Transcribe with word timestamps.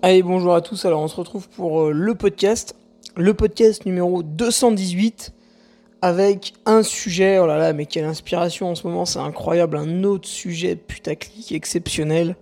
Allez, 0.00 0.22
bonjour 0.22 0.54
à 0.54 0.60
tous. 0.60 0.84
Alors, 0.84 1.00
on 1.00 1.08
se 1.08 1.16
retrouve 1.16 1.48
pour 1.48 1.80
euh, 1.80 1.92
le 1.92 2.14
podcast, 2.14 2.76
le 3.16 3.34
podcast 3.34 3.84
numéro 3.84 4.22
218, 4.22 5.32
avec 6.02 6.54
un 6.66 6.84
sujet. 6.84 7.40
Oh 7.40 7.48
là 7.48 7.58
là, 7.58 7.72
mais 7.72 7.84
quelle 7.84 8.04
inspiration 8.04 8.70
en 8.70 8.76
ce 8.76 8.86
moment, 8.86 9.04
c'est 9.04 9.18
incroyable. 9.18 9.76
Un 9.76 10.04
autre 10.04 10.28
sujet 10.28 10.76
putaclic 10.76 11.50
exceptionnel. 11.50 12.36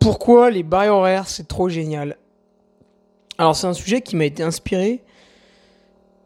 Pourquoi 0.00 0.50
les 0.50 0.62
barrières 0.62 0.96
horaires, 0.96 1.28
c'est 1.28 1.48
trop 1.48 1.70
génial? 1.70 2.18
Alors, 3.38 3.56
c'est 3.56 3.66
un 3.66 3.72
sujet 3.72 4.02
qui 4.02 4.14
m'a 4.16 4.26
été 4.26 4.42
inspiré 4.42 5.00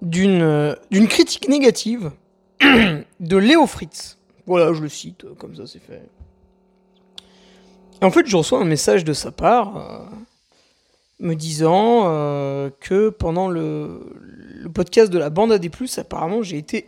d'une 0.02 0.42
euh, 0.42 0.74
d'une 0.90 1.06
critique 1.06 1.48
négative 1.48 2.10
de 2.60 3.36
Léo 3.36 3.66
Fritz. 3.66 4.18
Voilà, 4.46 4.72
je 4.72 4.82
le 4.82 4.88
cite, 4.88 5.26
comme 5.38 5.54
ça 5.54 5.68
c'est 5.68 5.80
fait. 5.80 6.02
En 8.02 8.10
fait, 8.10 8.26
je 8.26 8.36
reçois 8.36 8.60
un 8.60 8.64
message 8.64 9.04
de 9.04 9.12
sa 9.12 9.30
part 9.30 9.76
euh, 9.76 10.04
me 11.20 11.34
disant 11.34 12.02
euh, 12.04 12.70
que 12.80 13.08
pendant 13.08 13.48
le, 13.48 14.00
podcast 14.74 15.12
de 15.12 15.18
la 15.18 15.30
bande 15.30 15.52
AD+, 15.52 15.70
apparemment, 15.96 16.42
j'ai 16.42 16.58
été 16.58 16.86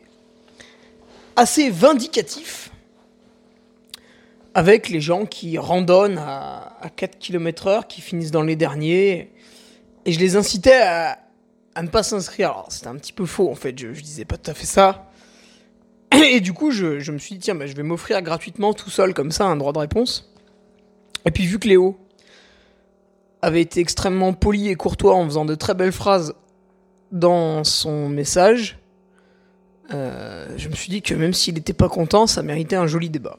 assez 1.37 1.71
vindicatif 1.71 2.71
avec 4.55 4.89
les 4.89 5.01
gens 5.01 5.27
qui 5.27 5.59
randonnent 5.59 6.19
à, 6.19 6.73
4 6.97 7.19
km 7.19 7.67
heure, 7.67 7.87
qui 7.87 8.01
finissent 8.01 8.31
dans 8.31 8.43
les 8.43 8.57
derniers. 8.57 9.33
Et 10.07 10.13
je 10.13 10.19
les 10.19 10.37
incitais 10.37 10.81
à, 10.83 11.19
ne 11.81 11.89
pas 11.89 12.03
s'inscrire. 12.03 12.51
Alors, 12.51 12.67
c'était 12.71 12.89
un 12.89 12.97
petit 12.97 13.13
peu 13.13 13.27
faux, 13.27 13.51
en 13.51 13.55
fait. 13.55 13.79
Je, 13.79 13.93
je 13.93 14.01
disais 14.01 14.25
pas 14.25 14.39
tout 14.39 14.51
à 14.51 14.55
fait 14.55 14.67
ça. 14.67 15.11
Et 16.13 16.41
du 16.41 16.53
coup, 16.53 16.71
je, 16.71 17.11
me 17.11 17.19
suis 17.19 17.35
dit, 17.35 17.41
tiens, 17.41 17.55
bah, 17.55 17.67
je 17.67 17.75
vais 17.75 17.83
m'offrir 17.83 18.23
gratuitement 18.23 18.73
tout 18.73 18.91
seul, 18.91 19.15
comme 19.15 19.31
ça, 19.31 19.47
un 19.47 19.57
droit 19.57 19.73
de 19.73 19.79
réponse. 19.79 20.33
Et 21.27 21.33
puis 21.33 21.45
vu 21.45 21.59
que 21.59 21.69
Léo 21.69 21.97
avait 23.43 23.61
été 23.61 23.81
extrêmement 23.81 24.33
poli 24.33 24.69
et 24.69 24.77
courtois 24.77 25.15
en 25.15 25.25
faisant 25.25 25.45
de 25.45 25.55
très 25.55 25.75
belles 25.75 25.93
phrases 25.93 26.35
dans 27.11 27.65
son 27.65 28.09
message, 28.09 28.79
euh, 29.93 30.47
je 30.57 30.69
me 30.69 30.75
suis 30.75 30.91
dit 30.91 31.03
que 31.03 31.15
même 31.15 31.33
s'il 31.33 31.55
n'était 31.55 31.73
pas 31.73 31.89
content, 31.89 32.27
ça 32.27 32.43
méritait 32.43 32.77
un 32.77 32.87
joli 32.87 33.11
débat. 33.11 33.39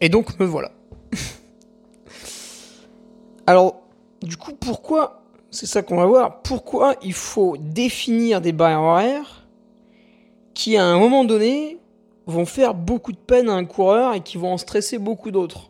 Et 0.00 0.08
donc 0.08 0.38
me 0.38 0.44
voilà. 0.44 0.72
Alors, 3.46 3.82
du 4.22 4.36
coup, 4.36 4.52
pourquoi, 4.52 5.22
c'est 5.50 5.66
ça 5.66 5.82
qu'on 5.82 5.96
va 5.96 6.06
voir, 6.06 6.42
pourquoi 6.42 6.96
il 7.02 7.14
faut 7.14 7.56
définir 7.58 8.40
des 8.40 8.52
barrières 8.52 8.80
horaires 8.80 9.46
qui, 10.54 10.76
à 10.76 10.84
un 10.84 10.98
moment 10.98 11.24
donné, 11.24 11.78
vont 12.26 12.46
faire 12.46 12.74
beaucoup 12.74 13.12
de 13.12 13.18
peine 13.18 13.48
à 13.48 13.54
un 13.54 13.64
coureur 13.64 14.14
et 14.14 14.20
qui 14.20 14.36
vont 14.36 14.52
en 14.52 14.58
stresser 14.58 14.98
beaucoup 14.98 15.30
d'autres? 15.30 15.69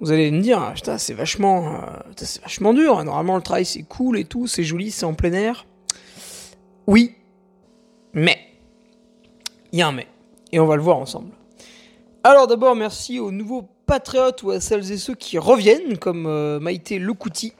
Vous 0.00 0.12
allez 0.12 0.30
me 0.30 0.40
dire, 0.40 0.72
c'est 0.96 1.12
vachement, 1.12 1.74
euh, 1.74 2.26
vachement 2.42 2.72
dur. 2.72 3.04
Normalement, 3.04 3.36
le 3.36 3.42
travail, 3.42 3.66
c'est 3.66 3.82
cool 3.82 4.18
et 4.18 4.24
tout, 4.24 4.46
c'est 4.46 4.64
joli, 4.64 4.90
c'est 4.90 5.04
en 5.04 5.12
plein 5.12 5.32
air. 5.32 5.66
Oui, 6.86 7.14
mais. 8.14 8.38
Il 9.72 9.78
y 9.78 9.82
a 9.82 9.88
un 9.88 9.92
mais. 9.92 10.08
Et 10.52 10.58
on 10.58 10.66
va 10.66 10.76
le 10.76 10.82
voir 10.82 10.98
ensemble. 10.98 11.30
Alors 12.24 12.46
d'abord, 12.46 12.74
merci 12.74 13.18
aux 13.18 13.30
nouveaux 13.30 13.68
patriotes 13.86 14.42
ou 14.42 14.50
à 14.50 14.60
celles 14.60 14.90
et 14.90 14.96
ceux 14.96 15.14
qui 15.14 15.38
reviennent, 15.38 15.98
comme 15.98 16.26
euh, 16.26 16.58
Maïté 16.60 16.98
Lecouti, 16.98 17.52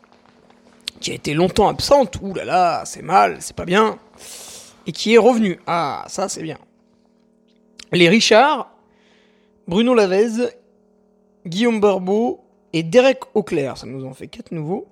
qui 1.01 1.13
a 1.13 1.15
été 1.15 1.35
longtemps 1.35 1.69
absente. 1.69 2.19
Ouh 2.23 2.35
là 2.35 2.45
là, 2.45 2.83
c'est 2.87 3.03
mal, 3.03 3.37
c'est 3.41 3.55
pas 3.55 3.65
bien. 3.65 3.99
Et 4.87 4.93
qui 4.93 5.15
est 5.15 5.19
revenu. 5.19 5.61
Ah, 5.67 6.05
ça, 6.09 6.29
c'est 6.29 6.43
bien. 6.43 6.59
Les 7.93 8.09
Richard, 8.09 8.71
Bruno 9.69 9.95
Lavez 9.95 10.51
Guillaume 11.47 11.81
Barbeau 11.81 12.45
et 12.73 12.83
Derek 12.83 13.21
Auclair. 13.35 13.77
Ça 13.77 13.87
nous 13.87 14.05
en 14.05 14.15
fait 14.15 14.29
quatre 14.29 14.53
nouveaux. 14.53 14.89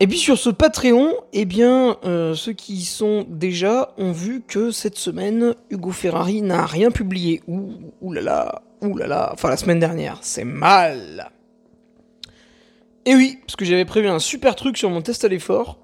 Et 0.00 0.06
puis 0.06 0.18
sur 0.18 0.36
ce 0.36 0.50
Patreon, 0.50 1.14
eh 1.32 1.44
bien, 1.44 1.96
euh, 2.04 2.34
ceux 2.34 2.52
qui 2.52 2.74
y 2.74 2.84
sont 2.84 3.24
déjà 3.28 3.94
ont 3.96 4.10
vu 4.10 4.42
que 4.46 4.70
cette 4.72 4.98
semaine, 4.98 5.54
Hugo 5.70 5.92
Ferrari 5.92 6.42
n'a 6.42 6.66
rien 6.66 6.90
publié. 6.90 7.42
Ouh, 7.46 7.92
ouh 8.00 8.12
là 8.12 8.20
là, 8.20 8.62
ouh 8.82 8.96
là 8.96 9.06
là, 9.06 9.30
enfin 9.32 9.48
la 9.48 9.56
semaine 9.56 9.78
dernière, 9.78 10.18
c'est 10.22 10.44
mal. 10.44 11.30
Et 13.06 13.14
oui, 13.14 13.38
parce 13.46 13.54
que 13.54 13.64
j'avais 13.64 13.84
prévu 13.84 14.08
un 14.08 14.18
super 14.18 14.56
truc 14.56 14.76
sur 14.76 14.90
mon 14.90 15.00
test 15.00 15.24
à 15.24 15.28
l'effort, 15.28 15.78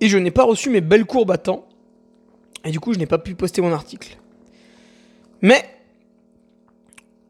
et 0.00 0.08
je 0.08 0.16
n'ai 0.16 0.30
pas 0.30 0.44
reçu 0.44 0.70
mes 0.70 0.80
belles 0.80 1.04
courbes 1.04 1.32
à 1.32 1.38
temps, 1.38 1.68
et 2.64 2.70
du 2.70 2.80
coup 2.80 2.94
je 2.94 2.98
n'ai 2.98 3.06
pas 3.06 3.18
pu 3.18 3.34
poster 3.34 3.60
mon 3.60 3.72
article. 3.72 4.18
Mais 5.42 5.64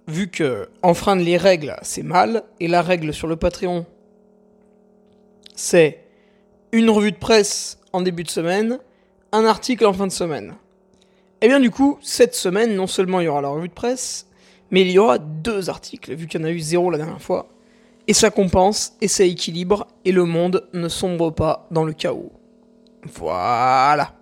vu 0.07 0.29
que 0.29 0.69
enfreindre 0.83 1.23
les 1.23 1.37
règles, 1.37 1.77
c'est 1.83 2.03
mal, 2.03 2.45
et 2.61 2.69
la 2.69 2.83
règle 2.83 3.13
sur 3.13 3.27
le 3.27 3.37
Patreon, 3.37 3.87
c'est 5.55 6.05
une 6.73 6.91
revue 6.91 7.13
de 7.13 7.17
presse 7.17 7.79
en 7.93 8.03
début 8.03 8.23
de 8.23 8.31
semaine, 8.31 8.79
un 9.33 9.45
article 9.45 9.87
en 9.87 9.93
fin 9.93 10.07
de 10.07 10.13
semaine. 10.13 10.55
Et 11.41 11.47
eh 11.47 11.49
bien 11.49 11.61
du 11.61 11.71
coup, 11.71 11.99
cette 12.03 12.35
semaine, 12.35 12.75
non 12.75 12.87
seulement 12.87 13.21
il 13.21 13.25
y 13.25 13.29
aura 13.29 13.43
la 13.43 13.49
revue 13.49 13.69
de 13.69 13.75
presse, 13.75 14.27
mais 14.71 14.83
il 14.83 14.91
y 14.91 14.99
aura 14.99 15.19
deux 15.19 15.71
articles, 15.71 16.15
vu 16.15 16.27
qu'il 16.27 16.41
y 16.41 16.45
en 16.45 16.47
a 16.47 16.51
eu 16.51 16.61
zéro 16.61 16.91
la 16.91 16.99
dernière 16.99 17.21
fois. 17.21 17.49
Et 18.09 18.15
ça 18.15 18.31
compense, 18.31 18.95
et 19.01 19.09
ça 19.09 19.25
équilibre, 19.25 19.87
et 20.05 20.13
le 20.13 20.25
monde 20.25 20.69
ne 20.73 20.89
sombre 20.89 21.31
pas 21.31 21.67
dans 21.71 21.85
le 21.85 21.93
chaos. 21.93 22.33
Voilà. 23.15 24.16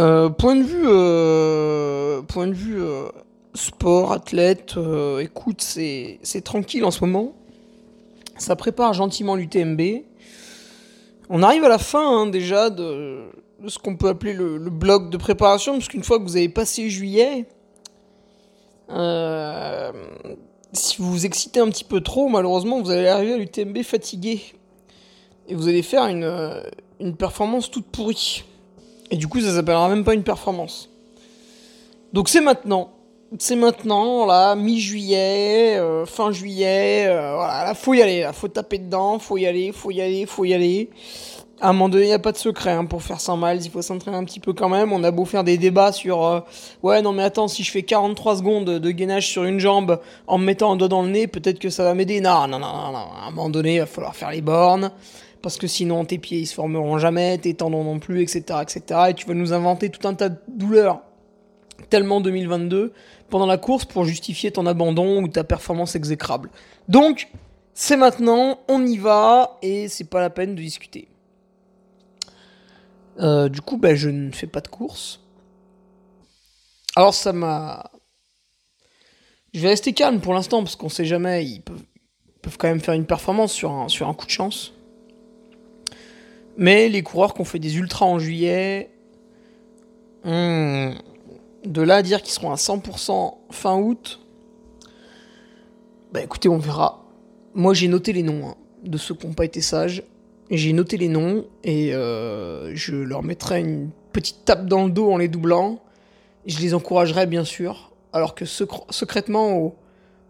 Euh, 0.00 0.28
point 0.28 0.54
de 0.54 0.62
vue, 0.62 0.84
euh, 0.86 2.22
point 2.22 2.46
de 2.46 2.52
vue 2.52 2.80
euh, 2.80 3.08
sport, 3.54 4.12
athlète, 4.12 4.76
écoute, 5.20 5.60
c'est, 5.60 6.20
tranquille 6.44 6.84
en 6.84 6.92
ce 6.92 7.04
moment. 7.04 7.34
Ça 8.36 8.54
prépare 8.54 8.92
gentiment 8.92 9.34
l'UTMB. 9.34 10.04
On 11.30 11.42
arrive 11.42 11.64
à 11.64 11.68
la 11.68 11.78
fin 11.78 12.20
hein, 12.20 12.26
déjà 12.26 12.70
de, 12.70 13.24
ce 13.66 13.78
qu'on 13.78 13.96
peut 13.96 14.08
appeler 14.08 14.34
le, 14.34 14.58
bloc 14.70 15.10
de 15.10 15.16
préparation, 15.16 15.72
parce 15.72 15.88
qu'une 15.88 16.04
fois 16.04 16.18
que 16.18 16.24
vous 16.24 16.36
avez 16.36 16.48
passé 16.48 16.88
juillet, 16.88 17.46
si 20.72 20.96
vous 20.98 21.10
vous 21.10 21.26
excitez 21.26 21.58
un 21.58 21.68
petit 21.68 21.84
peu 21.84 22.00
trop, 22.00 22.28
malheureusement, 22.28 22.80
vous 22.80 22.90
allez 22.92 23.08
arriver 23.08 23.32
à 23.32 23.36
l'UTMB 23.36 23.82
fatigué. 23.82 24.42
Et 25.48 25.56
vous 25.56 25.66
allez 25.66 25.82
faire 25.82 26.06
une, 26.06 26.62
une 27.00 27.16
performance 27.16 27.68
toute 27.70 27.86
pourrie. 27.86 28.44
Et 29.10 29.16
du 29.16 29.28
coup, 29.28 29.40
ça 29.40 29.54
s'appellera 29.54 29.88
même 29.88 30.04
pas 30.04 30.14
une 30.14 30.22
performance. 30.22 30.88
Donc 32.12 32.28
c'est 32.28 32.40
maintenant. 32.40 32.90
C'est 33.38 33.56
maintenant, 33.56 34.24
là, 34.24 34.54
mi-juillet, 34.54 35.76
euh, 35.76 36.06
fin 36.06 36.32
juillet, 36.32 37.04
euh, 37.08 37.34
voilà, 37.34 37.64
là, 37.64 37.74
faut 37.74 37.92
y 37.92 38.00
aller, 38.00 38.22
là, 38.22 38.32
faut 38.32 38.48
taper 38.48 38.78
dedans, 38.78 39.18
faut 39.18 39.36
y 39.36 39.44
aller, 39.44 39.70
faut 39.70 39.90
y 39.90 40.00
aller, 40.00 40.24
faut 40.24 40.46
y 40.46 40.54
aller. 40.54 40.88
À 41.60 41.68
un 41.68 41.72
moment 41.74 41.90
donné, 41.90 42.04
il 42.04 42.08
n'y 42.08 42.14
a 42.14 42.18
pas 42.18 42.32
de 42.32 42.38
secret 42.38 42.70
hein, 42.70 42.86
pour 42.86 43.02
faire 43.02 43.20
100 43.20 43.36
miles. 43.36 43.60
Il 43.64 43.70
faut 43.70 43.82
s'entraîner 43.82 44.16
un 44.16 44.24
petit 44.24 44.40
peu 44.40 44.54
quand 44.54 44.70
même. 44.70 44.92
On 44.92 45.04
a 45.04 45.10
beau 45.10 45.26
faire 45.26 45.44
des 45.44 45.58
débats 45.58 45.92
sur 45.92 46.24
euh, 46.24 46.40
Ouais, 46.82 47.02
non, 47.02 47.12
mais 47.12 47.22
attends, 47.22 47.48
si 47.48 47.64
je 47.64 47.70
fais 47.70 47.82
43 47.82 48.36
secondes 48.36 48.64
de 48.64 48.90
gainage 48.92 49.26
sur 49.26 49.44
une 49.44 49.58
jambe 49.58 50.00
en 50.26 50.38
me 50.38 50.44
mettant 50.44 50.72
un 50.72 50.76
doigt 50.76 50.88
dans 50.88 51.02
le 51.02 51.10
nez, 51.10 51.26
peut-être 51.26 51.58
que 51.58 51.68
ça 51.68 51.82
va 51.84 51.92
m'aider. 51.92 52.20
Non, 52.22 52.46
non, 52.46 52.60
non, 52.60 52.72
non, 52.72 52.92
non. 52.92 53.08
À 53.22 53.26
un 53.26 53.30
moment 53.30 53.50
donné, 53.50 53.74
il 53.74 53.80
va 53.80 53.86
falloir 53.86 54.16
faire 54.16 54.30
les 54.30 54.40
bornes. 54.40 54.90
Parce 55.42 55.56
que 55.56 55.66
sinon, 55.66 56.04
tes 56.04 56.18
pieds, 56.18 56.40
ils 56.40 56.46
se 56.46 56.54
formeront 56.54 56.98
jamais, 56.98 57.38
tes 57.38 57.54
tendons 57.54 57.84
non 57.84 57.98
plus, 57.98 58.22
etc., 58.22 58.60
etc. 58.62 59.00
Et 59.10 59.14
tu 59.14 59.26
vas 59.26 59.34
nous 59.34 59.52
inventer 59.52 59.90
tout 59.90 60.06
un 60.08 60.14
tas 60.14 60.28
de 60.28 60.38
douleurs. 60.48 61.02
Tellement 61.90 62.20
2022 62.20 62.92
pendant 63.30 63.46
la 63.46 63.58
course 63.58 63.84
pour 63.84 64.04
justifier 64.04 64.50
ton 64.50 64.66
abandon 64.66 65.22
ou 65.22 65.28
ta 65.28 65.44
performance 65.44 65.94
exécrable. 65.94 66.50
Donc, 66.88 67.28
c'est 67.74 67.96
maintenant, 67.96 68.58
on 68.68 68.84
y 68.86 68.96
va 68.96 69.58
et 69.62 69.88
c'est 69.88 70.08
pas 70.08 70.20
la 70.20 70.30
peine 70.30 70.54
de 70.54 70.60
discuter. 70.60 71.08
Euh, 73.20 73.48
du 73.48 73.60
coup, 73.60 73.76
ben, 73.76 73.94
je 73.94 74.08
ne 74.08 74.32
fais 74.32 74.46
pas 74.46 74.60
de 74.60 74.68
course. 74.68 75.20
Alors 76.96 77.14
ça 77.14 77.32
m'a... 77.32 77.90
Je 79.54 79.60
vais 79.60 79.68
rester 79.68 79.92
calme 79.92 80.20
pour 80.20 80.34
l'instant 80.34 80.62
parce 80.62 80.76
qu'on 80.76 80.88
sait 80.88 81.04
jamais, 81.04 81.44
ils 81.44 81.62
peuvent, 81.62 82.58
quand 82.58 82.68
même 82.68 82.80
faire 82.80 82.94
une 82.94 83.06
performance 83.06 83.52
sur 83.52 83.72
un, 83.72 83.88
sur 83.88 84.08
un 84.08 84.14
coup 84.14 84.26
de 84.26 84.30
chance. 84.30 84.74
Mais 86.58 86.88
les 86.88 87.02
coureurs 87.02 87.34
qui 87.34 87.40
ont 87.40 87.44
fait 87.44 87.60
des 87.60 87.78
ultras 87.78 88.04
en 88.04 88.18
juillet, 88.18 88.90
de 90.24 90.92
là 91.82 91.96
à 91.96 92.02
dire 92.02 92.20
qu'ils 92.20 92.34
seront 92.34 92.50
à 92.50 92.56
100% 92.56 93.34
fin 93.50 93.76
août, 93.78 94.20
bah 96.12 96.20
écoutez, 96.20 96.48
on 96.48 96.58
verra. 96.58 97.04
Moi 97.54 97.74
j'ai 97.74 97.86
noté 97.86 98.12
les 98.12 98.24
noms 98.24 98.48
hein, 98.48 98.54
de 98.82 98.98
ceux 98.98 99.14
qui 99.14 99.26
n'ont 99.26 99.34
pas 99.34 99.44
été 99.44 99.60
sages. 99.60 100.02
J'ai 100.50 100.72
noté 100.72 100.96
les 100.96 101.08
noms 101.08 101.46
et 101.62 101.94
euh, 101.94 102.74
je 102.74 102.96
leur 102.96 103.22
mettrai 103.22 103.60
une 103.60 103.90
petite 104.12 104.44
tape 104.44 104.66
dans 104.66 104.86
le 104.86 104.90
dos 104.90 105.12
en 105.12 105.18
les 105.18 105.28
doublant. 105.28 105.78
Je 106.46 106.58
les 106.58 106.74
encouragerai 106.74 107.26
bien 107.26 107.44
sûr, 107.44 107.92
alors 108.12 108.34
que 108.34 108.46
secrètement, 108.46 109.58
au, 109.58 109.76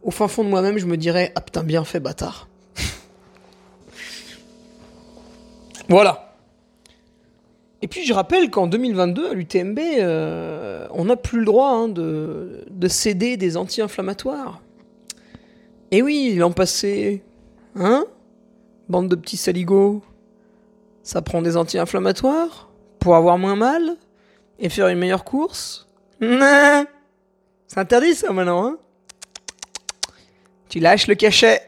au 0.02 0.10
fin 0.10 0.28
fond 0.28 0.44
de 0.44 0.50
moi-même, 0.50 0.76
je 0.76 0.86
me 0.86 0.96
dirais 0.96 1.32
Ah 1.36 1.40
putain, 1.40 1.62
bien 1.62 1.84
fait, 1.84 2.00
bâtard. 2.00 2.48
Voilà. 5.88 6.34
Et 7.80 7.88
puis 7.88 8.04
je 8.04 8.12
rappelle 8.12 8.50
qu'en 8.50 8.66
2022, 8.66 9.30
à 9.30 9.34
l'UTMB, 9.34 9.78
euh, 9.78 10.86
on 10.90 11.04
n'a 11.06 11.16
plus 11.16 11.40
le 11.40 11.44
droit 11.44 11.70
hein, 11.70 11.88
de, 11.88 12.64
de, 12.68 12.88
céder 12.88 13.36
des 13.36 13.56
anti-inflammatoires. 13.56 14.60
Et 15.90 16.02
oui, 16.02 16.34
l'an 16.34 16.50
passé, 16.50 17.22
hein? 17.76 18.04
Bande 18.88 19.08
de 19.08 19.14
petits 19.14 19.36
saligots. 19.36 20.02
Ça 21.02 21.22
prend 21.22 21.40
des 21.40 21.56
anti-inflammatoires 21.56 22.68
pour 22.98 23.14
avoir 23.14 23.38
moins 23.38 23.56
mal 23.56 23.96
et 24.58 24.68
faire 24.68 24.88
une 24.88 24.98
meilleure 24.98 25.24
course? 25.24 25.88
C'est 26.20 27.78
interdit 27.78 28.14
ça 28.14 28.32
maintenant, 28.32 28.66
hein? 28.66 28.78
Tu 30.68 30.80
lâches 30.80 31.06
le 31.06 31.14
cachet. 31.14 31.62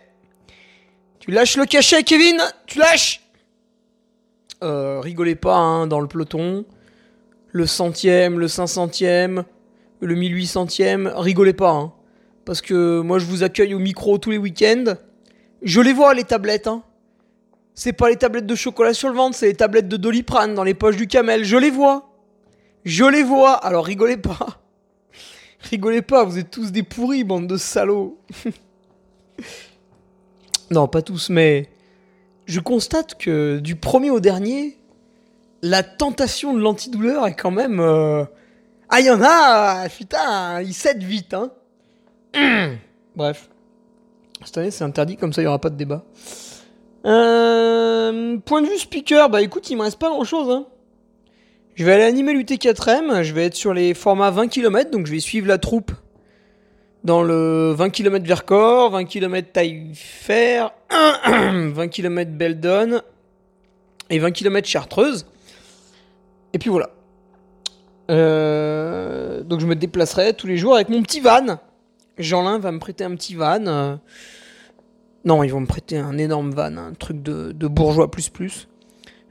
Tu 1.21 1.31
lâches 1.31 1.57
le 1.57 1.67
cachet, 1.67 2.03
Kevin 2.03 2.39
Tu 2.67 2.79
lâches 2.79 3.21
euh, 4.63 5.01
Rigolez 5.01 5.35
pas 5.35 5.57
hein, 5.57 5.87
dans 5.87 6.01
le 6.01 6.07
peloton. 6.07 6.65
Le 7.53 7.67
centième, 7.67 8.39
le 8.39 8.49
cinq 8.49 8.69
centième, 8.69 9.45
le 10.01 10.15
mille 10.15 10.35
huit 10.35 10.47
centième, 10.47 11.13
rigolez 11.15 11.53
pas. 11.53 11.71
Hein. 11.71 11.93
Parce 12.45 12.63
que 12.63 13.01
moi 13.01 13.19
je 13.19 13.27
vous 13.27 13.43
accueille 13.43 13.75
au 13.75 13.79
micro 13.79 14.19
tous 14.19 14.31
les 14.31 14.39
week-ends. 14.39 14.95
Je 15.63 15.81
les 15.81 15.93
vois 15.93 16.15
les 16.15 16.25
tablettes. 16.25 16.69
Hein. 16.69 16.83
C'est 17.75 17.93
pas 17.93 18.09
les 18.09 18.17
tablettes 18.17 18.47
de 18.47 18.55
chocolat 18.55 18.95
sur 18.95 19.09
le 19.09 19.15
ventre, 19.15 19.37
c'est 19.37 19.47
les 19.47 19.55
tablettes 19.55 19.89
de 19.89 19.97
doliprane 19.97 20.55
dans 20.55 20.65
les 20.65 20.75
poches 20.75 20.97
du 20.97 21.07
camel. 21.07 21.45
Je 21.45 21.57
les 21.57 21.71
vois. 21.71 22.11
Je 22.85 23.05
les 23.05 23.23
vois. 23.23 23.55
Alors 23.55 23.85
rigolez 23.85 24.17
pas. 24.17 24.61
rigolez 25.71 26.03
pas, 26.03 26.25
vous 26.25 26.39
êtes 26.39 26.51
tous 26.51 26.71
des 26.71 26.83
pourris, 26.83 27.25
bande 27.25 27.47
de 27.47 27.57
salauds. 27.57 28.19
non, 30.71 30.89
pas 30.89 31.03
tous, 31.03 31.31
mais 31.31 31.69
je 32.51 32.61
constate 32.61 33.17
que 33.17 33.59
du 33.59 33.77
premier 33.77 34.11
au 34.11 34.21
dernier, 34.21 34.77
la 35.63 35.83
tentation 35.83 36.53
de 36.53 36.61
l'antidouleur 36.61 37.27
est 37.27 37.35
quand 37.35 37.53
même. 37.53 37.81
Euh, 37.81 38.25
ah, 38.89 39.01
il 39.01 39.07
y 39.07 39.11
en 39.11 39.23
a 39.23 39.89
Putain, 39.89 40.61
ils 40.63 40.75
cèdent 40.75 41.03
vite, 41.03 41.35
hein 41.35 41.53
Bref. 43.17 43.49
Cette 44.45 44.59
année, 44.59 44.71
c'est 44.71 44.85
interdit, 44.85 45.17
comme 45.17 45.33
ça, 45.33 45.43
il 45.43 45.45
n'y 45.45 45.49
aura 45.49 45.61
pas 45.61 45.71
de 45.71 45.77
débat. 45.77 46.05
Euh, 47.07 48.39
point 48.39 48.63
de 48.63 48.67
vue 48.67 48.79
speaker, 48.79 49.31
bah 49.31 49.43
écoute, 49.43 49.71
il 49.71 49.77
me 49.77 49.83
reste 49.83 49.99
pas 49.99 50.09
grand 50.09 50.25
chose. 50.25 50.51
Hein. 50.51 50.67
Je 51.77 51.85
vais 51.85 51.93
aller 51.93 52.05
animer 52.05 52.33
l'UT4M, 52.33 53.23
je 53.23 53.33
vais 53.33 53.47
être 53.47 53.55
sur 53.55 53.73
les 53.73 53.95
formats 53.95 54.31
20 54.31 54.49
km, 54.49 54.91
donc 54.91 55.07
je 55.07 55.13
vais 55.13 55.21
suivre 55.21 55.47
la 55.47 55.59
troupe 55.59 55.93
dans 57.05 57.23
le 57.23 57.73
20 57.73 57.91
km 57.91 58.27
Vercors, 58.27 58.91
20 58.91 59.05
km 59.05 59.53
Taillefer, 59.53 60.67
20 60.91 61.89
km 61.89 62.31
Beldon 62.33 63.01
et 64.11 64.19
20 64.19 64.31
km 64.33 64.69
Chartreuse. 64.69 65.27
Et 66.53 66.59
puis 66.59 66.71
voilà. 66.71 66.91
Euh, 68.11 69.43
donc 69.43 69.61
je 69.61 69.67
me 69.67 69.77
déplacerai 69.77 70.35
tous 70.35 70.47
les 70.47 70.57
jours 70.57 70.75
avec 70.75 70.89
mon 70.89 71.03
petit 71.03 71.21
van. 71.21 71.59
Jeanlin 72.19 72.59
va 72.59 72.73
me 72.73 72.79
prêter 72.79 73.05
un 73.05 73.15
petit 73.15 73.35
van. 73.35 73.99
Non, 75.25 75.43
ils 75.43 75.51
vont 75.51 75.61
me 75.61 75.67
prêter 75.67 75.99
un 75.99 76.17
énorme 76.19 76.51
van, 76.51 76.77
un 76.77 76.95
truc 76.95 77.23
de, 77.23 77.69
bourgeois 77.69 78.11
plus 78.11 78.29
plus. 78.29 78.69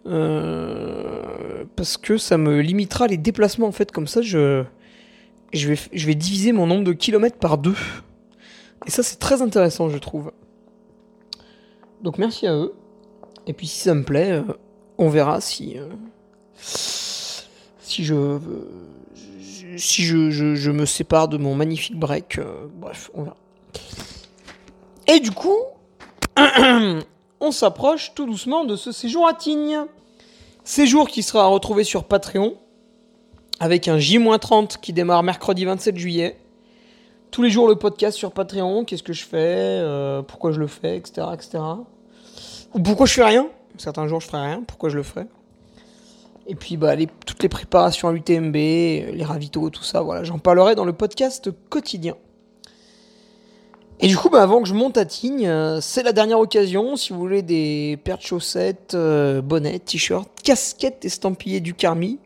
Euh, 0.06 1.66
parce 1.76 1.98
que 1.98 2.18
ça 2.18 2.38
me 2.38 2.62
limitera 2.62 3.08
les 3.08 3.18
déplacements 3.18 3.68
en 3.68 3.72
fait. 3.72 3.92
Comme 3.92 4.08
ça, 4.08 4.22
je, 4.22 4.64
je, 5.54 5.68
vais, 5.70 5.80
je 5.94 6.06
vais 6.06 6.16
diviser 6.16 6.52
mon 6.52 6.68
nombre 6.68 6.84
de 6.84 6.94
kilomètres 6.94 7.38
par 7.38 7.58
deux. 7.58 7.76
Et 8.86 8.92
ça, 8.92 9.04
c'est 9.04 9.18
très 9.18 9.42
intéressant, 9.42 9.90
je 9.90 9.98
trouve. 9.98 10.32
Donc 12.02 12.18
merci 12.18 12.48
à 12.48 12.54
eux. 12.54 12.74
Et 13.48 13.54
puis 13.54 13.68
si 13.68 13.80
ça 13.80 13.94
me 13.94 14.04
plaît, 14.04 14.32
euh, 14.32 14.44
on 14.98 15.10
verra 15.10 15.42
si 15.42 15.78
euh, 15.78 15.88
si 16.56 18.04
je 18.04 18.40
si 19.78 20.04
je, 20.04 20.30
je, 20.32 20.72
me 20.72 20.86
sépare 20.86 21.28
de 21.28 21.38
mon 21.38 21.56
magnifique 21.56 21.98
break. 21.98 22.40
bref, 22.76 23.10
on 23.14 23.24
verra. 23.24 23.38
Et 25.08 25.20
du 25.20 25.32
coup, 25.32 25.58
on 27.40 27.52
s'approche 27.52 28.14
tout 28.14 28.26
doucement 28.26 28.66
de 28.66 28.76
ce 28.76 28.92
séjour 28.92 29.28
à 29.28 29.34
Tignes. 29.34 29.86
Séjour 30.64 31.08
qui 31.08 31.24
sera 31.24 31.48
retrouvé 31.48 31.84
sur 31.84 32.04
Patreon, 32.04 32.58
avec 33.60 33.88
un 33.88 33.98
J-30 33.98 34.80
qui 34.80 34.94
démarre 34.94 35.24
mercredi 35.24 35.66
27 35.66 35.98
juillet. 35.98 36.38
Tous 37.32 37.42
les 37.42 37.50
jours 37.50 37.68
le 37.68 37.76
podcast 37.76 38.18
sur 38.18 38.32
Patreon, 38.32 38.86
qu'est-ce 38.86 39.04
que 39.04 39.14
je 39.14 39.24
fais, 39.24 39.38
euh, 39.38 40.22
pourquoi 40.22 40.52
je 40.52 40.60
le 40.60 40.68
fais, 40.68 40.98
etc.. 40.98 41.28
Ou 42.74 42.80
pourquoi 42.80 43.06
je 43.06 43.14
fais 43.14 43.24
rien. 43.24 43.48
Certains 43.78 44.08
jours 44.08 44.20
je 44.20 44.28
ferai 44.28 44.42
rien, 44.42 44.64
pourquoi 44.66 44.90
je 44.90 44.98
le 44.98 45.04
ferai. 45.04 45.26
Et 46.48 46.56
puis 46.56 46.78
bah, 46.78 46.96
toutes 47.26 47.44
les 47.44 47.50
préparations 47.50 48.08
à 48.08 48.12
l'UTMB, 48.12 48.56
les 48.56 49.24
ravitaux, 49.24 49.70
tout 49.70 49.84
ça, 49.84 50.02
voilà, 50.02 50.24
j'en 50.24 50.40
parlerai 50.40 50.74
dans 50.74 50.86
le 50.86 50.94
podcast 50.94 51.52
quotidien. 51.70 52.16
Et 54.02 54.08
du 54.08 54.16
coup, 54.16 54.30
bah, 54.30 54.42
avant 54.42 54.62
que 54.62 54.68
je 54.68 54.74
monte 54.74 54.98
à 54.98 55.06
Tignes, 55.06 55.46
euh, 55.46 55.82
c'est 55.82 56.04
la 56.04 56.14
dernière 56.14 56.40
occasion. 56.40 56.96
Si 56.96 57.12
vous 57.12 57.20
voulez 57.20 57.42
des 57.42 58.00
paires 58.04 58.18
de 58.18 58.24
chaussettes, 58.24 58.94
euh, 58.94 59.42
bonnets, 59.42 59.80
t-shirts, 59.80 60.30
casquettes 60.42 61.04
estampillées 61.04 61.60
du 61.60 61.74
Carmi, 61.74 62.18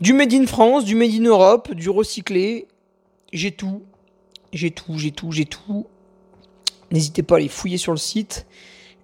du 0.00 0.12
Made 0.12 0.32
in 0.34 0.46
France, 0.46 0.84
du 0.84 0.94
Made 0.94 1.12
in 1.12 1.24
Europe, 1.24 1.72
du 1.72 1.90
recyclé, 1.90 2.68
j'ai 3.32 3.52
tout. 3.52 3.82
J'ai 4.52 4.70
tout, 4.70 4.98
j'ai 4.98 5.10
tout, 5.10 5.32
j'ai 5.32 5.46
tout. 5.46 5.86
N'hésitez 6.90 7.22
pas 7.22 7.36
à 7.36 7.38
les 7.40 7.48
fouiller 7.48 7.78
sur 7.78 7.92
le 7.92 7.98
site. 7.98 8.46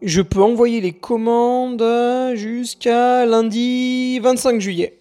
Je 0.01 0.21
peux 0.21 0.43
envoyer 0.43 0.81
les 0.81 0.93
commandes 0.93 1.85
jusqu'à 2.35 3.25
lundi 3.27 4.19
25 4.21 4.61
juillet. 4.61 4.99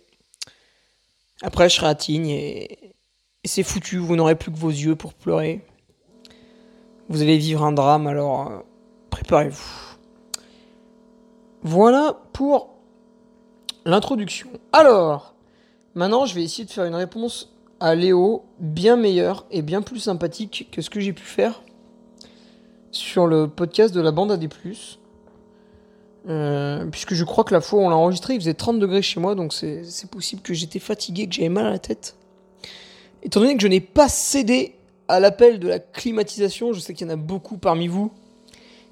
Après, 1.42 1.70
je 1.70 1.76
serai 1.76 1.88
à 1.88 1.96
Tignes 1.96 2.30
et 2.30 2.94
c'est 3.44 3.64
foutu. 3.64 3.98
Vous 3.98 4.16
n'aurez 4.16 4.36
plus 4.36 4.52
que 4.52 4.58
vos 4.58 4.70
yeux 4.70 4.96
pour 4.96 5.14
pleurer. 5.14 5.62
Vous 7.10 7.22
allez 7.22 7.38
vivre 7.38 7.64
un 7.64 7.72
drame, 7.72 8.08
alors 8.08 8.48
euh, 8.48 8.60
préparez-vous. 9.10 9.98
Voilà 11.64 12.18
pour 12.32 12.76
l'introduction. 13.86 14.50
Alors, 14.72 15.31
maintenant 15.96 16.26
je 16.26 16.36
vais 16.36 16.44
essayer 16.44 16.66
de 16.66 16.72
faire 16.72 16.86
une 16.86 16.96
réponse 16.96 17.54
à 17.80 17.96
Léo 17.96 18.44
bien 18.60 18.96
meilleure 18.96 19.46
et 19.52 19.62
bien 19.62 19.82
plus 19.82 20.00
sympathique 20.00 20.70
que 20.72 20.82
ce 20.82 20.90
que 20.90 21.00
j'ai 21.00 21.14
pu 21.14 21.24
faire 21.24 21.64
sur 22.92 23.26
le 23.26 23.48
podcast 23.48 23.94
de 23.94 24.02
la 24.02 24.12
bande 24.12 24.32
AD+. 24.32 24.48
Euh, 26.30 26.86
puisque 26.86 27.16
je 27.16 27.24
crois 27.24 27.44
que 27.44 27.54
la 27.54 27.62
fois 27.62 27.80
où 27.80 27.84
on 27.84 27.90
l'a 27.90 27.96
enregistré, 27.96 28.36
il 28.36 28.40
faisait 28.40 28.54
30 28.54 28.78
degrés 28.78 29.02
chez 29.02 29.20
moi, 29.20 29.34
donc 29.34 29.54
c'est 29.54 30.10
possible 30.12 30.42
que 30.44 30.54
j'étais 30.54 30.78
fatigué, 30.78 31.28
que 31.28 31.34
j'avais 31.34 31.50
mal 31.50 31.66
à 31.66 31.72
la 31.72 31.80
tête. 31.80 32.16
Étant 33.24 33.40
donné 33.40 33.56
que 33.56 33.62
je 33.62 33.68
n'ai 33.68 33.82
pas 33.82 34.08
cédé 34.10 34.76
à 35.08 35.20
l'appel 35.20 35.60
de 35.60 35.68
la 35.68 35.80
climatisation, 35.80 36.74
je 36.74 36.80
sais 36.80 36.94
qu'il 36.94 37.08
y 37.08 37.10
en 37.10 37.14
a 37.14 37.18
beaucoup 37.18 37.58
parmi 37.58 37.88
vous 37.88 38.12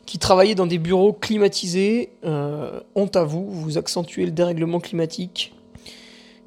qui 0.09 0.17
travaillez 0.17 0.55
dans 0.55 0.65
des 0.65 0.79
bureaux 0.79 1.13
climatisés, 1.13 2.09
euh, 2.25 2.79
honte 2.95 3.15
à 3.15 3.23
vous, 3.23 3.47
vous 3.47 3.77
accentuez 3.77 4.25
le 4.25 4.31
dérèglement 4.31 4.79
climatique. 4.79 5.53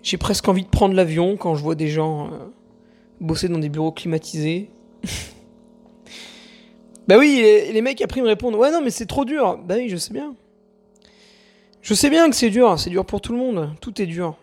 J'ai 0.03 0.17
presque 0.17 0.49
envie 0.49 0.65
de 0.65 0.69
prendre 0.69 0.95
l'avion 0.95 1.37
quand 1.37 1.55
je 1.55 1.63
vois 1.63 1.75
des 1.75 1.89
gens 1.89 2.27
euh, 2.27 2.39
bosser 3.21 3.49
dans 3.49 3.59
des 3.59 3.69
bureaux 3.69 3.93
climatisés. 3.93 4.71
bah 7.09 7.17
oui, 7.19 7.41
les, 7.73 7.83
mecs 7.83 8.03
après 8.03 8.21
me 8.21 8.27
répondent 8.27 8.57
Ouais, 8.57 8.71
non, 8.71 8.81
mais 8.83 8.91
c'est 8.91 9.07
trop 9.07 9.25
dur. 9.25 9.59
Bah 9.65 9.77
oui, 9.79 9.89
je 9.89 9.97
sais 9.97 10.13
bien. 10.13 10.35
Je 11.83 11.95
sais 11.95 12.11
bien 12.11 12.31
que 12.31 12.37
c'est 12.37 12.51
dur, 12.51 12.79
c'est 12.79 12.91
dur 12.91 13.05
pour 13.05 13.21
tout 13.21 13.33
le 13.33 13.39
monde, 13.39 13.71
tout 13.81 14.01
est 14.01 14.07
dur. 14.07 14.37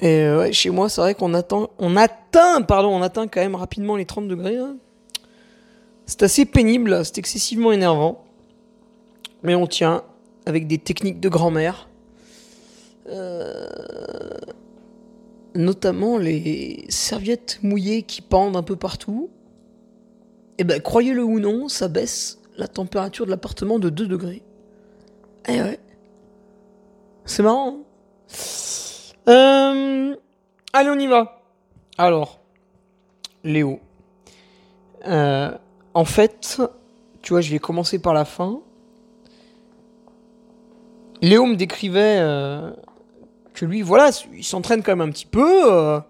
Et 0.00 0.22
euh, 0.22 0.38
ouais, 0.38 0.52
chez 0.52 0.70
moi, 0.70 0.88
c'est 0.88 1.00
vrai 1.00 1.14
qu'on 1.14 1.34
attend, 1.34 1.70
on 1.78 1.96
atteint, 1.96 2.62
pardon, 2.62 2.90
on 2.90 3.02
atteint 3.02 3.26
quand 3.26 3.40
même 3.40 3.54
rapidement 3.54 3.96
les 3.96 4.04
30 4.04 4.28
degrés. 4.28 4.56
hein. 4.56 4.76
C'est 6.06 6.22
assez 6.22 6.44
pénible, 6.44 7.04
c'est 7.04 7.18
excessivement 7.18 7.72
énervant. 7.72 8.24
Mais 9.42 9.54
on 9.54 9.66
tient 9.66 10.02
avec 10.46 10.66
des 10.66 10.78
techniques 10.78 11.20
de 11.20 11.28
grand-mère. 11.28 11.88
Euh, 13.06 13.66
notamment 15.54 16.18
les 16.18 16.84
serviettes 16.88 17.60
mouillées 17.62 18.02
qui 18.02 18.22
pendent 18.22 18.56
un 18.56 18.62
peu 18.62 18.76
partout. 18.76 19.30
Et 20.58 20.64
ben, 20.64 20.80
croyez-le 20.80 21.22
ou 21.22 21.38
non, 21.38 21.68
ça 21.68 21.88
baisse 21.88 22.40
la 22.56 22.68
température 22.68 23.26
de 23.26 23.30
l'appartement 23.30 23.78
de 23.78 23.88
2 23.88 24.06
degrés. 24.06 24.42
Eh 25.48 25.60
ouais. 25.60 25.80
C'est 27.24 27.42
marrant. 27.42 27.78
hein 29.26 29.32
euh, 29.32 30.16
allez, 30.72 30.90
on 30.90 30.98
y 30.98 31.06
va. 31.06 31.42
Alors, 31.98 32.40
Léo. 33.42 33.80
Euh, 35.06 35.50
en 35.94 36.04
fait, 36.04 36.60
tu 37.22 37.32
vois, 37.32 37.40
je 37.40 37.50
vais 37.50 37.58
commencer 37.58 37.98
par 37.98 38.14
la 38.14 38.24
fin. 38.24 38.60
Léo 41.22 41.46
me 41.46 41.56
décrivait 41.56 42.18
que 43.54 43.64
lui, 43.64 43.82
voilà, 43.82 44.10
il 44.34 44.44
s'entraîne 44.44 44.82
quand 44.82 44.92
même 44.94 45.08
un 45.08 45.12
petit 45.12 45.26
peu. 45.26 45.72
euh, 45.72 46.00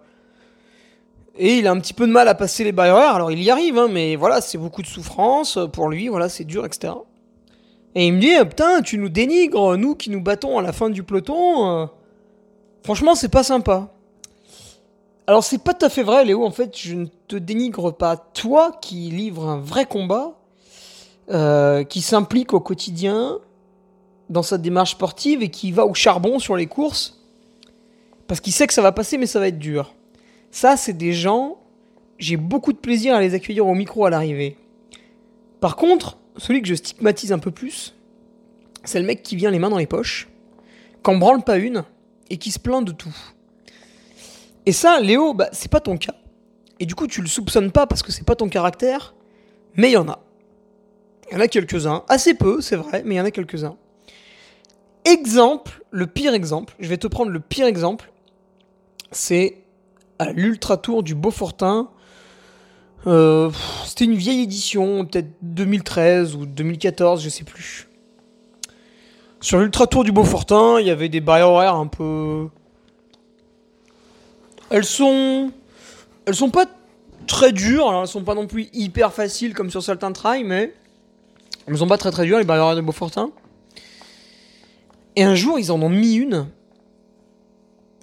et 1.37 1.57
il 1.59 1.67
a 1.67 1.71
un 1.71 1.79
petit 1.79 1.93
peu 1.93 2.07
de 2.07 2.11
mal 2.11 2.27
à 2.27 2.35
passer 2.35 2.63
les 2.63 2.71
barrières. 2.71 3.15
Alors 3.15 3.31
il 3.31 3.41
y 3.41 3.49
arrive, 3.49 3.77
hein, 3.77 3.87
mais 3.89 4.15
voilà, 4.15 4.41
c'est 4.41 4.57
beaucoup 4.57 4.81
de 4.81 4.87
souffrance 4.87 5.59
pour 5.73 5.89
lui, 5.89 6.07
voilà, 6.07 6.29
c'est 6.29 6.45
dur, 6.45 6.65
etc. 6.65 6.93
Et 7.93 8.07
il 8.07 8.13
me 8.13 8.19
dit, 8.19 8.33
ah, 8.35 8.45
putain, 8.45 8.81
tu 8.81 8.97
nous 8.97 9.09
dénigres, 9.09 9.77
nous 9.77 9.95
qui 9.95 10.09
nous 10.09 10.21
battons 10.21 10.57
à 10.57 10.61
la 10.61 10.73
fin 10.73 10.89
du 10.89 11.03
peloton. 11.03 11.69
euh, 11.69 11.85
franchement, 12.83 13.15
c'est 13.15 13.29
pas 13.29 13.43
sympa. 13.43 13.91
Alors 15.27 15.43
c'est 15.43 15.57
pas 15.57 15.73
tout 15.73 15.85
à 15.85 15.89
fait 15.89 16.03
vrai, 16.03 16.23
Léo. 16.25 16.45
En 16.45 16.51
fait, 16.51 16.77
je 16.77 16.95
ne 16.95 17.05
te 17.27 17.35
dénigre 17.35 17.91
pas 17.91 18.15
toi 18.15 18.71
qui 18.81 19.09
livre 19.09 19.47
un 19.47 19.57
vrai 19.59 19.85
combat, 19.85 20.37
euh, 21.31 21.83
qui 21.83 22.01
s'implique 22.01 22.53
au 22.53 22.59
quotidien 22.59 23.39
dans 24.29 24.43
sa 24.43 24.57
démarche 24.57 24.91
sportive 24.91 25.41
et 25.41 25.49
qui 25.49 25.71
va 25.71 25.85
au 25.85 25.93
charbon 25.93 26.39
sur 26.39 26.55
les 26.55 26.67
courses 26.67 27.24
parce 28.27 28.39
qu'il 28.39 28.53
sait 28.53 28.67
que 28.67 28.73
ça 28.73 28.81
va 28.81 28.91
passer, 28.91 29.17
mais 29.17 29.25
ça 29.25 29.39
va 29.39 29.47
être 29.47 29.59
dur. 29.59 29.93
Ça, 30.51 30.77
c'est 30.77 30.93
des 30.93 31.13
gens. 31.13 31.57
J'ai 32.17 32.37
beaucoup 32.37 32.73
de 32.73 32.77
plaisir 32.77 33.15
à 33.15 33.21
les 33.21 33.33
accueillir 33.33 33.67
au 33.67 33.75
micro 33.75 34.05
à 34.05 34.09
l'arrivée. 34.09 34.57
Par 35.59 35.75
contre, 35.75 36.17
celui 36.37 36.61
que 36.61 36.67
je 36.67 36.75
stigmatise 36.75 37.31
un 37.31 37.39
peu 37.39 37.51
plus, 37.51 37.95
c'est 38.83 38.99
le 38.99 39.05
mec 39.05 39.23
qui 39.23 39.35
vient 39.35 39.51
les 39.51 39.59
mains 39.59 39.69
dans 39.69 39.77
les 39.77 39.87
poches, 39.87 40.27
qu'en 41.01 41.17
branle 41.17 41.43
pas 41.43 41.57
une 41.57 41.83
et 42.29 42.37
qui 42.37 42.51
se 42.51 42.59
plaint 42.59 42.85
de 42.85 42.91
tout. 42.91 43.15
Et 44.65 44.71
ça, 44.71 44.99
Léo, 44.99 45.33
bah, 45.33 45.49
c'est 45.51 45.69
pas 45.69 45.79
ton 45.79 45.97
cas. 45.97 46.15
Et 46.79 46.85
du 46.85 46.95
coup, 46.95 47.07
tu 47.07 47.21
le 47.21 47.27
soupçonnes 47.27 47.71
pas 47.71 47.87
parce 47.87 48.03
que 48.03 48.11
c'est 48.11 48.25
pas 48.25 48.35
ton 48.35 48.49
caractère, 48.49 49.15
mais 49.75 49.89
il 49.89 49.93
y 49.93 49.97
en 49.97 50.09
a. 50.09 50.19
Il 51.29 51.35
y 51.35 51.37
en 51.37 51.41
a 51.41 51.47
quelques-uns, 51.47 52.03
assez 52.07 52.33
peu, 52.33 52.61
c'est 52.61 52.75
vrai, 52.75 53.03
mais 53.05 53.15
il 53.15 53.17
y 53.17 53.21
en 53.21 53.25
a 53.25 53.31
quelques-uns. 53.31 53.77
Exemple, 55.05 55.83
le 55.91 56.07
pire 56.07 56.33
exemple, 56.33 56.75
je 56.79 56.87
vais 56.87 56.97
te 56.97 57.07
prendre 57.07 57.31
le 57.31 57.39
pire 57.39 57.65
exemple, 57.65 58.11
c'est 59.15 59.57
à 60.19 60.31
l'Ultra 60.31 60.77
Tour 60.77 61.03
du 61.03 61.15
Beaufortin. 61.15 61.89
Euh, 63.07 63.51
C'était 63.85 64.05
une 64.05 64.15
vieille 64.15 64.41
édition, 64.41 65.05
peut-être 65.05 65.29
2013 65.41 66.35
ou 66.35 66.45
2014, 66.45 67.21
je 67.21 67.29
sais 67.29 67.43
plus. 67.43 67.87
Sur 69.41 69.59
l'Ultra 69.59 69.87
Tour 69.87 70.03
du 70.03 70.11
Beaufortin, 70.11 70.79
il 70.79 70.87
y 70.87 70.91
avait 70.91 71.09
des 71.09 71.21
barrières 71.21 71.49
horaires 71.49 71.75
un 71.75 71.87
peu 71.87 72.47
elles 74.69 74.85
sont. 74.85 75.51
Elles 76.25 76.35
sont 76.35 76.49
pas 76.49 76.65
très 77.27 77.51
dures, 77.51 77.87
alors 77.87 78.01
elles 78.01 78.07
sont 78.07 78.23
pas 78.23 78.35
non 78.35 78.47
plus 78.47 78.67
hyper 78.73 79.13
faciles 79.13 79.53
comme 79.53 79.69
sur 79.69 79.83
certains 79.83 80.11
trails, 80.11 80.43
mais. 80.43 80.73
Elles 81.67 81.77
sont 81.77 81.87
pas 81.87 81.97
très 81.97 82.11
très 82.11 82.25
dures, 82.25 82.37
les 82.37 82.43
barrières 82.43 82.75
de 82.75 82.81
Beaufortin. 82.81 83.31
Et 85.15 85.23
un 85.23 85.35
jour, 85.35 85.57
ils 85.57 85.71
en 85.71 85.81
ont 85.81 85.89
mis 85.89 86.15
une. 86.15 86.47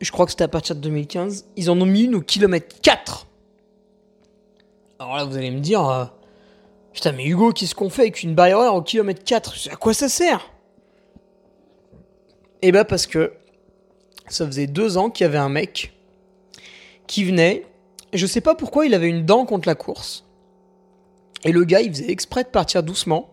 Je 0.03 0.11
crois 0.11 0.27
que 0.27 0.33
c'était 0.33 0.45
à 0.45 0.49
partir 0.49 0.75
de 0.75 0.81
2015. 0.81 1.47
Ils 1.57 1.71
en 1.71 1.81
ont 1.81 1.87
mis 1.87 2.03
une 2.03 2.17
au 2.17 2.21
kilomètre 2.21 2.81
4. 2.83 3.27
Alors 4.99 5.17
là, 5.17 5.25
vous 5.25 5.37
allez 5.37 5.51
me 5.53 5.61
dire. 5.61 5.89
euh, 5.89 6.05
Putain, 6.93 7.13
mais 7.13 7.25
Hugo, 7.25 7.53
qu'est-ce 7.53 7.75
qu'on 7.75 7.89
fait 7.89 8.03
avec 8.03 8.23
une 8.23 8.35
barrière 8.35 8.75
au 8.75 8.83
kilomètre 8.83 9.23
4 9.25 9.69
À 9.73 9.77
quoi 9.77 9.95
ça 9.95 10.09
sert? 10.09 10.51
Eh 12.63 12.73
ben, 12.73 12.85
parce 12.85 13.07
que. 13.07 13.33
Ça 14.29 14.45
faisait 14.47 14.67
deux 14.67 14.99
ans 14.99 15.09
qu'il 15.11 15.25
y 15.25 15.29
avait 15.29 15.39
un 15.39 15.49
mec 15.49 15.93
qui 17.07 17.25
venait. 17.25 17.65
Je 18.13 18.27
sais 18.27 18.41
pas 18.41 18.55
pourquoi 18.55 18.87
il 18.87 18.95
avait 18.95 19.09
une 19.09 19.25
dent 19.25 19.45
contre 19.47 19.69
la 19.69 19.75
course. 19.75 20.25
Et 21.45 21.53
le 21.53 21.65
gars, 21.65 21.81
il 21.81 21.91
faisait 21.93 22.11
exprès 22.11 22.43
de 22.45 22.49
partir 22.49 22.83
doucement. 22.83 23.32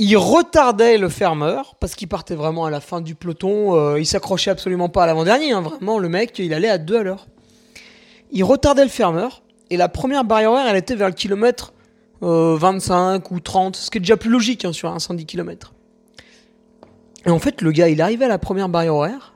Il 0.00 0.16
retardait 0.16 0.96
le 0.96 1.08
fermeur 1.08 1.74
parce 1.80 1.96
qu'il 1.96 2.06
partait 2.06 2.36
vraiment 2.36 2.64
à 2.64 2.70
la 2.70 2.80
fin 2.80 3.00
du 3.00 3.16
peloton. 3.16 3.74
euh, 3.74 3.98
il 3.98 4.06
s'accrochait 4.06 4.50
absolument 4.50 4.88
pas 4.88 5.02
à 5.02 5.06
l'avant-dernier. 5.06 5.50
hein, 5.52 5.60
vraiment, 5.60 5.98
le 5.98 6.08
mec, 6.08 6.38
il 6.38 6.54
allait 6.54 6.68
à 6.68 6.78
deux 6.78 6.98
à 6.98 7.02
l'heure. 7.02 7.26
Il 8.30 8.44
retardait 8.44 8.84
le 8.84 8.90
fermeur. 8.90 9.42
Et 9.70 9.76
la 9.76 9.88
première 9.88 10.24
barrière 10.24 10.52
horaire, 10.52 10.66
elle 10.68 10.76
était 10.76 10.94
vers 10.94 11.08
le 11.08 11.14
kilomètre 11.14 11.72
euh, 12.22 12.56
25 12.56 13.28
ou 13.32 13.40
30. 13.40 13.74
Ce 13.74 13.90
qui 13.90 13.98
est 13.98 14.00
déjà 14.00 14.16
plus 14.16 14.30
logique 14.30 14.64
hein, 14.64 14.72
sur 14.72 14.90
un 14.92 15.00
110 15.00 15.26
km. 15.26 15.74
Et 17.26 17.30
en 17.30 17.40
fait, 17.40 17.60
le 17.60 17.72
gars, 17.72 17.88
il 17.88 18.00
arrivait 18.00 18.26
à 18.26 18.28
la 18.28 18.38
première 18.38 18.68
barrière 18.68 18.94
horaire 18.94 19.34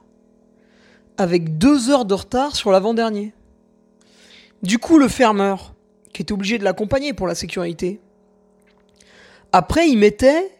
avec 1.18 1.58
deux 1.58 1.90
heures 1.90 2.04
de 2.04 2.14
retard 2.14 2.54
sur 2.54 2.70
l'avant-dernier. 2.70 3.34
Du 4.62 4.78
coup, 4.78 4.98
le 4.98 5.08
fermeur, 5.08 5.74
qui 6.12 6.22
était 6.22 6.32
obligé 6.32 6.58
de 6.58 6.64
l'accompagner 6.64 7.12
pour 7.12 7.26
la 7.26 7.34
sécurité, 7.34 8.00
après, 9.52 9.88
il 9.88 9.98
mettait 9.98 10.50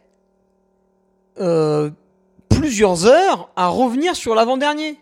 euh, 1.40 1.90
plusieurs 2.48 3.06
heures 3.06 3.50
à 3.56 3.68
revenir 3.68 4.14
sur 4.14 4.34
l'avant-dernier. 4.34 4.98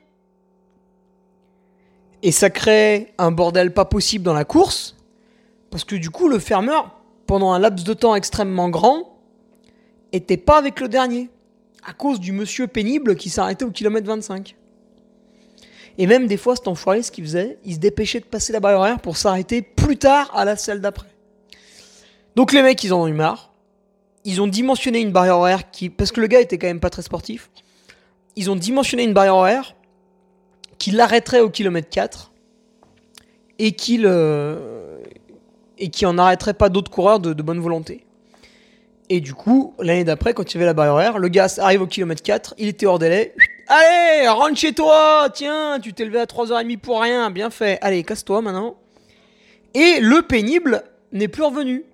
Et 2.23 2.33
ça 2.33 2.51
crée 2.51 3.13
un 3.19 3.31
bordel 3.31 3.73
pas 3.75 3.85
possible 3.85 4.25
dans 4.25 4.35
la 4.35 4.45
course, 4.45 4.97
parce 5.71 5.85
que 5.85 5.97
du 5.97 6.11
coup, 6.11 6.29
le 6.29 6.39
fermeur, 6.39 6.91
pendant 7.27 7.53
un 7.53 7.59
laps 7.59 7.85
de 7.85 7.95
temps 7.95 8.15
extrêmement 8.15 8.69
grand, 8.69 9.19
était 10.13 10.37
pas 10.37 10.59
avec 10.59 10.81
le 10.81 10.89
dernier, 10.89 11.31
à 11.85 11.93
cause 11.93 12.21
du 12.21 12.33
monsieur 12.33 12.67
pénible 12.67 13.17
qui 13.17 13.31
s'arrêtait 13.31 13.65
au 13.65 13.71
kilomètre 13.71 14.07
25. 14.07 14.57
Et 15.99 16.07
même 16.07 16.27
des 16.27 16.37
fois, 16.37 16.57
cet 16.57 16.69
enfoiré, 16.69 17.03
ce 17.03 17.11
qu'il 17.11 17.25
faisait, 17.25 17.59
il 17.65 17.75
se 17.75 17.79
dépêchait 17.79 18.21
de 18.21 18.25
passer 18.25 18.53
la 18.53 18.61
barrière 18.61 19.01
pour 19.01 19.17
s'arrêter 19.17 19.63
plus 19.63 19.97
tard 19.97 20.31
à 20.35 20.45
la 20.45 20.57
selle 20.57 20.81
d'après. 20.81 21.09
Donc 22.37 22.53
les 22.53 22.63
mecs, 22.63 22.83
ils 22.85 22.93
en 22.93 23.03
ont 23.03 23.07
eu 23.09 23.13
marre. 23.13 23.50
Ils 24.25 24.41
ont 24.41 24.47
dimensionné 24.47 25.01
une 25.01 25.13
barrière 25.13 25.39
horaire 25.39 25.71
qui... 25.71 25.89
Parce 25.91 26.13
que 26.13 26.21
le 26.21 26.27
gars 26.27 26.41
était 26.41 26.59
quand 26.59 26.67
même 26.67 26.81
pas 26.81 26.91
très 26.91 27.03
sportif. 27.03 27.51
Ils 28.37 28.51
ont 28.51 28.57
dimensionné 28.57 29.05
une 29.05 29.15
barrière 29.15 29.37
horaire 29.37 29.77
qui 30.79 30.91
l'arrêterait 30.91 31.41
au 31.41 31.51
kilomètre 31.51 31.89
4 31.91 32.33
et 33.59 33.73
qui, 33.73 33.99
le... 33.99 35.03
et 35.79 35.91
qui 35.91 36.07
en 36.07 36.19
arrêterait 36.19 36.55
pas 36.55 36.69
d'autres 36.69 36.91
coureurs 36.91 37.21
de, 37.21 37.33
bonne 37.35 37.61
volonté. 37.61 38.07
Et 39.09 39.21
du 39.21 39.35
coup, 39.35 39.75
l'année 39.79 40.05
d'après, 40.05 40.35
quand 40.35 40.51
il 40.51 40.55
y 40.55 40.59
avait 40.59 40.67
la 40.67 40.75
barrière 40.75 40.95
horaire, 40.95 41.19
le 41.19 41.29
gars 41.29 41.49
arrive 41.59 41.83
au 41.83 41.87
kilomètre 41.87 42.23
4, 42.23 42.55
il 42.59 42.69
était 42.69 42.87
hors 42.87 42.99
délai. 42.99 43.35
Allez, 43.69 44.29
rentre 44.29 44.57
chez 44.57 44.73
toi 44.73 45.29
Tiens, 45.33 45.79
tu 45.81 45.93
t'es 45.93 46.05
levé 46.05 46.21
à 46.21 46.25
3h30 46.25 46.79
pour 46.79 47.01
rien, 47.01 47.31
bien 47.31 47.51
fait. 47.51 47.79
Allez, 47.83 48.03
casse-toi 48.03 48.41
maintenant. 48.43 48.77
Et 49.75 50.01
le 50.01 50.23
pénible 50.23 50.83
n'est 51.13 51.29
plus 51.29 51.43
revenu. 51.43 51.85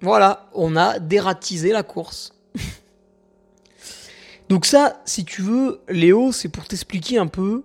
Voilà, 0.00 0.48
on 0.54 0.76
a 0.76 0.98
dératisé 0.98 1.72
la 1.72 1.82
course. 1.82 2.34
Donc 4.48 4.66
ça, 4.66 5.00
si 5.04 5.24
tu 5.24 5.42
veux, 5.42 5.80
Léo, 5.88 6.32
c'est 6.32 6.48
pour 6.48 6.64
t'expliquer 6.64 7.18
un 7.18 7.26
peu 7.26 7.64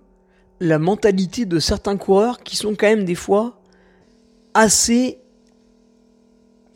la 0.60 0.78
mentalité 0.78 1.44
de 1.44 1.58
certains 1.58 1.96
coureurs 1.96 2.42
qui 2.42 2.56
sont 2.56 2.74
quand 2.74 2.86
même 2.86 3.04
des 3.04 3.14
fois 3.14 3.60
assez 4.54 5.18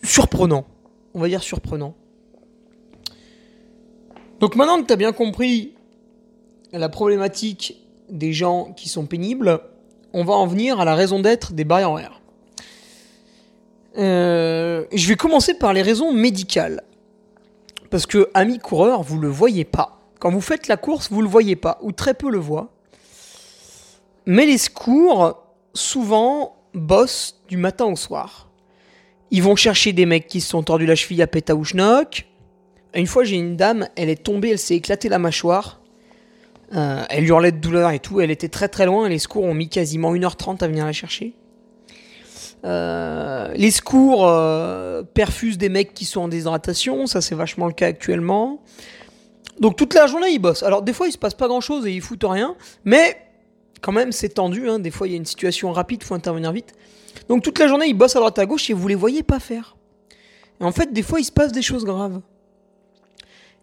surprenants. 0.02 0.66
On 1.14 1.20
va 1.20 1.28
dire 1.28 1.42
surprenants. 1.42 1.94
Donc 4.40 4.54
maintenant 4.56 4.80
que 4.82 4.86
tu 4.86 4.92
as 4.92 4.96
bien 4.96 5.12
compris 5.12 5.72
la 6.72 6.88
problématique 6.88 7.76
des 8.10 8.32
gens 8.32 8.72
qui 8.76 8.88
sont 8.88 9.06
pénibles, 9.06 9.60
on 10.12 10.24
va 10.24 10.34
en 10.34 10.46
venir 10.46 10.80
à 10.80 10.84
la 10.84 10.94
raison 10.94 11.20
d'être 11.20 11.52
des 11.52 11.64
barrières 11.64 11.92
horaires. 11.92 12.15
Euh, 13.98 14.84
je 14.92 15.08
vais 15.08 15.16
commencer 15.16 15.54
par 15.54 15.72
les 15.72 15.82
raisons 15.82 16.12
médicales. 16.12 16.82
Parce 17.90 18.06
que, 18.06 18.28
amis 18.34 18.58
coureurs, 18.58 19.02
vous 19.02 19.18
le 19.18 19.28
voyez 19.28 19.64
pas. 19.64 20.00
Quand 20.18 20.30
vous 20.30 20.40
faites 20.40 20.68
la 20.68 20.76
course, 20.76 21.10
vous 21.10 21.22
le 21.22 21.28
voyez 21.28 21.56
pas, 21.56 21.78
ou 21.82 21.92
très 21.92 22.14
peu 22.14 22.30
le 22.30 22.38
voient. 22.38 22.72
Mais 24.26 24.46
les 24.46 24.58
secours, 24.58 25.42
souvent, 25.72 26.56
bossent 26.74 27.40
du 27.48 27.56
matin 27.56 27.84
au 27.86 27.96
soir. 27.96 28.50
Ils 29.30 29.42
vont 29.42 29.56
chercher 29.56 29.92
des 29.92 30.06
mecs 30.06 30.26
qui 30.26 30.40
se 30.40 30.50
sont 30.50 30.62
tordus 30.62 30.86
la 30.86 30.94
cheville 30.94 31.22
à 31.22 31.26
Pétaouchnok. 31.26 32.26
Une 32.94 33.06
fois, 33.06 33.24
j'ai 33.24 33.36
une 33.36 33.56
dame, 33.56 33.88
elle 33.96 34.08
est 34.08 34.22
tombée, 34.22 34.50
elle 34.50 34.58
s'est 34.58 34.76
éclatée 34.76 35.08
la 35.08 35.18
mâchoire. 35.18 35.80
Euh, 36.74 37.04
elle 37.10 37.24
hurlait 37.24 37.52
de 37.52 37.58
douleur 37.58 37.90
et 37.90 37.98
tout. 37.98 38.20
Elle 38.20 38.30
était 38.30 38.48
très 38.48 38.68
très 38.68 38.86
loin. 38.86 39.08
Les 39.08 39.18
secours 39.18 39.44
ont 39.44 39.54
mis 39.54 39.68
quasiment 39.68 40.14
1h30 40.14 40.62
à 40.62 40.68
venir 40.68 40.84
la 40.84 40.92
chercher. 40.92 41.34
Euh, 42.66 43.52
les 43.54 43.70
secours 43.70 44.26
euh, 44.26 45.02
perfusent 45.02 45.58
des 45.58 45.68
mecs 45.68 45.94
qui 45.94 46.04
sont 46.04 46.22
en 46.22 46.28
déshydratation. 46.28 47.06
Ça, 47.06 47.20
c'est 47.20 47.34
vachement 47.34 47.66
le 47.66 47.72
cas 47.72 47.86
actuellement. 47.86 48.60
Donc 49.60 49.76
toute 49.76 49.94
la 49.94 50.06
journée, 50.06 50.30
ils 50.30 50.38
bossent. 50.38 50.62
Alors 50.62 50.82
des 50.82 50.92
fois, 50.92 51.06
il 51.06 51.12
se 51.12 51.18
passe 51.18 51.34
pas 51.34 51.48
grand-chose 51.48 51.86
et 51.86 51.92
ils 51.92 52.02
foutent 52.02 52.24
rien. 52.24 52.56
Mais 52.84 53.16
quand 53.80 53.92
même, 53.92 54.12
c'est 54.12 54.30
tendu. 54.30 54.68
Hein. 54.68 54.80
Des 54.80 54.90
fois, 54.90 55.06
il 55.06 55.12
y 55.12 55.14
a 55.14 55.16
une 55.16 55.26
situation 55.26 55.72
rapide, 55.72 56.02
faut 56.02 56.14
intervenir 56.14 56.52
vite. 56.52 56.74
Donc 57.28 57.42
toute 57.42 57.58
la 57.58 57.68
journée, 57.68 57.86
ils 57.86 57.94
bossent 57.94 58.16
à 58.16 58.18
droite 58.18 58.38
à 58.38 58.46
gauche 58.46 58.68
et 58.68 58.72
vous 58.72 58.88
les 58.88 58.94
voyez 58.94 59.22
pas 59.22 59.38
faire. 59.38 59.76
Et 60.60 60.64
en 60.64 60.72
fait, 60.72 60.92
des 60.92 61.02
fois, 61.02 61.20
il 61.20 61.24
se 61.24 61.32
passe 61.32 61.52
des 61.52 61.62
choses 61.62 61.84
graves. 61.84 62.20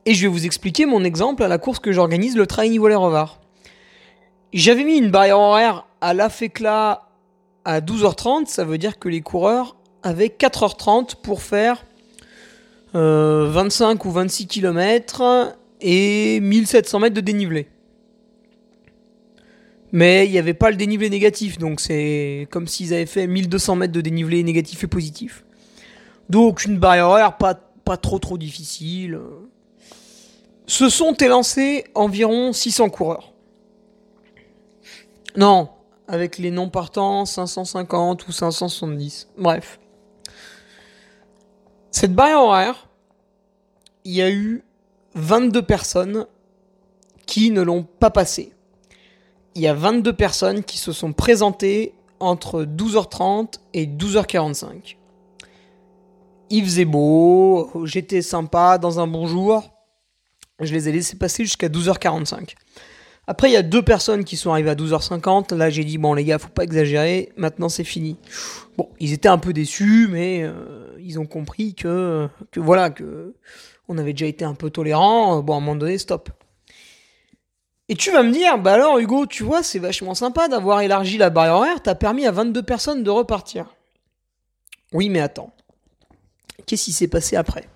Et 0.05 0.13
je 0.13 0.21
vais 0.23 0.27
vous 0.27 0.45
expliquer 0.45 0.85
mon 0.85 1.03
exemple 1.03 1.43
à 1.43 1.47
la 1.47 1.57
course 1.57 1.79
que 1.79 1.91
j'organise, 1.91 2.35
le 2.35 2.45
trail 2.45 2.69
niveau 2.69 2.87
Rovar. 2.87 3.39
J'avais 4.51 4.83
mis 4.83 4.97
une 4.97 5.09
barrière 5.09 5.39
horaire 5.39 5.87
à 6.01 6.13
la 6.13 6.29
FECLA 6.29 7.02
à 7.65 7.81
12h30, 7.81 8.47
ça 8.47 8.65
veut 8.65 8.77
dire 8.77 8.99
que 8.99 9.09
les 9.09 9.21
coureurs 9.21 9.75
avaient 10.03 10.27
4h30 10.27 11.15
pour 11.21 11.41
faire 11.41 11.85
25 12.93 12.95
euh, 12.95 14.07
ou 14.07 14.11
26 14.11 14.47
km 14.47 15.55
et 15.81 16.39
1700 16.41 16.99
mètres 16.99 17.15
de 17.15 17.21
dénivelé. 17.21 17.67
Mais 19.91 20.25
il 20.25 20.31
n'y 20.31 20.39
avait 20.39 20.55
pas 20.55 20.71
le 20.71 20.75
dénivelé 20.75 21.09
négatif, 21.09 21.59
donc 21.59 21.79
c'est 21.79 22.47
comme 22.49 22.67
s'ils 22.67 22.93
avaient 22.93 23.05
fait 23.05 23.27
1200 23.27 23.75
mètres 23.75 23.93
de 23.93 24.01
dénivelé 24.01 24.43
négatif 24.43 24.83
et 24.83 24.87
positif. 24.87 25.45
Donc 26.29 26.65
une 26.65 26.79
barrière 26.79 27.07
horaire 27.07 27.37
pas, 27.37 27.53
pas 27.53 27.97
trop 27.97 28.19
trop 28.19 28.37
difficile. 28.37 29.19
Se 30.65 30.89
sont 30.89 31.13
élancés 31.13 31.85
environ 31.93 32.53
600 32.53 32.89
coureurs. 32.89 33.33
Non, 35.35 35.69
avec 36.07 36.37
les 36.37 36.51
non 36.51 36.69
partants, 36.69 37.25
550 37.25 38.27
ou 38.27 38.31
570. 38.31 39.29
Bref. 39.37 39.79
Cette 41.91 42.13
barrière 42.13 42.41
horaire, 42.41 42.87
il 44.03 44.13
y 44.13 44.21
a 44.21 44.29
eu 44.29 44.63
22 45.15 45.61
personnes 45.61 46.25
qui 47.25 47.51
ne 47.51 47.61
l'ont 47.61 47.83
pas 47.83 48.09
passée. 48.09 48.53
Il 49.55 49.61
y 49.61 49.67
a 49.67 49.73
22 49.73 50.13
personnes 50.13 50.63
qui 50.63 50.77
se 50.77 50.91
sont 50.91 51.13
présentées 51.13 51.93
entre 52.19 52.63
12h30 52.63 53.59
et 53.73 53.85
12h45. 53.85 54.97
Il 56.49 56.63
faisait 56.63 56.85
beau, 56.85 57.85
j'étais 57.85 58.21
sympa, 58.21 58.77
dans 58.77 58.99
un 58.99 59.07
bon 59.07 59.27
jour. 59.27 59.69
Je 60.59 60.73
les 60.73 60.89
ai 60.89 60.91
laissés 60.91 61.17
passer 61.17 61.43
jusqu'à 61.43 61.69
12h45. 61.69 62.55
Après, 63.25 63.49
il 63.49 63.53
y 63.53 63.57
a 63.57 63.61
deux 63.61 63.81
personnes 63.81 64.25
qui 64.25 64.35
sont 64.35 64.51
arrivées 64.51 64.71
à 64.71 64.75
12h50. 64.75 65.55
Là, 65.55 65.69
j'ai 65.69 65.85
dit, 65.85 65.97
bon, 65.97 66.13
les 66.13 66.25
gars, 66.25 66.39
faut 66.39 66.49
pas 66.49 66.63
exagérer. 66.63 67.31
Maintenant, 67.37 67.69
c'est 67.69 67.85
fini. 67.85 68.17
Bon, 68.77 68.89
ils 68.99 69.13
étaient 69.13 69.29
un 69.29 69.37
peu 69.37 69.53
déçus, 69.53 70.07
mais 70.09 70.43
euh, 70.43 70.97
ils 70.99 71.19
ont 71.19 71.25
compris 71.25 71.73
que, 71.73 72.27
voilà, 72.57 72.89
que 72.89 73.33
on 73.87 73.97
avait 73.97 74.13
déjà 74.13 74.25
été 74.25 74.43
un 74.43 74.55
peu 74.55 74.69
tolérant. 74.69 75.41
Bon, 75.41 75.53
à 75.53 75.57
un 75.57 75.59
moment 75.61 75.75
donné, 75.75 75.97
stop. 75.97 76.29
Et 77.89 77.95
tu 77.95 78.11
vas 78.11 78.23
me 78.23 78.31
dire, 78.31 78.57
bah 78.57 78.73
alors, 78.73 78.99
Hugo, 78.99 79.25
tu 79.25 79.43
vois, 79.43 79.63
c'est 79.63 79.79
vachement 79.79 80.15
sympa 80.15 80.47
d'avoir 80.47 80.81
élargi 80.81 81.17
la 81.17 81.29
barrière 81.29 81.55
horaire. 81.55 81.81
T'as 81.81 81.95
permis 81.95 82.25
à 82.25 82.31
22 82.31 82.63
personnes 82.63 83.03
de 83.03 83.09
repartir. 83.09 83.73
Oui, 84.91 85.09
mais 85.09 85.19
attends. 85.19 85.53
Qu'est-ce 86.65 86.85
qui 86.85 86.93
s'est 86.93 87.07
passé 87.07 87.35
après? 87.35 87.67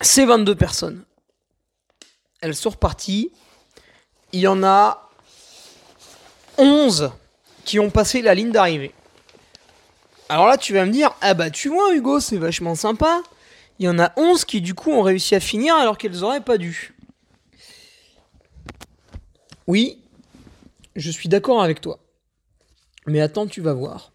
Ces 0.00 0.26
22 0.26 0.54
personnes, 0.54 1.04
elles 2.44 2.54
sont 2.54 2.68
reparties. 2.68 3.32
Il 4.32 4.40
y 4.40 4.46
en 4.46 4.62
a 4.62 5.08
11 6.58 7.10
qui 7.64 7.78
ont 7.78 7.88
passé 7.88 8.20
la 8.20 8.34
ligne 8.34 8.52
d'arrivée. 8.52 8.92
Alors 10.28 10.46
là, 10.46 10.58
tu 10.58 10.74
vas 10.74 10.84
me 10.84 10.92
dire, 10.92 11.10
ah 11.22 11.32
bah 11.32 11.48
tu 11.48 11.70
vois 11.70 11.94
Hugo, 11.94 12.20
c'est 12.20 12.36
vachement 12.36 12.74
sympa. 12.74 13.22
Il 13.78 13.86
y 13.86 13.88
en 13.88 13.98
a 13.98 14.12
11 14.18 14.44
qui 14.44 14.60
du 14.60 14.74
coup 14.74 14.90
ont 14.90 15.00
réussi 15.00 15.34
à 15.34 15.40
finir 15.40 15.74
alors 15.74 15.96
qu'elles 15.96 16.22
auraient 16.22 16.42
pas 16.42 16.58
dû. 16.58 16.94
Oui, 19.66 20.02
je 20.96 21.10
suis 21.10 21.30
d'accord 21.30 21.62
avec 21.62 21.80
toi. 21.80 21.98
Mais 23.06 23.22
attends, 23.22 23.46
tu 23.46 23.62
vas 23.62 23.72
voir. 23.72 24.12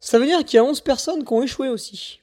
Ça 0.00 0.18
veut 0.18 0.24
dire 0.24 0.46
qu'il 0.46 0.56
y 0.56 0.60
a 0.60 0.64
11 0.64 0.80
personnes 0.80 1.26
qui 1.26 1.32
ont 1.34 1.42
échoué 1.42 1.68
aussi. 1.68 2.20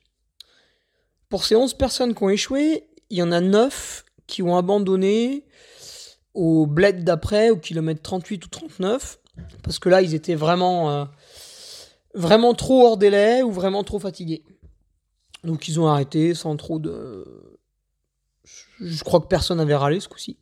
Pour 1.30 1.45
ces 1.45 1.56
11 1.56 1.76
personnes 1.76 2.15
qui 2.15 2.23
ont 2.23 2.30
échoué, 2.30 2.88
il 3.12 3.19
y 3.19 3.21
en 3.21 3.32
a 3.32 3.39
9 3.39 4.04
qui 4.28 4.44
ont 4.44 4.58
abandonné 4.58 5.46
au 6.34 6.68
bled 6.68 7.04
d'après, 7.04 7.50
au 7.50 7.58
kilomètre 7.58 8.02
38 8.02 8.46
ou 8.46 8.50
39, 8.50 9.20
parce 9.63 9.80
que 9.80 9.90
là, 9.90 10.02
ils 10.02 10.13
étaient 10.13 10.36
vraiment, 10.36 10.92
euh, 10.92 11.06
vraiment 12.13 12.54
trop 12.54 12.86
hors 12.86 12.98
délai 12.98 13.42
ou 13.42 13.52
vraiment 13.52 13.84
trop 13.84 14.00
fatigués. 14.00 14.44
Donc 15.44 15.68
ils 15.68 15.80
ont 15.80 15.88
arrêté 15.88 16.36
sans 16.36 16.56
trop 16.58 16.78
de... 16.78 17.60
Je 18.80 19.04
crois 19.04 19.20
que 19.20 19.28
personne 19.28 19.58
n'avait 19.58 19.76
râlé 19.76 20.00
ce 20.00 20.08
coup-ci. 20.08 20.38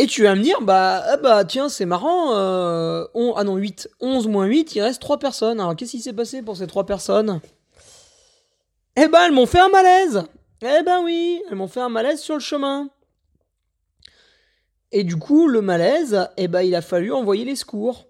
Et 0.00 0.06
tu 0.06 0.22
vas 0.22 0.36
me 0.36 0.42
dire, 0.42 0.60
bah, 0.60 1.02
ah 1.04 1.16
bah 1.16 1.44
tiens, 1.44 1.68
c'est 1.68 1.84
marrant, 1.84 2.32
euh, 2.36 3.04
ah 3.34 3.42
non, 3.42 3.56
8, 3.56 3.90
11 4.00 4.28
moins 4.28 4.46
8, 4.46 4.76
il 4.76 4.80
reste 4.80 5.02
3 5.02 5.18
personnes. 5.18 5.58
Alors 5.58 5.74
qu'est-ce 5.74 5.90
qui 5.90 6.00
s'est 6.00 6.12
passé 6.12 6.42
pour 6.42 6.56
ces 6.56 6.68
3 6.68 6.86
personnes? 6.86 7.40
Eh 8.94 9.08
ben, 9.08 9.24
elles 9.26 9.32
m'ont 9.32 9.46
fait 9.46 9.58
un 9.58 9.68
malaise 9.68 10.24
eh 10.62 10.82
ben 10.82 11.02
oui, 11.04 11.42
elles 11.48 11.56
m'ont 11.56 11.68
fait 11.68 11.80
un 11.80 11.88
malaise 11.88 12.20
sur 12.20 12.34
le 12.34 12.40
chemin. 12.40 12.90
Et 14.90 15.04
du 15.04 15.16
coup, 15.16 15.48
le 15.48 15.60
malaise, 15.60 16.28
eh 16.36 16.48
ben, 16.48 16.62
il 16.62 16.74
a 16.74 16.82
fallu 16.82 17.12
envoyer 17.12 17.44
les 17.44 17.56
secours. 17.56 18.08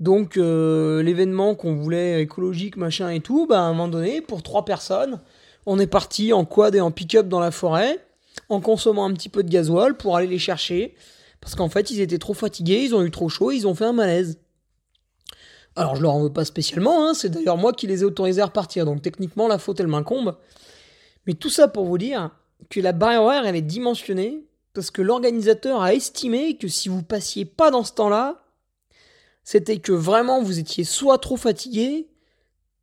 Donc, 0.00 0.36
euh, 0.36 1.02
l'événement 1.02 1.54
qu'on 1.54 1.74
voulait 1.74 2.22
écologique, 2.22 2.76
machin 2.76 3.10
et 3.10 3.20
tout, 3.20 3.46
bah, 3.46 3.60
à 3.60 3.62
un 3.62 3.72
moment 3.72 3.88
donné, 3.88 4.20
pour 4.20 4.42
trois 4.42 4.64
personnes, 4.64 5.20
on 5.66 5.78
est 5.78 5.86
parti 5.86 6.32
en 6.32 6.44
quad 6.44 6.74
et 6.74 6.80
en 6.80 6.90
pick-up 6.90 7.28
dans 7.28 7.40
la 7.40 7.50
forêt, 7.50 7.98
en 8.48 8.60
consommant 8.60 9.04
un 9.04 9.12
petit 9.12 9.28
peu 9.28 9.42
de 9.42 9.48
gasoil 9.48 9.96
pour 9.96 10.16
aller 10.16 10.26
les 10.26 10.38
chercher. 10.38 10.94
Parce 11.40 11.54
qu'en 11.54 11.68
fait, 11.68 11.90
ils 11.90 12.00
étaient 12.00 12.18
trop 12.18 12.34
fatigués, 12.34 12.82
ils 12.84 12.94
ont 12.94 13.02
eu 13.02 13.10
trop 13.10 13.28
chaud, 13.28 13.50
ils 13.50 13.66
ont 13.66 13.74
fait 13.74 13.84
un 13.84 13.92
malaise. 13.92 14.38
Alors, 15.76 15.96
je 15.96 16.02
leur 16.02 16.12
en 16.12 16.22
veux 16.22 16.32
pas 16.32 16.44
spécialement, 16.44 17.08
hein, 17.08 17.14
c'est 17.14 17.30
d'ailleurs 17.30 17.56
moi 17.56 17.72
qui 17.72 17.88
les 17.88 18.02
ai 18.02 18.04
autorisés 18.04 18.40
à 18.40 18.46
repartir, 18.46 18.84
donc 18.84 19.02
techniquement, 19.02 19.48
la 19.48 19.58
faute, 19.58 19.80
elle 19.80 19.88
m'incombe. 19.88 20.36
Mais 21.26 21.34
tout 21.34 21.50
ça 21.50 21.68
pour 21.68 21.84
vous 21.84 21.98
dire 21.98 22.30
que 22.70 22.80
la 22.80 22.92
barrière 22.92 23.22
horaire, 23.22 23.46
elle 23.46 23.56
est 23.56 23.62
dimensionnée 23.62 24.44
parce 24.72 24.90
que 24.90 25.02
l'organisateur 25.02 25.82
a 25.82 25.94
estimé 25.94 26.56
que 26.56 26.68
si 26.68 26.88
vous 26.88 27.02
passiez 27.02 27.44
pas 27.44 27.70
dans 27.70 27.84
ce 27.84 27.92
temps-là, 27.92 28.44
c'était 29.44 29.78
que 29.78 29.92
vraiment 29.92 30.42
vous 30.42 30.58
étiez 30.58 30.84
soit 30.84 31.18
trop 31.18 31.36
fatigué, 31.36 32.08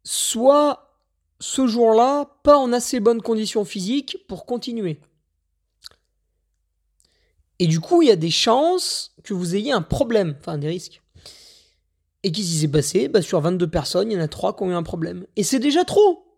soit 0.03 0.97
ce 1.39 1.67
jour-là 1.67 2.37
pas 2.43 2.57
en 2.57 2.71
assez 2.71 2.99
bonnes 2.99 3.21
conditions 3.21 3.65
physiques 3.65 4.25
pour 4.27 4.45
continuer. 4.45 5.01
Et 7.59 7.67
du 7.67 7.79
coup, 7.79 8.01
il 8.01 8.07
y 8.07 8.11
a 8.11 8.15
des 8.15 8.31
chances 8.31 9.15
que 9.23 9.33
vous 9.33 9.55
ayez 9.55 9.71
un 9.71 9.81
problème, 9.81 10.35
enfin 10.39 10.57
des 10.57 10.67
risques. 10.67 11.01
Et 12.23 12.31
qu'est-ce 12.31 12.47
qui 12.47 12.57
s'est 12.57 12.67
passé? 12.67 13.07
Bah, 13.07 13.21
Sur 13.21 13.41
22 13.41 13.67
personnes, 13.67 14.11
il 14.11 14.15
y 14.15 14.17
en 14.17 14.23
a 14.23 14.27
3 14.27 14.55
qui 14.55 14.63
ont 14.63 14.71
eu 14.71 14.73
un 14.73 14.83
problème. 14.83 15.25
Et 15.35 15.43
c'est 15.43 15.59
déjà 15.59 15.83
trop 15.83 16.30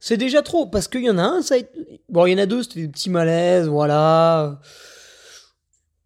c'est 0.00 0.16
déjà 0.16 0.42
trop, 0.42 0.66
parce 0.66 0.88
qu'il 0.88 1.02
y 1.02 1.10
en 1.10 1.18
a 1.18 1.22
un, 1.22 1.42
ça 1.42 1.54
a 1.54 1.58
été... 1.58 2.00
Bon, 2.08 2.26
il 2.26 2.32
y 2.32 2.34
en 2.34 2.38
a 2.38 2.46
deux, 2.46 2.62
c'était 2.62 2.82
des 2.82 2.88
petits 2.88 3.10
malaises, 3.10 3.68
voilà. 3.68 4.60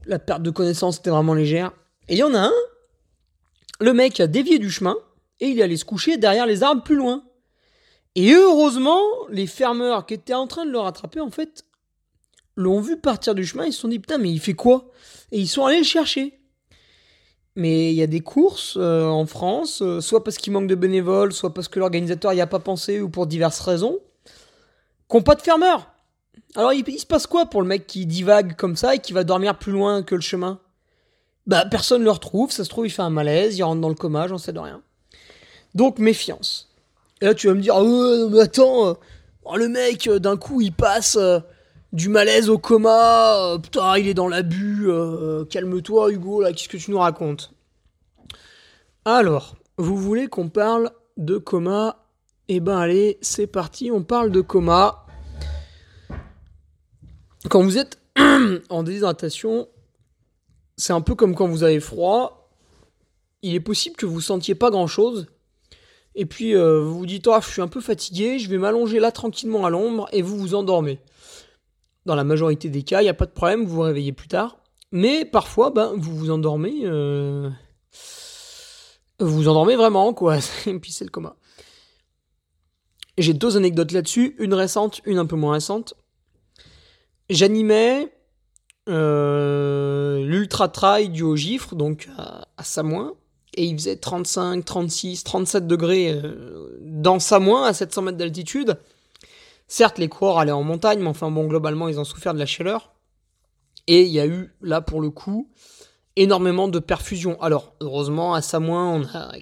La 0.06 0.18
perte 0.18 0.42
de 0.42 0.50
connaissance 0.50 0.98
était 0.98 1.10
vraiment 1.10 1.34
légère. 1.34 1.72
Et 2.08 2.14
il 2.14 2.18
y 2.18 2.22
en 2.22 2.34
a 2.34 2.40
un, 2.40 2.52
le 3.80 3.92
mec 3.92 4.18
a 4.20 4.26
dévié 4.26 4.58
du 4.58 4.70
chemin, 4.70 4.96
et 5.40 5.48
il 5.48 5.60
est 5.60 5.62
allé 5.62 5.76
se 5.76 5.84
coucher 5.84 6.16
derrière 6.16 6.46
les 6.46 6.62
arbres 6.62 6.82
plus 6.82 6.96
loin. 6.96 7.24
Et 8.14 8.32
heureusement, 8.32 9.00
les 9.30 9.46
fermeurs 9.46 10.06
qui 10.06 10.14
étaient 10.14 10.34
en 10.34 10.46
train 10.46 10.66
de 10.66 10.70
le 10.70 10.78
rattraper, 10.78 11.20
en 11.20 11.30
fait, 11.30 11.64
l'ont 12.56 12.80
vu 12.80 12.98
partir 12.98 13.34
du 13.34 13.44
chemin, 13.44 13.66
ils 13.66 13.72
se 13.72 13.80
sont 13.80 13.88
dit, 13.88 13.98
putain, 13.98 14.18
mais 14.18 14.30
il 14.30 14.40
fait 14.40 14.54
quoi? 14.54 14.90
Et 15.30 15.38
ils 15.38 15.48
sont 15.48 15.64
allés 15.64 15.78
le 15.78 15.84
chercher. 15.84 16.38
Mais 17.54 17.92
il 17.92 17.96
y 17.96 18.02
a 18.02 18.06
des 18.06 18.20
courses 18.20 18.78
euh, 18.80 19.04
en 19.04 19.26
France, 19.26 19.82
euh, 19.82 20.00
soit 20.00 20.24
parce 20.24 20.38
qu'il 20.38 20.52
manque 20.52 20.68
de 20.68 20.74
bénévoles, 20.74 21.32
soit 21.32 21.52
parce 21.52 21.68
que 21.68 21.78
l'organisateur 21.78 22.32
n'y 22.32 22.40
a 22.40 22.46
pas 22.46 22.60
pensé, 22.60 23.00
ou 23.00 23.10
pour 23.10 23.26
diverses 23.26 23.60
raisons, 23.60 23.98
qui 25.08 25.16
n'ont 25.16 25.22
pas 25.22 25.34
de 25.34 25.42
fermeur. 25.42 25.92
Alors 26.56 26.72
il, 26.72 26.98
se 26.98 27.06
passe 27.06 27.26
quoi 27.26 27.46
pour 27.46 27.60
le 27.60 27.68
mec 27.68 27.86
qui 27.86 28.06
divague 28.06 28.56
comme 28.56 28.76
ça 28.76 28.94
et 28.94 28.98
qui 28.98 29.12
va 29.12 29.24
dormir 29.24 29.58
plus 29.58 29.72
loin 29.72 30.02
que 30.02 30.14
le 30.14 30.20
chemin? 30.20 30.60
Bah 31.46 31.64
personne 31.66 32.04
le 32.04 32.10
retrouve, 32.10 32.50
ça 32.50 32.64
se 32.64 32.68
trouve 32.68 32.86
il 32.86 32.90
fait 32.90 33.02
un 33.02 33.10
malaise, 33.10 33.58
il 33.58 33.62
rentre 33.62 33.80
dans 33.80 33.88
le 33.88 33.94
coma, 33.94 34.28
j'en 34.28 34.38
sais 34.38 34.52
de 34.52 34.58
rien. 34.58 34.80
Donc 35.74 35.98
méfiance. 35.98 36.70
Et 37.20 37.26
là 37.26 37.34
tu 37.34 37.48
vas 37.48 37.54
me 37.54 37.60
dire, 37.60 37.76
ouais, 37.76 38.28
mais 38.30 38.40
attends, 38.40 38.88
euh, 38.88 38.94
oh, 39.44 39.56
le 39.56 39.68
mec 39.68 40.08
d'un 40.08 40.36
coup 40.36 40.60
il 40.60 40.72
passe 40.72 41.18
du 41.92 42.08
malaise 42.08 42.48
au 42.48 42.58
coma, 42.58 43.58
putain 43.62 43.98
il 43.98 44.08
est 44.08 44.14
dans 44.14 44.28
l'abus, 44.28 44.88
calme-toi 45.50 46.12
Hugo 46.12 46.40
là, 46.40 46.52
qu'est-ce 46.52 46.68
que 46.68 46.76
tu 46.76 46.90
nous 46.90 46.98
racontes? 46.98 47.52
Alors, 49.04 49.56
vous 49.78 49.96
voulez 49.96 50.28
qu'on 50.28 50.48
parle 50.48 50.90
de 51.16 51.36
coma? 51.36 52.06
Eh 52.48 52.60
ben 52.60 52.78
allez, 52.78 53.18
c'est 53.20 53.46
parti, 53.46 53.90
on 53.90 54.02
parle 54.02 54.30
de 54.30 54.40
coma. 54.40 55.06
Quand 57.48 57.62
vous 57.62 57.78
êtes 57.78 57.98
en 58.70 58.82
déshydratation, 58.82 59.68
c'est 60.76 60.92
un 60.92 61.00
peu 61.00 61.14
comme 61.14 61.34
quand 61.34 61.48
vous 61.48 61.64
avez 61.64 61.80
froid. 61.80 62.50
Il 63.42 63.54
est 63.54 63.60
possible 63.60 63.96
que 63.96 64.06
vous 64.06 64.20
sentiez 64.20 64.54
pas 64.54 64.70
grand 64.70 64.86
chose. 64.86 65.26
Et 66.14 66.26
puis 66.26 66.54
euh, 66.54 66.80
vous 66.80 66.98
vous 66.98 67.06
dites, 67.06 67.26
oh, 67.26 67.38
je 67.40 67.48
suis 67.48 67.62
un 67.62 67.68
peu 67.68 67.80
fatigué, 67.80 68.38
je 68.38 68.48
vais 68.48 68.58
m'allonger 68.58 69.00
là 69.00 69.10
tranquillement 69.10 69.66
à 69.66 69.70
l'ombre 69.70 70.08
et 70.12 70.22
vous 70.22 70.36
vous 70.38 70.54
endormez. 70.54 71.00
Dans 72.04 72.14
la 72.14 72.24
majorité 72.24 72.68
des 72.68 72.82
cas, 72.82 73.00
il 73.00 73.04
n'y 73.04 73.10
a 73.10 73.14
pas 73.14 73.26
de 73.26 73.30
problème, 73.30 73.64
vous 73.64 73.76
vous 73.76 73.80
réveillez 73.82 74.12
plus 74.12 74.28
tard. 74.28 74.58
Mais 74.90 75.24
parfois, 75.24 75.70
ben, 75.70 75.92
vous 75.96 76.16
vous 76.16 76.30
endormez. 76.30 76.80
Euh, 76.84 77.48
vous 79.20 79.34
vous 79.34 79.48
endormez 79.48 79.76
vraiment, 79.76 80.12
quoi. 80.12 80.38
et 80.66 80.78
puis 80.78 80.92
c'est 80.92 81.04
le 81.04 81.10
coma. 81.10 81.36
J'ai 83.18 83.34
deux 83.34 83.56
anecdotes 83.56 83.92
là-dessus, 83.92 84.36
une 84.38 84.54
récente, 84.54 85.00
une 85.04 85.18
un 85.18 85.26
peu 85.26 85.36
moins 85.36 85.52
récente. 85.54 85.94
J'animais 87.28 88.12
euh, 88.88 90.24
l'ultra 90.24 90.68
trail 90.68 91.08
du 91.10 91.22
Haut-Gifre, 91.22 91.74
donc 91.74 92.08
à, 92.16 92.64
Samoin, 92.64 93.14
et 93.54 93.64
il 93.64 93.76
faisait 93.76 93.96
35, 93.96 94.64
36, 94.64 95.24
37 95.24 95.66
degrés 95.66 96.10
euh, 96.12 96.78
dans 96.80 97.18
Samoin 97.18 97.64
à 97.64 97.72
700 97.72 98.02
mètres 98.02 98.18
d'altitude. 98.18 98.78
Certes, 99.72 99.96
les 99.96 100.10
coureurs 100.10 100.38
allaient 100.38 100.52
en 100.52 100.62
montagne, 100.62 101.00
mais 101.00 101.08
enfin 101.08 101.30
bon, 101.30 101.46
globalement, 101.46 101.88
ils 101.88 101.98
ont 101.98 102.04
souffert 102.04 102.34
de 102.34 102.38
la 102.38 102.44
chaleur. 102.44 102.92
Et 103.86 104.02
il 104.02 104.10
y 104.10 104.20
a 104.20 104.26
eu, 104.26 104.54
là, 104.60 104.82
pour 104.82 105.00
le 105.00 105.08
coup, 105.08 105.50
énormément 106.14 106.68
de 106.68 106.78
perfusion. 106.78 107.40
Alors, 107.40 107.74
heureusement, 107.80 108.34
à 108.34 108.42
Samoin, 108.42 108.96
on 108.96 109.04
a 109.16 109.32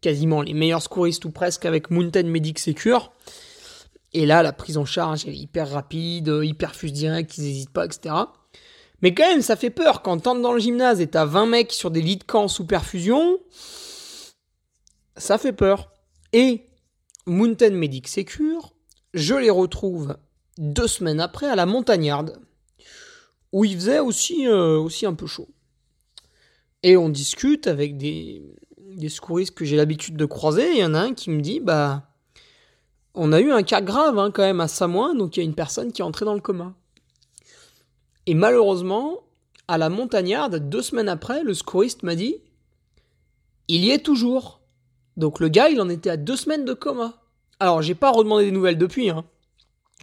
quasiment 0.00 0.40
les 0.40 0.54
meilleurs 0.54 0.80
secouristes 0.80 1.26
ou 1.26 1.30
presque 1.30 1.66
avec 1.66 1.90
Mountain 1.90 2.22
Medic 2.22 2.58
Secure. 2.58 3.12
Et 4.14 4.24
là, 4.24 4.42
la 4.42 4.54
prise 4.54 4.78
en 4.78 4.86
charge 4.86 5.26
est 5.26 5.36
hyper 5.36 5.68
rapide, 5.68 6.32
ils 6.42 6.56
perfusent 6.56 6.94
direct, 6.94 7.36
ils 7.36 7.44
n'hésitent 7.44 7.74
pas, 7.74 7.84
etc. 7.84 8.14
Mais 9.02 9.12
quand 9.12 9.28
même, 9.28 9.42
ça 9.42 9.56
fait 9.56 9.68
peur 9.68 10.00
quand 10.00 10.18
t'entres 10.18 10.40
dans 10.40 10.54
le 10.54 10.60
gymnase 10.60 11.02
et 11.02 11.08
t'as 11.08 11.26
20 11.26 11.44
mecs 11.44 11.72
sur 11.72 11.90
des 11.90 12.00
lits 12.00 12.16
de 12.16 12.24
camp 12.24 12.48
sous 12.48 12.66
perfusion. 12.66 13.36
Ça 15.18 15.36
fait 15.36 15.52
peur. 15.52 15.92
Et 16.32 16.70
Mountain 17.26 17.72
Medic 17.72 18.08
Secure, 18.08 18.72
je 19.14 19.34
les 19.34 19.50
retrouve 19.50 20.16
deux 20.58 20.86
semaines 20.86 21.20
après 21.20 21.46
à 21.46 21.56
la 21.56 21.66
montagnarde, 21.66 22.38
où 23.52 23.64
il 23.64 23.74
faisait 23.74 23.98
aussi, 23.98 24.46
euh, 24.46 24.78
aussi 24.78 25.06
un 25.06 25.14
peu 25.14 25.26
chaud. 25.26 25.48
Et 26.82 26.96
on 26.96 27.08
discute 27.08 27.66
avec 27.66 27.96
des, 27.96 28.42
des 28.78 29.08
secouristes 29.08 29.54
que 29.54 29.64
j'ai 29.64 29.76
l'habitude 29.76 30.16
de 30.16 30.24
croiser. 30.24 30.72
Il 30.72 30.78
y 30.78 30.84
en 30.84 30.94
a 30.94 31.00
un 31.00 31.14
qui 31.14 31.30
me 31.30 31.40
dit 31.40 31.60
Bah 31.60 32.06
on 33.14 33.32
a 33.32 33.40
eu 33.40 33.50
un 33.50 33.62
cas 33.62 33.80
grave 33.80 34.18
hein, 34.18 34.30
quand 34.30 34.42
même 34.42 34.60
à 34.60 34.68
Samoin, 34.68 35.14
donc 35.14 35.36
il 35.36 35.40
y 35.40 35.42
a 35.42 35.44
une 35.44 35.54
personne 35.54 35.92
qui 35.92 36.00
est 36.00 36.04
entrée 36.04 36.24
dans 36.24 36.34
le 36.34 36.40
coma. 36.40 36.74
Et 38.26 38.34
malheureusement, 38.34 39.18
à 39.66 39.78
la 39.78 39.88
montagnarde, 39.88 40.68
deux 40.68 40.82
semaines 40.82 41.08
après, 41.08 41.42
le 41.42 41.54
secouriste 41.54 42.02
m'a 42.02 42.14
dit 42.14 42.36
il 43.68 43.84
y 43.84 43.90
est 43.90 44.04
toujours. 44.04 44.60
Donc 45.16 45.38
le 45.38 45.48
gars, 45.48 45.68
il 45.68 45.80
en 45.80 45.88
était 45.88 46.10
à 46.10 46.16
deux 46.16 46.36
semaines 46.36 46.64
de 46.64 46.72
coma. 46.72 47.19
Alors 47.60 47.82
j'ai 47.82 47.94
pas 47.94 48.10
redemandé 48.10 48.46
des 48.46 48.50
nouvelles 48.50 48.78
depuis. 48.78 49.10
Hein. 49.10 49.24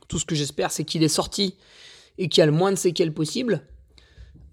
Tout 0.07 0.19
ce 0.19 0.25
que 0.25 0.35
j'espère, 0.35 0.71
c'est 0.71 0.83
qu'il 0.83 1.03
est 1.03 1.09
sorti 1.09 1.55
et 2.17 2.29
qu'il 2.29 2.41
y 2.41 2.43
a 2.43 2.45
le 2.45 2.51
moins 2.51 2.71
de 2.71 2.77
séquelles 2.77 3.13
possible. 3.13 3.63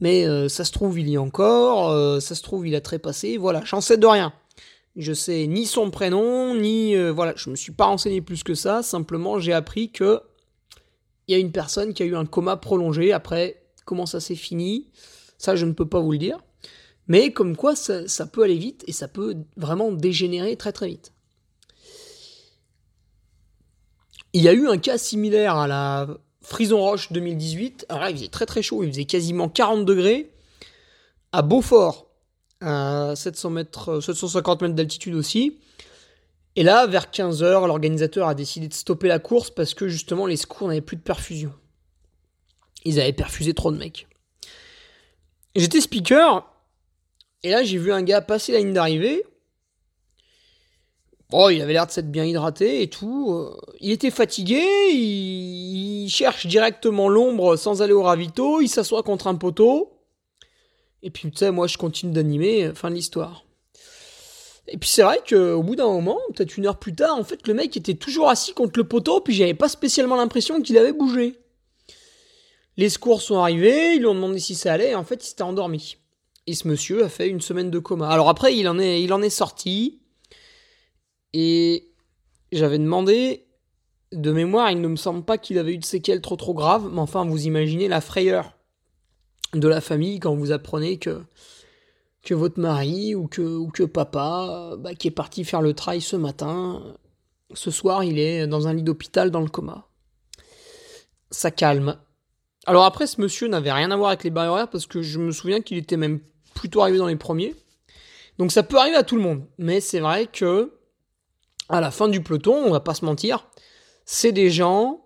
Mais 0.00 0.26
euh, 0.26 0.48
ça 0.48 0.64
se 0.64 0.72
trouve, 0.72 0.98
il 0.98 1.08
y 1.08 1.14
est 1.14 1.18
encore. 1.18 1.90
Euh, 1.90 2.18
ça 2.18 2.34
se 2.34 2.42
trouve, 2.42 2.66
il 2.66 2.74
a 2.74 2.80
trépassé. 2.80 3.36
Voilà, 3.36 3.62
j'en 3.64 3.80
sais 3.80 3.98
de 3.98 4.06
rien. 4.06 4.32
Je 4.96 5.12
sais 5.12 5.46
ni 5.46 5.66
son 5.66 5.90
prénom, 5.90 6.54
ni 6.54 6.96
euh, 6.96 7.12
voilà, 7.12 7.34
je 7.36 7.50
me 7.50 7.56
suis 7.56 7.72
pas 7.72 7.86
renseigné 7.86 8.20
plus 8.20 8.42
que 8.42 8.54
ça. 8.54 8.82
Simplement, 8.82 9.38
j'ai 9.38 9.52
appris 9.52 9.90
que 9.90 10.20
il 11.26 11.32
y 11.32 11.34
a 11.34 11.38
une 11.38 11.52
personne 11.52 11.94
qui 11.94 12.02
a 12.02 12.06
eu 12.06 12.16
un 12.16 12.26
coma 12.26 12.56
prolongé. 12.56 13.12
Après, 13.12 13.62
comment 13.84 14.06
ça 14.06 14.20
s'est 14.20 14.34
fini, 14.34 14.90
ça 15.38 15.56
je 15.56 15.66
ne 15.66 15.72
peux 15.72 15.88
pas 15.88 16.00
vous 16.00 16.12
le 16.12 16.18
dire. 16.18 16.38
Mais 17.06 17.32
comme 17.32 17.56
quoi, 17.56 17.76
ça 17.76 18.26
peut 18.26 18.42
aller 18.42 18.56
vite 18.56 18.82
et 18.86 18.92
ça 18.92 19.08
peut 19.08 19.36
vraiment 19.56 19.92
dégénérer 19.92 20.56
très 20.56 20.72
très 20.72 20.88
vite. 20.88 21.12
Il 24.34 24.42
y 24.42 24.48
a 24.48 24.52
eu 24.52 24.66
un 24.68 24.78
cas 24.78 24.98
similaire 24.98 25.56
à 25.56 25.68
la 25.68 26.08
Frison 26.42 26.80
Roche 26.80 27.12
2018. 27.12 27.86
Alors 27.88 28.02
là, 28.02 28.10
il 28.10 28.16
faisait 28.16 28.28
très 28.28 28.46
très 28.46 28.62
chaud, 28.62 28.82
il 28.82 28.90
faisait 28.90 29.04
quasiment 29.04 29.48
40 29.48 29.84
degrés. 29.84 30.32
À 31.30 31.42
Beaufort, 31.42 32.08
à 32.60 33.12
700 33.14 33.50
mètres, 33.50 34.00
750 34.00 34.62
mètres 34.62 34.74
d'altitude 34.74 35.14
aussi. 35.14 35.60
Et 36.56 36.64
là, 36.64 36.86
vers 36.88 37.06
15h, 37.12 37.66
l'organisateur 37.66 38.26
a 38.26 38.34
décidé 38.34 38.66
de 38.66 38.74
stopper 38.74 39.06
la 39.06 39.20
course 39.20 39.50
parce 39.50 39.72
que 39.72 39.86
justement 39.86 40.26
les 40.26 40.36
secours 40.36 40.66
n'avaient 40.66 40.80
plus 40.80 40.96
de 40.96 41.02
perfusion. 41.02 41.52
Ils 42.84 43.00
avaient 43.00 43.12
perfusé 43.12 43.54
trop 43.54 43.70
de 43.70 43.78
mecs. 43.78 44.08
J'étais 45.54 45.80
speaker, 45.80 46.44
et 47.44 47.50
là 47.50 47.62
j'ai 47.62 47.78
vu 47.78 47.92
un 47.92 48.02
gars 48.02 48.20
passer 48.20 48.50
la 48.50 48.58
ligne 48.58 48.72
d'arrivée. 48.72 49.24
Il 51.50 51.60
avait 51.60 51.72
l'air 51.72 51.86
de 51.86 51.90
s'être 51.90 52.10
bien 52.10 52.24
hydraté 52.24 52.82
et 52.82 52.88
tout. 52.88 53.50
Il 53.80 53.90
était 53.90 54.10
fatigué, 54.10 54.62
il, 54.92 55.94
il 56.04 56.10
cherche 56.10 56.46
directement 56.46 57.08
l'ombre 57.08 57.56
sans 57.56 57.80
aller 57.80 57.94
au 57.94 58.02
ravito, 58.02 58.60
il 58.60 58.68
s'assoit 58.68 59.02
contre 59.02 59.26
un 59.26 59.34
poteau. 59.36 59.90
Et 61.02 61.10
puis, 61.10 61.30
tu 61.30 61.38
sais, 61.38 61.50
moi, 61.50 61.66
je 61.66 61.78
continue 61.78 62.12
d'animer, 62.12 62.64
euh, 62.64 62.74
fin 62.74 62.90
de 62.90 62.94
l'histoire. 62.94 63.44
Et 64.68 64.78
puis, 64.78 64.88
c'est 64.88 65.02
vrai 65.02 65.20
qu'au 65.26 65.62
bout 65.62 65.76
d'un 65.76 65.86
moment, 65.86 66.18
peut-être 66.34 66.56
une 66.56 66.66
heure 66.66 66.78
plus 66.78 66.94
tard, 66.94 67.16
en 67.16 67.24
fait, 67.24 67.46
le 67.46 67.54
mec 67.54 67.76
était 67.76 67.94
toujours 67.94 68.30
assis 68.30 68.54
contre 68.54 68.78
le 68.78 68.88
poteau, 68.88 69.20
puis 69.20 69.34
j'avais 69.34 69.54
pas 69.54 69.68
spécialement 69.68 70.16
l'impression 70.16 70.62
qu'il 70.62 70.78
avait 70.78 70.92
bougé. 70.92 71.38
Les 72.76 72.88
secours 72.88 73.20
sont 73.20 73.38
arrivés, 73.38 73.94
ils 73.94 74.00
lui 74.00 74.06
ont 74.06 74.14
demandé 74.14 74.38
si 74.38 74.54
ça 74.54 74.72
allait, 74.72 74.90
et 74.90 74.94
en 74.94 75.04
fait, 75.04 75.22
il 75.22 75.26
s'était 75.26 75.42
endormi. 75.42 75.98
Et 76.46 76.54
ce 76.54 76.68
monsieur 76.68 77.04
a 77.04 77.08
fait 77.08 77.28
une 77.28 77.40
semaine 77.40 77.70
de 77.70 77.78
coma. 77.78 78.08
Alors 78.08 78.28
après, 78.28 78.56
il 78.56 78.68
en 78.68 78.78
est, 78.78 79.02
il 79.02 79.12
en 79.12 79.22
est 79.22 79.30
sorti. 79.30 80.00
Et 81.34 81.92
j'avais 82.52 82.78
demandé, 82.78 83.44
de 84.12 84.30
mémoire, 84.32 84.70
il 84.70 84.80
ne 84.80 84.86
me 84.86 84.96
semble 84.96 85.24
pas 85.24 85.36
qu'il 85.36 85.58
avait 85.58 85.74
eu 85.74 85.78
de 85.78 85.84
séquelles 85.84 86.20
trop 86.20 86.36
trop 86.36 86.54
graves, 86.54 86.88
mais 86.92 87.00
enfin, 87.00 87.26
vous 87.26 87.46
imaginez 87.46 87.88
la 87.88 88.00
frayeur 88.00 88.56
de 89.52 89.66
la 89.66 89.80
famille 89.80 90.20
quand 90.20 90.34
vous 90.36 90.52
apprenez 90.52 90.98
que, 90.98 91.22
que 92.22 92.34
votre 92.34 92.60
mari 92.60 93.16
ou 93.16 93.26
que, 93.26 93.42
ou 93.42 93.68
que 93.68 93.82
papa, 93.82 94.76
bah, 94.78 94.94
qui 94.94 95.08
est 95.08 95.10
parti 95.10 95.42
faire 95.42 95.60
le 95.60 95.74
trail 95.74 96.00
ce 96.00 96.14
matin, 96.14 96.96
ce 97.52 97.72
soir 97.72 98.04
il 98.04 98.20
est 98.20 98.46
dans 98.46 98.68
un 98.68 98.72
lit 98.72 98.84
d'hôpital 98.84 99.32
dans 99.32 99.40
le 99.40 99.48
coma. 99.48 99.88
Ça 101.32 101.50
calme. 101.50 101.98
Alors 102.66 102.84
après, 102.84 103.08
ce 103.08 103.20
monsieur 103.20 103.48
n'avait 103.48 103.72
rien 103.72 103.90
à 103.90 103.96
voir 103.96 104.10
avec 104.10 104.22
les 104.22 104.30
barrières 104.30 104.70
parce 104.70 104.86
que 104.86 105.02
je 105.02 105.18
me 105.18 105.32
souviens 105.32 105.60
qu'il 105.60 105.78
était 105.78 105.96
même 105.96 106.20
plutôt 106.54 106.80
arrivé 106.80 106.98
dans 106.98 107.08
les 107.08 107.16
premiers. 107.16 107.56
Donc 108.38 108.52
ça 108.52 108.62
peut 108.62 108.78
arriver 108.78 108.96
à 108.96 109.02
tout 109.02 109.16
le 109.16 109.22
monde. 109.22 109.44
Mais 109.58 109.80
c'est 109.80 109.98
vrai 109.98 110.26
que 110.26 110.73
à 111.68 111.80
la 111.80 111.90
fin 111.90 112.08
du 112.08 112.22
peloton, 112.22 112.54
on 112.54 112.70
va 112.70 112.80
pas 112.80 112.94
se 112.94 113.04
mentir, 113.04 113.46
c'est 114.04 114.32
des 114.32 114.50
gens 114.50 115.04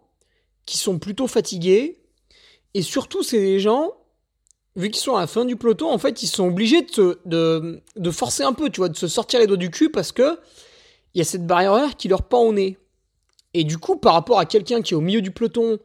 qui 0.66 0.78
sont 0.78 0.98
plutôt 0.98 1.26
fatigués. 1.26 1.98
Et 2.74 2.82
surtout, 2.82 3.22
c'est 3.22 3.40
des 3.40 3.60
gens 3.60 3.92
vu 4.78 4.90
qu'ils 4.90 5.02
sont 5.02 5.16
à 5.16 5.20
la 5.20 5.26
fin 5.26 5.44
du 5.44 5.56
peloton, 5.56 5.90
en 5.90 5.98
fait, 5.98 6.22
ils 6.22 6.28
sont 6.28 6.46
obligés 6.46 6.82
de, 6.82 7.82
de, 7.96 8.10
forcer 8.10 8.44
un 8.44 8.52
peu, 8.52 8.70
tu 8.70 8.80
vois, 8.80 8.88
de 8.88 8.96
se 8.96 9.08
sortir 9.08 9.40
les 9.40 9.46
doigts 9.46 9.56
du 9.56 9.70
cul 9.70 9.90
parce 9.90 10.12
que 10.12 10.38
il 11.14 11.18
y 11.18 11.20
a 11.20 11.24
cette 11.24 11.46
barrière 11.46 11.96
qui 11.96 12.06
leur 12.06 12.22
pend 12.22 12.42
au 12.42 12.52
nez. 12.52 12.78
Et 13.54 13.64
du 13.64 13.78
coup, 13.78 13.96
par 13.96 14.12
rapport 14.12 14.38
à 14.38 14.46
quelqu'un 14.46 14.82
qui 14.82 14.94
est 14.94 14.96
au 14.96 15.00
milieu 15.00 15.20
du 15.20 15.32
peloton, 15.32 15.78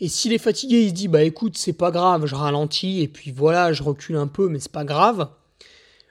et 0.00 0.08
s'il 0.08 0.32
est 0.32 0.38
fatigué, 0.38 0.82
il 0.82 0.88
se 0.88 0.94
dit, 0.94 1.08
bah 1.08 1.22
écoute, 1.22 1.56
c'est 1.56 1.74
pas 1.74 1.90
grave, 1.90 2.26
je 2.26 2.34
ralentis, 2.34 3.02
et 3.02 3.08
puis 3.08 3.30
voilà, 3.30 3.72
je 3.72 3.82
recule 3.82 4.16
un 4.16 4.26
peu, 4.26 4.48
mais 4.48 4.58
c'est 4.58 4.72
pas 4.72 4.84
grave. 4.84 5.28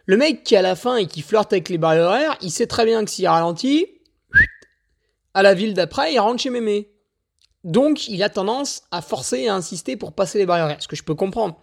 Le 0.06 0.16
mec 0.16 0.44
qui 0.44 0.56
est 0.56 0.58
à 0.58 0.62
la 0.62 0.76
fin 0.76 0.96
et 0.96 1.08
qui 1.08 1.22
flirte 1.22 1.52
avec 1.52 1.68
les 1.68 1.78
barrières, 1.78 2.38
il 2.42 2.52
sait 2.52 2.68
très 2.68 2.86
bien 2.86 3.04
que 3.04 3.12
s'il 3.12 3.28
ralentit, 3.28 3.88
à 5.40 5.42
la 5.42 5.54
ville 5.54 5.74
d'après, 5.74 6.14
il 6.14 6.20
rentre 6.20 6.42
chez 6.42 6.50
mémé. 6.50 6.92
Donc, 7.64 8.10
il 8.10 8.22
a 8.24 8.30
tendance 8.30 8.84
à 8.92 9.02
forcer 9.02 9.40
et 9.40 9.48
à 9.48 9.56
insister 9.56 9.96
pour 9.96 10.12
passer 10.12 10.38
les 10.38 10.46
barrières, 10.46 10.76
ce 10.82 10.88
que 10.90 10.98
je 10.98 11.04
peux 11.04 11.16
comprendre. 11.16 11.58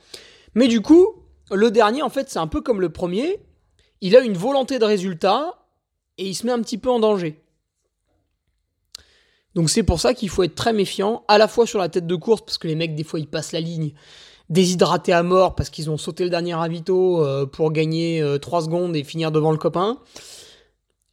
Mais 0.55 0.67
du 0.67 0.81
coup, 0.81 1.07
le 1.51 1.71
dernier, 1.71 2.01
en 2.01 2.09
fait, 2.09 2.31
c'est 2.31 2.39
un 2.39 2.47
peu 2.47 2.63
comme 2.63 2.81
le 2.81 2.89
premier. 2.89 3.39
Il 4.01 4.17
a 4.17 4.21
une 4.21 4.33
volonté 4.33 4.79
de 4.79 4.85
résultat 4.87 5.67
et 6.17 6.27
il 6.27 6.35
se 6.35 6.47
met 6.47 6.53
un 6.53 6.63
petit 6.63 6.79
peu 6.79 6.89
en 6.89 7.01
danger. 7.01 7.43
Donc 9.55 9.69
c'est 9.69 9.83
pour 9.83 10.01
ça 10.01 10.15
qu'il 10.15 10.31
faut 10.31 10.43
être 10.43 10.55
très 10.55 10.73
méfiant, 10.73 11.25
à 11.29 11.37
la 11.37 11.47
fois 11.47 11.67
sur 11.67 11.79
la 11.79 11.91
tête 11.91 12.07
de 12.07 12.15
course, 12.15 12.41
parce 12.41 12.57
que 12.57 12.69
les 12.69 12.77
mecs, 12.77 12.95
des 12.95 13.05
fois, 13.05 13.21
ils 13.21 13.29
passent 13.29 13.53
la 13.53 13.61
ligne. 13.61 13.93
déshydratés 14.49 15.13
à 15.13 15.23
mort 15.23 15.55
parce 15.55 15.69
qu'ils 15.69 15.91
ont 15.91 15.99
sauté 15.99 16.25
le 16.25 16.31
dernier 16.31 16.55
ravito 16.55 17.23
euh, 17.23 17.45
pour 17.45 17.73
gagner 17.73 18.25
3 18.41 18.63
secondes 18.63 18.97
et 18.97 19.05
finir 19.05 19.31
devant 19.33 19.53
le 19.53 19.59
copain. 19.59 19.99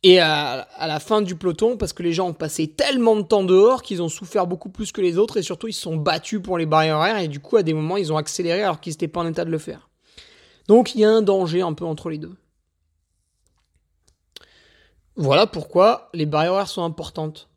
Et 0.05 0.19
à, 0.19 0.67
la 0.81 0.99
fin 0.99 1.21
du 1.21 1.35
peloton, 1.35 1.77
parce 1.77 1.93
que 1.93 2.03
les 2.03 2.11
gens 2.11 2.27
ont 2.27 2.33
passé 2.33 2.67
tellement 2.67 3.15
de 3.15 3.21
temps 3.21 3.45
dehors 3.45 3.81
qu'ils 3.81 4.01
ont 4.01 4.09
souffert 4.09 4.47
beaucoup 4.47 4.67
plus 4.67 4.91
que 4.91 4.99
les 4.99 5.17
autres 5.17 5.37
et 5.37 5.43
surtout 5.43 5.69
ils 5.69 5.73
se 5.73 5.81
sont 5.81 5.95
battus 5.95 6.41
pour 6.41 6.57
les 6.57 6.65
barrières 6.65 6.97
horaires 6.97 7.19
et 7.19 7.29
du 7.29 7.39
coup 7.39 7.55
à 7.55 7.63
des 7.63 7.73
moments 7.73 7.95
ils 7.95 8.11
ont 8.11 8.17
accéléré 8.17 8.63
alors 8.63 8.81
qu'ils 8.81 8.91
n'étaient 8.91 9.07
pas 9.07 9.21
en 9.21 9.27
état 9.27 9.45
de 9.45 9.49
le 9.49 9.57
faire. 9.57 9.89
Donc 10.67 10.93
il 10.93 11.01
y 11.01 11.05
a 11.05 11.09
un 11.09 11.21
danger 11.21 11.61
un 11.61 11.71
peu 11.71 11.85
entre 11.85 12.09
les 12.09 12.17
deux. 12.17 12.35
Voilà 15.15 15.47
pourquoi 15.47 16.09
les 16.13 16.25
barrières 16.25 16.53
horaires 16.53 16.67
sont 16.67 16.83
importantes. 16.83 17.47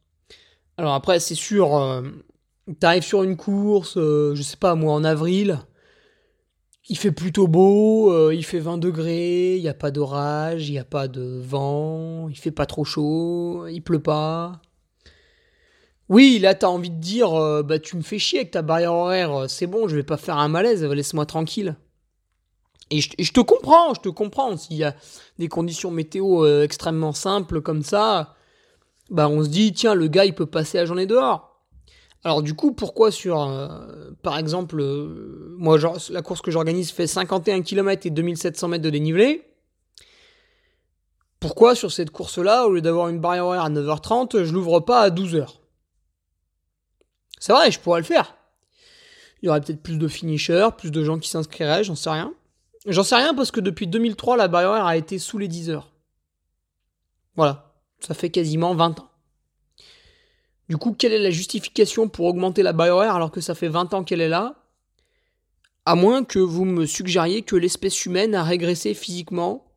Alors 0.77 0.95
après 0.95 1.19
c'est 1.19 1.35
sûr, 1.35 1.77
euh, 1.77 2.03
t'arrives 2.79 3.03
sur 3.03 3.25
une 3.25 3.37
course, 3.37 3.97
euh, 3.97 4.37
je 4.37 4.43
sais 4.43 4.57
pas 4.57 4.77
moi 4.77 4.93
en 4.93 5.03
avril, 5.03 5.59
il 6.89 6.97
fait 6.97 7.13
plutôt 7.13 7.49
beau, 7.49 8.13
euh, 8.13 8.35
il 8.35 8.45
fait 8.45 8.61
20 8.61 8.79
degrés, 8.79 9.57
il 9.57 9.63
n'y 9.63 9.69
a 9.69 9.75
pas 9.75 9.91
d'orage, 9.91 10.69
il 10.69 10.73
n'y 10.73 10.79
a 10.79 10.85
pas 10.85 11.09
de 11.09 11.41
vent, 11.43 12.29
il 12.29 12.37
fait 12.37 12.53
pas 12.53 12.67
trop 12.67 12.85
chaud, 12.85 13.67
il 13.69 13.81
pleut 13.81 14.03
pas. 14.03 14.61
Oui, 16.09 16.39
là 16.39 16.55
t'as 16.55 16.69
envie 16.69 16.91
de 16.91 17.01
dire, 17.01 17.35
euh, 17.35 17.63
bah 17.65 17.81
tu 17.81 17.97
me 17.97 18.03
fais 18.03 18.21
chier 18.21 18.41
avec 18.41 18.53
ta 18.53 18.63
barrière 18.63 18.93
horaire, 18.93 19.33
euh, 19.35 19.49
c'est 19.49 19.67
bon, 19.67 19.89
je 19.89 19.97
vais 19.97 20.05
pas 20.05 20.17
faire 20.17 20.39
un 20.39 20.49
malaise, 20.49 20.85
laisse-moi 20.85 21.27
tranquille. 21.27 21.77
Et 22.91 23.01
je, 23.01 23.33
te 23.33 23.41
comprends, 23.41 23.95
je 23.95 24.01
te 24.01 24.09
comprends, 24.09 24.57
s'il 24.57 24.77
y 24.77 24.85
a 24.85 24.95
des 25.41 25.49
conditions 25.49 25.91
météo 25.91 26.47
extrêmement 26.63 27.13
simples 27.13 27.61
comme 27.61 27.83
ça, 27.83 28.37
bah 29.11 29.29
on 29.29 29.43
se 29.43 29.49
dit, 29.49 29.73
tiens, 29.73 29.95
le 29.97 30.07
gars 30.07 30.25
il 30.25 30.37
peut 30.37 30.47
passer 30.47 30.79
la 30.79 30.87
journée 30.87 31.07
dehors. 31.07 31.56
Alors 32.27 32.43
du 32.43 32.55
coup, 32.55 32.73
pourquoi 32.73 33.13
sur, 33.13 33.41
euh, 33.41 34.11
par 34.21 34.37
exemple, 34.37 34.81
euh, 34.81 35.55
moi, 35.59 35.79
la 36.11 36.23
course 36.23 36.43
que 36.43 36.51
j'organise 36.51 36.91
fait 36.91 37.07
51 37.07 37.63
km 37.63 38.05
et 38.05 38.11
2700 38.11 38.67
mètres 38.67 38.83
de 38.83 38.91
dénivelé. 38.91 39.49
Pourquoi 41.39 41.77
sur 41.77 41.93
cette 41.93 42.11
course-là, 42.11 42.67
au 42.67 42.73
lieu 42.73 42.81
d'avoir 42.81 43.11
une 43.11 43.21
barrière 43.21 43.47
horaire 43.47 43.63
à 43.63 43.71
9h30, 43.71 44.43
je 44.43 44.53
l'ouvre 44.53 44.81
pas 44.81 45.03
à 45.03 45.11
12h 45.11 45.61
C'est 47.39 47.53
vrai, 47.53 47.71
je 47.71 47.79
pourrais 47.79 48.01
le 48.01 48.07
faire. 48.07 48.35
Il 49.41 49.47
y 49.47 49.49
aurait 49.49 49.61
peut-être 49.61 49.85
plus 49.85 49.97
de 49.97 50.09
finishers, 50.09 50.71
plus 50.77 50.91
de 50.91 51.05
gens 51.05 51.21
qui 51.21 51.29
s'inscriraient, 51.29 51.85
j'en 51.85 51.95
sais 51.95 52.11
rien. 52.11 52.35
J'en 52.87 53.05
sais 53.05 53.15
rien 53.15 53.35
parce 53.35 53.53
que 53.53 53.61
depuis 53.61 53.87
2003, 53.87 54.37
la 54.37 54.49
barrière 54.49 54.71
horaire 54.71 54.87
a 54.87 54.97
été 54.97 55.21
sous 55.21 55.39
les 55.39 55.47
10 55.47 55.71
heures. 55.71 55.93
Voilà, 57.37 57.73
ça 58.01 58.15
fait 58.15 58.31
quasiment 58.31 58.75
20 58.75 58.99
ans. 58.99 59.06
Du 60.69 60.77
coup, 60.77 60.93
quelle 60.93 61.13
est 61.13 61.19
la 61.19 61.31
justification 61.31 62.09
pour 62.09 62.27
augmenter 62.27 62.63
la 62.63 62.73
horaire 62.73 63.15
alors 63.15 63.31
que 63.31 63.41
ça 63.41 63.55
fait 63.55 63.69
20 63.69 63.95
ans 63.95 64.05
qu'elle 64.05 64.21
est 64.21 64.29
là? 64.29 64.57
À 65.85 65.95
moins 65.95 66.25
que 66.25 66.41
vous 66.41 66.65
me 66.65 66.87
suggériez 66.87 67.43
que 67.43 67.55
l'espèce 67.55 68.07
humaine 68.07 68.35
a 68.35 68.43
régressé 68.43 68.93
physiquement. 68.93 69.73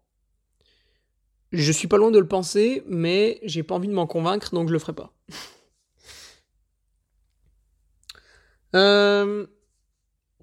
Je 1.51 1.71
suis 1.71 1.87
pas 1.87 1.97
loin 1.97 2.09
de 2.09 2.17
le 2.17 2.27
penser, 2.27 2.83
mais 2.87 3.39
j'ai 3.43 3.61
pas 3.61 3.75
envie 3.75 3.87
de 3.87 3.93
m'en 3.93 4.07
convaincre, 4.07 4.53
donc 4.53 4.67
je 4.67 4.73
le 4.73 4.79
ferai 4.79 4.93
pas. 4.93 5.13
euh... 8.75 9.45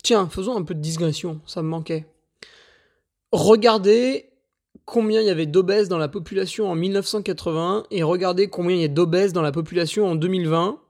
Tiens, 0.04 0.28
faisons 0.28 0.56
un 0.56 0.62
peu 0.62 0.74
de 0.74 0.80
digression, 0.80 1.40
ça 1.46 1.62
me 1.62 1.68
manquait. 1.68 2.06
Regardez 3.32 4.30
combien 4.87 5.20
il 5.20 5.27
y 5.27 5.31
avait 5.31 5.46
d'obèses 5.46 5.88
dans 5.88 5.99
la 5.99 6.09
population 6.09 6.70
en 6.70 6.75
1980 6.75 7.87
et 7.90 8.03
regardez 8.03 8.49
combien 8.49 8.77
il 8.77 8.83
y 8.83 8.85
a 8.85 8.88
d'obèses 8.88 9.35
dans 9.35 9.42
la 9.42 9.53
population 9.53 10.07
en 10.07 10.14
2020. 10.14 10.81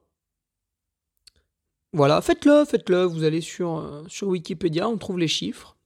Voilà, 1.92 2.20
faites-le, 2.20 2.64
faites-le, 2.66 3.04
vous 3.04 3.24
allez 3.24 3.40
sur, 3.40 3.78
euh, 3.78 4.04
sur 4.06 4.28
Wikipédia, 4.28 4.86
on 4.88 4.98
trouve 4.98 5.18
les 5.18 5.28
chiffres. 5.28 5.76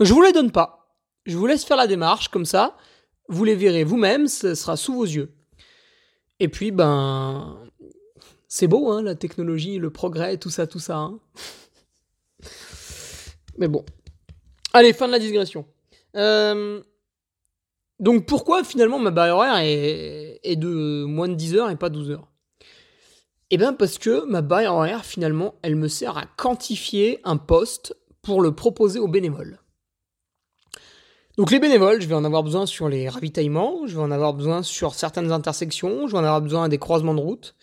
Je 0.00 0.12
vous 0.12 0.22
les 0.22 0.32
donne 0.32 0.50
pas. 0.50 0.96
Je 1.26 1.36
vous 1.36 1.46
laisse 1.46 1.64
faire 1.64 1.76
la 1.76 1.86
démarche 1.86 2.28
comme 2.28 2.46
ça, 2.46 2.76
vous 3.28 3.44
les 3.44 3.54
verrez 3.54 3.84
vous-même, 3.84 4.26
ce 4.26 4.54
sera 4.54 4.76
sous 4.76 4.94
vos 4.94 5.04
yeux. 5.04 5.32
Et 6.40 6.48
puis 6.48 6.72
ben 6.72 7.58
c'est 8.48 8.66
beau 8.66 8.90
hein, 8.90 9.02
la 9.02 9.14
technologie, 9.14 9.78
le 9.78 9.90
progrès, 9.90 10.38
tout 10.38 10.50
ça 10.50 10.66
tout 10.66 10.80
ça. 10.80 10.96
Hein. 10.96 11.20
Mais 13.58 13.68
bon. 13.68 13.84
Allez, 14.72 14.94
fin 14.94 15.06
de 15.06 15.12
la 15.12 15.18
digression. 15.18 15.66
Euh, 16.16 16.82
donc 18.02 18.26
pourquoi 18.26 18.64
finalement 18.64 18.98
ma 18.98 19.10
barrière 19.10 19.36
horaire 19.36 19.58
est, 19.62 20.56
de 20.56 21.04
moins 21.04 21.28
de 21.28 21.34
10 21.34 21.54
heures 21.54 21.70
et 21.70 21.76
pas 21.76 21.88
12 21.88 22.10
heures? 22.10 22.28
Eh 23.50 23.56
bien 23.56 23.72
parce 23.72 23.98
que 23.98 24.26
ma 24.26 24.42
barrière 24.42 24.74
horaire 24.74 25.04
finalement 25.04 25.54
elle 25.62 25.76
me 25.76 25.88
sert 25.88 26.18
à 26.18 26.26
quantifier 26.36 27.20
un 27.22 27.36
poste 27.36 27.96
pour 28.20 28.42
le 28.42 28.52
proposer 28.52 28.98
aux 28.98 29.08
bénévoles. 29.08 29.58
Donc 31.38 31.50
les 31.50 31.60
bénévoles, 31.60 32.02
je 32.02 32.08
vais 32.08 32.14
en 32.14 32.24
avoir 32.24 32.42
besoin 32.42 32.66
sur 32.66 32.88
les 32.88 33.08
ravitaillements, 33.08 33.86
je 33.86 33.94
vais 33.94 34.02
en 34.02 34.10
avoir 34.10 34.34
besoin 34.34 34.62
sur 34.62 34.94
certaines 34.94 35.32
intersections, 35.32 36.06
je 36.06 36.12
vais 36.12 36.18
en 36.18 36.24
avoir 36.24 36.42
besoin 36.42 36.64
à 36.64 36.68
des 36.68 36.78
croisements 36.78 37.14
de 37.14 37.20
route, 37.20 37.54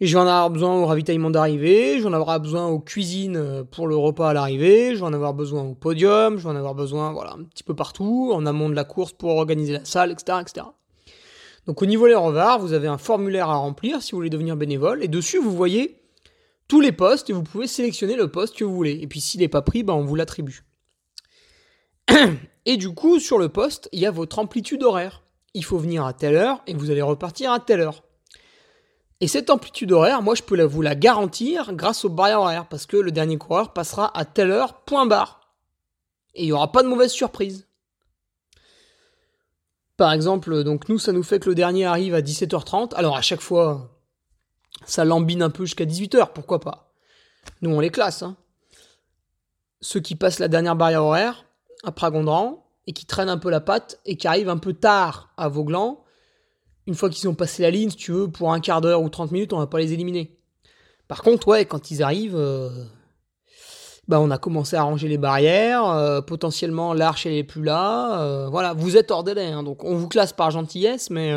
et 0.00 0.06
je 0.06 0.14
vais 0.14 0.20
en 0.20 0.26
avoir 0.26 0.50
besoin 0.50 0.74
au 0.74 0.86
ravitaillement 0.86 1.30
d'arrivée, 1.30 1.98
je 1.98 2.02
vais 2.02 2.08
en 2.08 2.14
avoir 2.14 2.40
besoin 2.40 2.66
aux 2.66 2.80
cuisines 2.80 3.36
euh, 3.36 3.64
pour 3.64 3.86
le 3.86 3.96
repas 3.96 4.30
à 4.30 4.32
l'arrivée, 4.32 4.94
je 4.94 5.00
vais 5.00 5.06
en 5.06 5.12
avoir 5.12 5.34
besoin 5.34 5.62
au 5.62 5.74
podium, 5.74 6.38
je 6.38 6.44
vais 6.44 6.48
en 6.48 6.56
avoir 6.56 6.74
besoin 6.74 7.12
voilà, 7.12 7.32
un 7.32 7.44
petit 7.44 7.62
peu 7.62 7.74
partout, 7.74 8.30
en 8.32 8.46
amont 8.46 8.70
de 8.70 8.74
la 8.74 8.84
course 8.84 9.12
pour 9.12 9.36
organiser 9.36 9.74
la 9.74 9.84
salle, 9.84 10.10
etc. 10.10 10.38
etc. 10.40 10.66
Donc 11.66 11.82
au 11.82 11.86
niveau 11.86 12.08
des 12.08 12.14
revards, 12.14 12.58
vous 12.58 12.72
avez 12.72 12.88
un 12.88 12.98
formulaire 12.98 13.50
à 13.50 13.56
remplir 13.56 14.00
si 14.00 14.12
vous 14.12 14.18
voulez 14.18 14.30
devenir 14.30 14.56
bénévole, 14.56 15.04
et 15.04 15.08
dessus 15.08 15.38
vous 15.38 15.54
voyez 15.54 16.00
tous 16.66 16.80
les 16.80 16.92
postes, 16.92 17.28
et 17.28 17.32
vous 17.32 17.42
pouvez 17.42 17.66
sélectionner 17.66 18.16
le 18.16 18.28
poste 18.28 18.56
que 18.56 18.64
vous 18.64 18.74
voulez. 18.74 18.98
Et 19.02 19.06
puis 19.06 19.20
s'il 19.20 19.40
n'est 19.40 19.48
pas 19.48 19.62
pris, 19.62 19.82
ben, 19.82 19.92
on 19.92 20.04
vous 20.04 20.14
l'attribue. 20.14 20.64
Et 22.66 22.76
du 22.76 22.94
coup, 22.94 23.18
sur 23.18 23.38
le 23.38 23.48
poste, 23.48 23.88
il 23.92 24.00
y 24.00 24.06
a 24.06 24.10
votre 24.10 24.38
amplitude 24.38 24.82
horaire. 24.82 25.22
Il 25.54 25.64
faut 25.64 25.78
venir 25.78 26.04
à 26.04 26.12
telle 26.12 26.36
heure, 26.36 26.62
et 26.66 26.74
vous 26.74 26.90
allez 26.90 27.02
repartir 27.02 27.52
à 27.52 27.60
telle 27.60 27.80
heure. 27.80 28.04
Et 29.20 29.28
cette 29.28 29.50
amplitude 29.50 29.92
horaire, 29.92 30.22
moi 30.22 30.34
je 30.34 30.42
peux 30.42 30.60
vous 30.62 30.82
la 30.82 30.94
garantir 30.94 31.74
grâce 31.74 32.04
aux 32.04 32.08
barrières 32.08 32.40
horaires, 32.40 32.68
parce 32.68 32.86
que 32.86 32.96
le 32.96 33.12
dernier 33.12 33.36
coureur 33.36 33.72
passera 33.72 34.16
à 34.16 34.24
telle 34.24 34.50
heure, 34.50 34.80
point 34.82 35.06
barre. 35.06 35.40
Et 36.34 36.44
il 36.44 36.46
n'y 36.46 36.52
aura 36.52 36.72
pas 36.72 36.82
de 36.82 36.88
mauvaise 36.88 37.10
surprise. 37.10 37.66
Par 39.98 40.12
exemple, 40.12 40.64
donc 40.64 40.88
nous, 40.88 40.98
ça 40.98 41.12
nous 41.12 41.22
fait 41.22 41.40
que 41.40 41.50
le 41.50 41.54
dernier 41.54 41.84
arrive 41.84 42.14
à 42.14 42.22
17h30. 42.22 42.94
Alors 42.94 43.16
à 43.16 43.20
chaque 43.20 43.42
fois, 43.42 44.00
ça 44.86 45.04
lambine 45.04 45.42
un 45.42 45.50
peu 45.50 45.66
jusqu'à 45.66 45.84
18h, 45.84 46.32
pourquoi 46.32 46.60
pas. 46.60 46.94
Nous, 47.60 47.70
on 47.70 47.80
les 47.80 47.90
classe. 47.90 48.22
Hein. 48.22 48.36
Ceux 49.82 50.00
qui 50.00 50.14
passent 50.14 50.38
la 50.38 50.48
dernière 50.48 50.76
barrière 50.76 51.04
horaire, 51.04 51.44
à 51.84 51.92
Pragondran, 51.92 52.66
et 52.86 52.94
qui 52.94 53.04
traînent 53.04 53.28
un 53.28 53.38
peu 53.38 53.50
la 53.50 53.60
patte, 53.60 54.00
et 54.06 54.16
qui 54.16 54.26
arrivent 54.26 54.48
un 54.48 54.56
peu 54.56 54.72
tard 54.72 55.34
à 55.36 55.48
Vauglan, 55.48 55.99
une 56.86 56.94
fois 56.94 57.10
qu'ils 57.10 57.28
ont 57.28 57.34
passé 57.34 57.62
la 57.62 57.70
ligne, 57.70 57.90
si 57.90 57.96
tu 57.96 58.12
veux, 58.12 58.28
pour 58.28 58.52
un 58.52 58.60
quart 58.60 58.80
d'heure 58.80 59.02
ou 59.02 59.08
30 59.08 59.32
minutes, 59.32 59.52
on 59.52 59.58
va 59.58 59.66
pas 59.66 59.78
les 59.78 59.92
éliminer. 59.92 60.36
Par 61.08 61.22
contre, 61.22 61.48
ouais, 61.48 61.64
quand 61.64 61.90
ils 61.90 62.02
arrivent, 62.02 62.36
euh, 62.36 62.70
bah, 64.08 64.20
on 64.20 64.30
a 64.30 64.38
commencé 64.38 64.76
à 64.76 64.82
ranger 64.82 65.08
les 65.08 65.18
barrières, 65.18 65.84
euh, 65.86 66.20
potentiellement 66.20 66.94
l'arche 66.94 67.26
elle 67.26 67.34
est 67.34 67.44
plus 67.44 67.64
là, 67.64 68.20
euh, 68.22 68.48
voilà, 68.48 68.74
vous 68.74 68.96
êtes 68.96 69.10
hors 69.10 69.24
délai, 69.24 69.46
hein, 69.46 69.62
donc 69.62 69.84
on 69.84 69.96
vous 69.96 70.08
classe 70.08 70.32
par 70.32 70.50
gentillesse, 70.50 71.10
mais, 71.10 71.32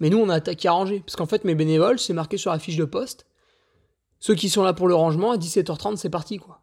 mais 0.00 0.10
nous 0.10 0.18
on 0.18 0.28
a 0.28 0.34
attaqué 0.34 0.68
à 0.68 0.72
ranger, 0.72 1.00
parce 1.00 1.16
qu'en 1.16 1.26
fait 1.26 1.44
mes 1.44 1.54
bénévoles, 1.54 1.98
c'est 1.98 2.12
marqué 2.12 2.36
sur 2.36 2.50
la 2.50 2.58
fiche 2.58 2.76
de 2.76 2.84
poste, 2.84 3.26
ceux 4.18 4.34
qui 4.34 4.50
sont 4.50 4.62
là 4.62 4.74
pour 4.74 4.86
le 4.86 4.94
rangement, 4.94 5.32
à 5.32 5.36
17h30 5.36 5.96
c'est 5.96 6.10
parti 6.10 6.38
quoi. 6.38 6.60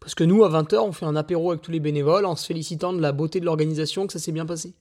Parce 0.00 0.14
que 0.14 0.24
nous, 0.24 0.44
à 0.44 0.48
20h, 0.48 0.78
on 0.78 0.92
fait 0.92 1.04
un 1.06 1.16
apéro 1.16 1.50
avec 1.50 1.62
tous 1.62 1.70
les 1.70 1.80
bénévoles 1.80 2.24
en 2.24 2.36
se 2.36 2.46
félicitant 2.46 2.92
de 2.92 3.00
la 3.00 3.12
beauté 3.12 3.40
de 3.40 3.44
l'organisation, 3.44 4.06
que 4.06 4.12
ça 4.12 4.18
s'est 4.18 4.32
bien 4.32 4.46
passé. 4.46 4.74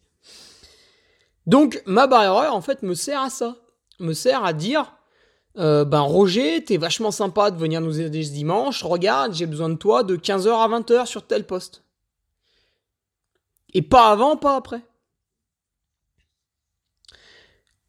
Donc 1.48 1.82
ma 1.86 2.06
barrière 2.08 2.34
horaire 2.34 2.54
en 2.54 2.62
fait 2.62 2.84
me 2.84 2.94
sert 2.94 3.22
à 3.22 3.30
ça, 3.30 3.56
me 4.00 4.14
sert 4.14 4.44
à 4.44 4.54
dire 4.54 4.94
euh, 5.58 5.86
ben 5.86 6.02
Roger, 6.02 6.64
t'es 6.64 6.78
vachement 6.78 7.10
sympa 7.10 7.50
de 7.50 7.58
venir 7.58 7.82
nous 7.82 8.00
aider 8.00 8.24
ce 8.24 8.32
dimanche, 8.32 8.84
regarde, 8.84 9.34
j'ai 9.34 9.48
besoin 9.48 9.70
de 9.70 9.76
toi 9.76 10.04
de 10.04 10.16
15h 10.16 10.50
à 10.50 10.68
20h 10.68 11.08
sur 11.08 11.26
tel 11.26 11.46
poste. 11.46 11.84
Et 13.74 13.82
pas 13.82 14.12
avant, 14.12 14.38
pas 14.38 14.56
après. 14.56 14.82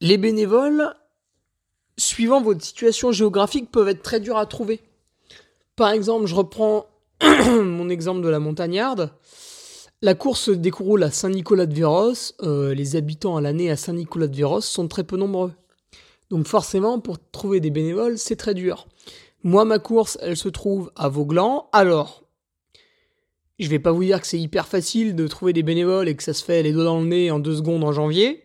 Les 0.01 0.17
bénévoles, 0.17 0.95
suivant 1.99 2.41
votre 2.41 2.65
situation 2.65 3.13
géographique, 3.13 3.71
peuvent 3.71 3.89
être 3.89 4.03
très 4.03 4.21
durs 4.21 4.39
à 4.39 4.47
trouver. 4.47 4.81
Par 5.77 5.91
exemple, 5.91 6.27
je 6.27 6.35
reprends 6.35 6.87
mon 7.23 7.89
exemple 7.91 8.23
de 8.23 8.29
la 8.29 8.39
montagnarde. 8.39 9.13
La 10.01 10.15
course 10.15 10.43
se 10.43 11.03
à 11.03 11.11
Saint-Nicolas-de-Véros. 11.11 12.35
Euh, 12.43 12.73
les 12.73 12.95
habitants 12.95 13.37
à 13.37 13.41
l'année 13.41 13.69
à 13.69 13.77
Saint-Nicolas-de-Véros 13.77 14.61
sont 14.61 14.87
très 14.87 15.03
peu 15.03 15.17
nombreux. 15.17 15.53
Donc 16.31 16.47
forcément, 16.47 17.01
pour 17.01 17.19
trouver 17.33 17.59
des 17.59 17.71
bénévoles, 17.71 18.17
c'est 18.17 18.37
très 18.37 18.55
dur. 18.55 18.87
Moi, 19.43 19.65
ma 19.65 19.81
course, 19.81 20.17
elle 20.23 20.37
se 20.37 20.49
trouve 20.49 20.93
à 20.95 21.09
Vauglan. 21.09 21.69
Alors, 21.73 22.23
je 23.59 23.69
vais 23.69 23.81
pas 23.81 23.91
vous 23.91 24.05
dire 24.05 24.21
que 24.21 24.29
c'est 24.29 24.39
hyper 24.39 24.69
facile 24.69 25.17
de 25.17 25.27
trouver 25.27 25.53
des 25.53 25.65
bénévoles 25.65 26.09
et 26.09 26.15
que 26.15 26.23
ça 26.23 26.33
se 26.33 26.45
fait 26.45 26.63
les 26.63 26.73
doigts 26.73 26.85
dans 26.85 27.01
le 27.01 27.07
nez 27.07 27.33
en 27.33 27.41
deux 27.41 27.57
secondes 27.57 27.83
en 27.83 27.91
janvier. 27.91 28.45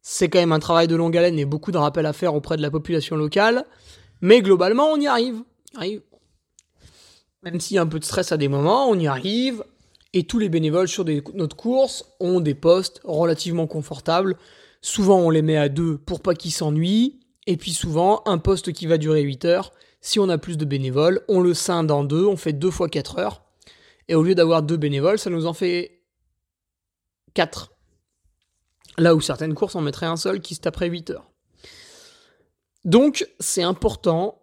C'est 0.00 0.30
quand 0.30 0.38
même 0.38 0.52
un 0.52 0.60
travail 0.60 0.88
de 0.88 0.96
longue 0.96 1.16
haleine 1.16 1.38
et 1.38 1.44
beaucoup 1.44 1.72
de 1.72 1.78
rappels 1.78 2.06
à 2.06 2.14
faire 2.14 2.34
auprès 2.34 2.56
de 2.56 2.62
la 2.62 2.70
population 2.70 3.16
locale. 3.16 3.66
Mais 4.22 4.40
globalement, 4.40 4.86
on 4.86 4.98
y 4.98 5.06
arrive. 5.06 5.42
On 5.76 5.80
y 5.80 5.84
arrive. 5.84 6.02
Même 7.42 7.60
s'il 7.60 7.74
y 7.74 7.78
a 7.78 7.82
un 7.82 7.86
peu 7.86 7.98
de 7.98 8.04
stress 8.04 8.32
à 8.32 8.38
des 8.38 8.48
moments, 8.48 8.88
on 8.88 8.98
y 8.98 9.06
arrive. 9.06 9.62
Et 10.16 10.22
tous 10.22 10.38
les 10.38 10.48
bénévoles 10.48 10.86
sur 10.86 11.04
notre 11.34 11.56
course 11.56 12.04
ont 12.20 12.38
des 12.38 12.54
postes 12.54 13.00
relativement 13.02 13.66
confortables. 13.66 14.36
Souvent, 14.80 15.18
on 15.18 15.28
les 15.28 15.42
met 15.42 15.56
à 15.56 15.68
deux 15.68 15.98
pour 15.98 16.20
pas 16.20 16.36
qu'ils 16.36 16.52
s'ennuient. 16.52 17.18
Et 17.48 17.56
puis 17.56 17.72
souvent, 17.72 18.22
un 18.24 18.38
poste 18.38 18.72
qui 18.72 18.86
va 18.86 18.96
durer 18.96 19.22
8 19.22 19.44
heures. 19.44 19.72
Si 20.00 20.20
on 20.20 20.28
a 20.28 20.38
plus 20.38 20.56
de 20.56 20.64
bénévoles, 20.64 21.22
on 21.28 21.40
le 21.40 21.52
scinde 21.52 21.90
en 21.90 22.04
deux, 22.04 22.24
on 22.24 22.36
fait 22.36 22.52
deux 22.52 22.70
fois 22.70 22.88
4 22.88 23.18
heures. 23.18 23.42
Et 24.06 24.14
au 24.14 24.22
lieu 24.22 24.36
d'avoir 24.36 24.62
deux 24.62 24.76
bénévoles, 24.76 25.18
ça 25.18 25.30
nous 25.30 25.46
en 25.46 25.52
fait 25.52 26.00
4. 27.34 27.72
Là 28.98 29.16
où 29.16 29.20
certaines 29.20 29.54
courses 29.54 29.74
en 29.74 29.80
mettraient 29.80 30.06
un 30.06 30.16
seul 30.16 30.40
qui 30.40 30.54
se 30.54 30.60
taperait 30.60 30.88
8 30.88 31.10
heures. 31.10 31.28
Donc, 32.84 33.28
c'est 33.40 33.64
important 33.64 34.40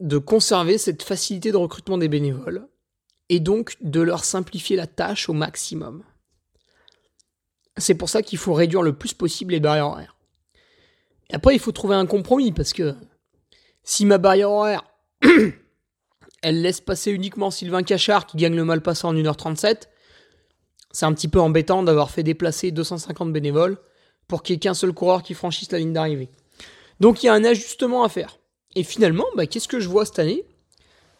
de 0.00 0.18
conserver 0.18 0.76
cette 0.76 1.04
facilité 1.04 1.52
de 1.52 1.56
recrutement 1.56 1.98
des 1.98 2.08
bénévoles 2.08 2.66
et 3.32 3.40
donc 3.40 3.76
de 3.80 4.02
leur 4.02 4.26
simplifier 4.26 4.76
la 4.76 4.86
tâche 4.86 5.30
au 5.30 5.32
maximum. 5.32 6.04
C'est 7.78 7.94
pour 7.94 8.10
ça 8.10 8.20
qu'il 8.20 8.36
faut 8.36 8.52
réduire 8.52 8.82
le 8.82 8.92
plus 8.92 9.14
possible 9.14 9.52
les 9.52 9.60
barrières 9.60 9.86
horaires. 9.86 10.16
Et 11.30 11.34
après, 11.36 11.54
il 11.54 11.58
faut 11.58 11.72
trouver 11.72 11.94
un 11.94 12.04
compromis 12.04 12.52
parce 12.52 12.74
que 12.74 12.94
si 13.84 14.04
ma 14.04 14.18
barrière 14.18 14.50
horaire, 14.50 14.84
elle 16.42 16.60
laisse 16.60 16.82
passer 16.82 17.10
uniquement 17.10 17.50
Sylvain 17.50 17.82
Cachard 17.82 18.26
qui 18.26 18.36
gagne 18.36 18.54
le 18.54 18.66
mal 18.66 18.82
passant 18.82 19.08
en 19.08 19.14
1h37, 19.14 19.88
c'est 20.90 21.06
un 21.06 21.14
petit 21.14 21.28
peu 21.28 21.40
embêtant 21.40 21.82
d'avoir 21.82 22.10
fait 22.10 22.22
déplacer 22.22 22.70
250 22.70 23.32
bénévoles 23.32 23.78
pour 24.28 24.42
qu'il 24.42 24.52
n'y 24.52 24.56
ait 24.58 24.60
qu'un 24.60 24.74
seul 24.74 24.92
coureur 24.92 25.22
qui 25.22 25.32
franchisse 25.32 25.72
la 25.72 25.78
ligne 25.78 25.94
d'arrivée. 25.94 26.28
Donc 27.00 27.22
il 27.22 27.26
y 27.26 27.28
a 27.30 27.32
un 27.32 27.44
ajustement 27.44 28.04
à 28.04 28.10
faire. 28.10 28.36
Et 28.74 28.82
finalement, 28.82 29.24
bah, 29.36 29.46
qu'est-ce 29.46 29.68
que 29.68 29.80
je 29.80 29.88
vois 29.88 30.04
cette 30.04 30.18
année? 30.18 30.44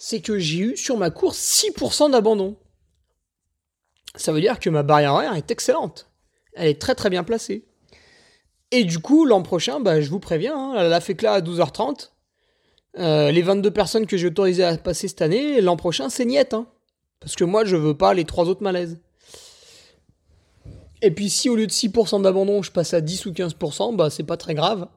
C'est 0.05 0.21
que 0.21 0.37
j'ai 0.37 0.59
eu 0.59 0.77
sur 0.77 0.97
ma 0.97 1.11
course 1.11 1.38
6% 1.38 2.11
d'abandon. 2.11 2.57
Ça 4.17 4.33
veut 4.33 4.41
dire 4.41 4.59
que 4.59 4.69
ma 4.69 4.83
barrière 4.83 5.12
horaire 5.12 5.37
est 5.37 5.53
excellente. 5.53 6.11
Elle 6.55 6.71
est 6.71 6.81
très 6.81 6.97
très 6.97 7.09
bien 7.09 7.23
placée. 7.23 7.69
Et 8.73 8.83
du 8.83 8.99
coup, 8.99 9.25
l'an 9.25 9.43
prochain, 9.43 9.79
bah, 9.79 10.01
je 10.01 10.11
vous 10.11 10.19
préviens, 10.19 10.59
hein, 10.59 10.75
elle 10.77 10.93
a 10.93 11.01
fait 11.01 11.15
que 11.15 11.23
là 11.23 11.35
à 11.35 11.41
12h30. 11.41 12.11
Euh, 12.99 13.31
les 13.31 13.43
22 13.43 13.71
personnes 13.71 14.07
que 14.09 14.17
j'ai 14.17 14.27
autorisées 14.27 14.65
à 14.65 14.77
passer 14.77 15.07
cette 15.07 15.23
année, 15.23 15.61
l'an 15.61 15.77
prochain, 15.77 16.09
c'est 16.09 16.25
niette. 16.25 16.53
Hein. 16.53 16.67
parce 17.21 17.37
que 17.37 17.45
moi, 17.45 17.65
je 17.65 17.77
veux 17.77 17.97
pas 17.97 18.12
les 18.12 18.25
trois 18.25 18.49
autres 18.49 18.65
malaises. 18.65 18.99
Et 21.01 21.12
puis 21.12 21.31
si 21.31 21.49
au 21.49 21.55
lieu 21.55 21.69
de 21.69 21.73
6% 21.73 22.23
d'abandon, 22.23 22.61
je 22.65 22.73
passe 22.73 22.93
à 22.93 23.01
10 23.01 23.27
ou 23.27 23.31
15%, 23.31 23.95
bah 23.95 24.11
c'est 24.11 24.25
pas 24.25 24.37
très 24.37 24.57
grave, 24.57 24.88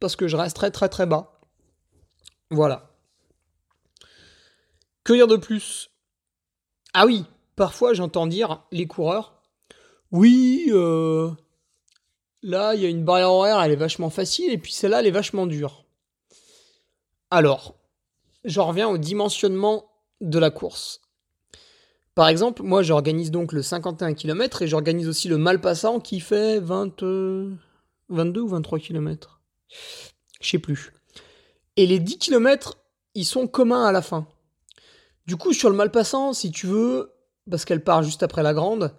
parce 0.00 0.16
que 0.16 0.28
je 0.28 0.36
reste 0.36 0.54
très 0.54 0.70
très 0.70 0.90
très 0.90 1.06
bas. 1.06 1.40
Voilà. 2.50 2.89
Que 5.04 5.12
dire 5.12 5.26
de 5.26 5.36
plus? 5.36 5.90
Ah 6.92 7.06
oui, 7.06 7.24
parfois 7.56 7.94
j'entends 7.94 8.26
dire 8.26 8.62
les 8.72 8.86
coureurs, 8.86 9.42
oui, 10.12 10.66
euh, 10.68 11.30
là 12.42 12.74
il 12.74 12.82
y 12.82 12.86
a 12.86 12.88
une 12.88 13.04
barrière 13.04 13.30
horaire, 13.30 13.60
elle 13.60 13.72
est 13.72 13.76
vachement 13.76 14.10
facile, 14.10 14.50
et 14.50 14.58
puis 14.58 14.72
celle-là 14.72 15.00
elle 15.00 15.06
est 15.06 15.12
vachement 15.12 15.46
dure. 15.46 15.84
Alors, 17.30 17.76
j'en 18.44 18.66
reviens 18.66 18.88
au 18.88 18.98
dimensionnement 18.98 19.90
de 20.20 20.38
la 20.38 20.50
course. 20.50 21.00
Par 22.14 22.28
exemple, 22.28 22.62
moi 22.62 22.82
j'organise 22.82 23.30
donc 23.30 23.52
le 23.52 23.62
51 23.62 24.14
km 24.14 24.62
et 24.62 24.68
j'organise 24.68 25.08
aussi 25.08 25.28
le 25.28 25.38
Malpassant 25.38 26.00
qui 26.00 26.20
fait 26.20 26.58
20, 26.58 27.02
22 28.08 28.40
ou 28.40 28.48
23 28.48 28.78
km. 28.80 29.40
Je 30.40 30.50
sais 30.50 30.58
plus. 30.58 30.92
Et 31.76 31.86
les 31.86 32.00
10 32.00 32.18
km, 32.18 32.78
ils 33.14 33.24
sont 33.24 33.46
communs 33.46 33.84
à 33.84 33.92
la 33.92 34.02
fin. 34.02 34.26
Du 35.26 35.36
coup, 35.36 35.52
sur 35.52 35.70
le 35.70 35.76
Malpassant, 35.76 36.32
si 36.32 36.50
tu 36.50 36.66
veux, 36.66 37.12
parce 37.50 37.64
qu'elle 37.64 37.84
part 37.84 38.02
juste 38.02 38.22
après 38.22 38.42
la 38.42 38.54
grande, 38.54 38.94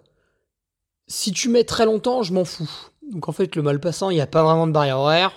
si 1.06 1.32
tu 1.32 1.48
mets 1.48 1.64
très 1.64 1.84
longtemps, 1.84 2.22
je 2.22 2.32
m'en 2.32 2.44
fous. 2.44 2.70
Donc 3.10 3.28
en 3.28 3.32
fait, 3.32 3.56
le 3.56 3.62
Malpassant, 3.62 4.10
il 4.10 4.14
n'y 4.14 4.20
a 4.20 4.26
pas 4.26 4.42
vraiment 4.42 4.66
de 4.66 4.72
barrière 4.72 4.98
horaire. 4.98 5.32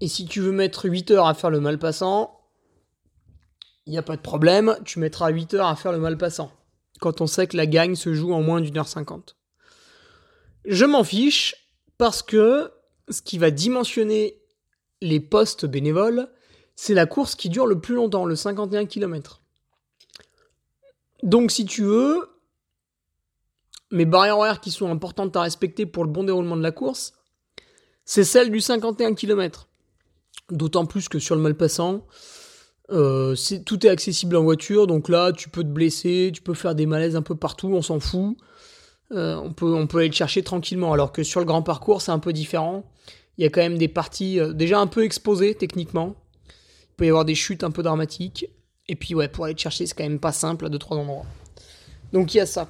Et 0.00 0.08
si 0.08 0.26
tu 0.26 0.40
veux 0.40 0.52
mettre 0.52 0.88
8 0.88 1.10
heures 1.12 1.26
à 1.26 1.34
faire 1.34 1.50
le 1.50 1.60
Malpassant, 1.60 2.38
il 3.86 3.90
n'y 3.90 3.98
a 3.98 4.02
pas 4.02 4.16
de 4.16 4.22
problème, 4.22 4.76
tu 4.84 4.98
mettras 4.98 5.30
8 5.30 5.54
heures 5.54 5.66
à 5.66 5.76
faire 5.76 5.92
le 5.92 5.98
mal 5.98 6.16
passant, 6.16 6.52
quand 7.00 7.20
on 7.20 7.26
sait 7.26 7.46
que 7.46 7.56
la 7.56 7.66
gagne 7.66 7.96
se 7.96 8.14
joue 8.14 8.32
en 8.32 8.42
moins 8.42 8.60
d'une 8.60 8.78
heure 8.78 8.88
cinquante. 8.88 9.36
Je 10.64 10.84
m'en 10.84 11.02
fiche, 11.02 11.54
parce 11.98 12.22
que 12.22 12.70
ce 13.08 13.22
qui 13.22 13.38
va 13.38 13.50
dimensionner 13.50 14.40
les 15.00 15.18
postes 15.18 15.66
bénévoles, 15.66 16.28
c'est 16.76 16.94
la 16.94 17.06
course 17.06 17.34
qui 17.34 17.48
dure 17.48 17.66
le 17.66 17.80
plus 17.80 17.94
longtemps, 17.94 18.24
le 18.24 18.36
51 18.36 18.86
km. 18.86 19.41
Donc 21.22 21.50
si 21.50 21.64
tu 21.64 21.82
veux, 21.82 22.28
mes 23.90 24.06
barrières 24.06 24.38
horaires 24.38 24.60
qui 24.60 24.70
sont 24.70 24.90
importantes 24.90 25.36
à 25.36 25.42
respecter 25.42 25.86
pour 25.86 26.04
le 26.04 26.10
bon 26.10 26.24
déroulement 26.24 26.56
de 26.56 26.62
la 26.62 26.72
course, 26.72 27.12
c'est 28.04 28.24
celle 28.24 28.50
du 28.50 28.60
51 28.60 29.14
km. 29.14 29.68
D'autant 30.50 30.86
plus 30.86 31.08
que 31.08 31.18
sur 31.18 31.36
le 31.36 31.40
mal 31.40 31.56
passant, 31.56 32.06
euh, 32.90 33.36
tout 33.64 33.86
est 33.86 33.90
accessible 33.90 34.36
en 34.36 34.42
voiture, 34.42 34.86
donc 34.86 35.08
là, 35.08 35.32
tu 35.32 35.48
peux 35.48 35.62
te 35.62 35.68
blesser, 35.68 36.30
tu 36.34 36.42
peux 36.42 36.54
faire 36.54 36.74
des 36.74 36.86
malaises 36.86 37.16
un 37.16 37.22
peu 37.22 37.34
partout, 37.34 37.68
on 37.68 37.82
s'en 37.82 38.00
fout. 38.00 38.36
Euh, 39.12 39.36
on, 39.36 39.52
peut, 39.52 39.98
aller 39.98 40.10
te 40.10 40.14
chercher 40.14 40.42
tranquillement, 40.42 40.92
alors 40.92 41.12
que 41.12 41.22
sur 41.22 41.40
le 41.40 41.46
grand 41.46 41.62
parcours, 41.62 42.00
c'est 42.00 42.12
un 42.12 42.18
peu 42.18 42.32
différent. 42.32 42.90
Il 43.36 43.44
y 43.44 43.46
a 43.46 43.50
quand 43.50 43.60
même 43.60 43.78
des 43.78 43.88
parties 43.88 44.40
euh, 44.40 44.52
déjà 44.52 44.80
un 44.80 44.86
peu 44.86 45.04
exposées 45.04 45.54
techniquement. 45.54 46.16
Il 46.48 46.96
peut 46.96 47.06
y 47.06 47.08
avoir 47.08 47.24
des 47.24 47.34
chutes 47.34 47.62
un 47.62 47.70
peu 47.70 47.82
dramatiques. 47.82 48.46
Et 48.88 48.96
puis, 48.96 49.14
ouais, 49.14 49.28
pour 49.28 49.44
aller 49.44 49.54
te 49.54 49.60
chercher, 49.60 49.86
c'est 49.86 49.94
quand 49.94 50.04
même 50.04 50.20
pas 50.20 50.32
simple 50.32 50.66
à 50.66 50.68
deux, 50.68 50.78
trois 50.78 50.96
endroits. 50.96 51.26
Donc, 52.12 52.34
il 52.34 52.38
y 52.38 52.40
a 52.40 52.46
ça. 52.46 52.68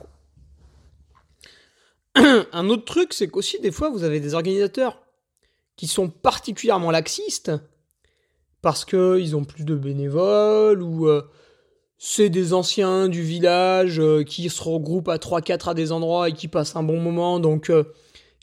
un 2.17 2.69
autre 2.69 2.85
truc, 2.85 3.13
c'est 3.13 3.29
qu'aussi, 3.29 3.59
des 3.61 3.73
fois, 3.73 3.91
vous 3.91 4.05
avez 4.05 4.21
des 4.21 4.35
organisateurs 4.35 5.03
qui 5.77 5.87
sont 5.87 6.09
particulièrement 6.09 6.91
laxistes 6.91 7.53
parce 8.61 8.85
qu'ils 8.85 9.35
ont 9.37 9.45
plus 9.45 9.65
de 9.65 9.75
bénévoles 9.75 10.83
ou 10.83 11.09
euh, 11.09 11.23
c'est 11.99 12.31
des 12.31 12.53
anciens 12.53 13.09
du 13.09 13.23
village 13.23 13.99
euh, 13.99 14.23
qui 14.23 14.49
se 14.49 14.63
regroupent 14.63 15.09
à 15.09 15.17
3-4 15.17 15.71
à 15.71 15.75
des 15.75 15.93
endroits 15.93 16.29
et 16.29 16.33
qui 16.33 16.49
passent 16.49 16.77
un 16.77 16.83
bon 16.83 17.01
moment, 17.01 17.41
donc 17.41 17.71
euh, 17.71 17.93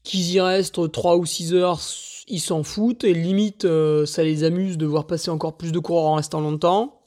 qu'ils 0.04 0.32
y 0.32 0.42
restent 0.42 0.92
3 0.92 1.16
ou 1.18 1.26
6 1.26 1.54
heures, 1.54 1.80
ils 2.28 2.42
s'en 2.42 2.64
foutent 2.64 3.06
et 3.06 3.14
limite 3.14 3.68
ça 4.06 4.24
les 4.24 4.44
amuse 4.44 4.78
de 4.78 4.86
voir 4.86 5.08
passer 5.08 5.32
encore 5.32 5.58
plus 5.58 5.72
de 5.72 5.80
coureurs 5.80 6.06
en 6.06 6.16
restant 6.16 6.42
longtemps. 6.42 6.99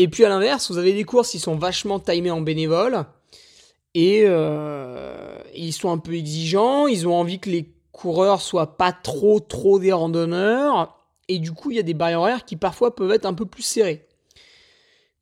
Et 0.00 0.08
puis 0.08 0.24
à 0.24 0.30
l'inverse, 0.30 0.70
vous 0.70 0.78
avez 0.78 0.92
des 0.92 1.04
courses 1.04 1.30
qui 1.30 1.38
sont 1.38 1.56
vachement 1.56 1.98
timées 1.98 2.30
en 2.30 2.40
bénévoles 2.40 3.04
et 3.94 4.22
ils 5.54 5.72
sont 5.72 5.90
un 5.90 5.98
peu 5.98 6.14
exigeants, 6.14 6.86
ils 6.86 7.06
ont 7.08 7.14
envie 7.14 7.40
que 7.40 7.50
les 7.50 7.74
coureurs 7.90 8.40
soient 8.40 8.76
pas 8.76 8.92
trop 8.92 9.40
trop 9.40 9.80
des 9.80 9.92
randonneurs 9.92 10.98
et 11.28 11.38
du 11.38 11.52
coup, 11.52 11.70
il 11.70 11.76
y 11.76 11.80
a 11.80 11.82
des 11.82 11.94
barrières 11.94 12.20
horaires 12.20 12.44
qui 12.44 12.56
parfois 12.56 12.96
peuvent 12.96 13.12
être 13.12 13.26
un 13.26 13.34
peu 13.34 13.44
plus 13.44 13.62
serrées. 13.62 14.06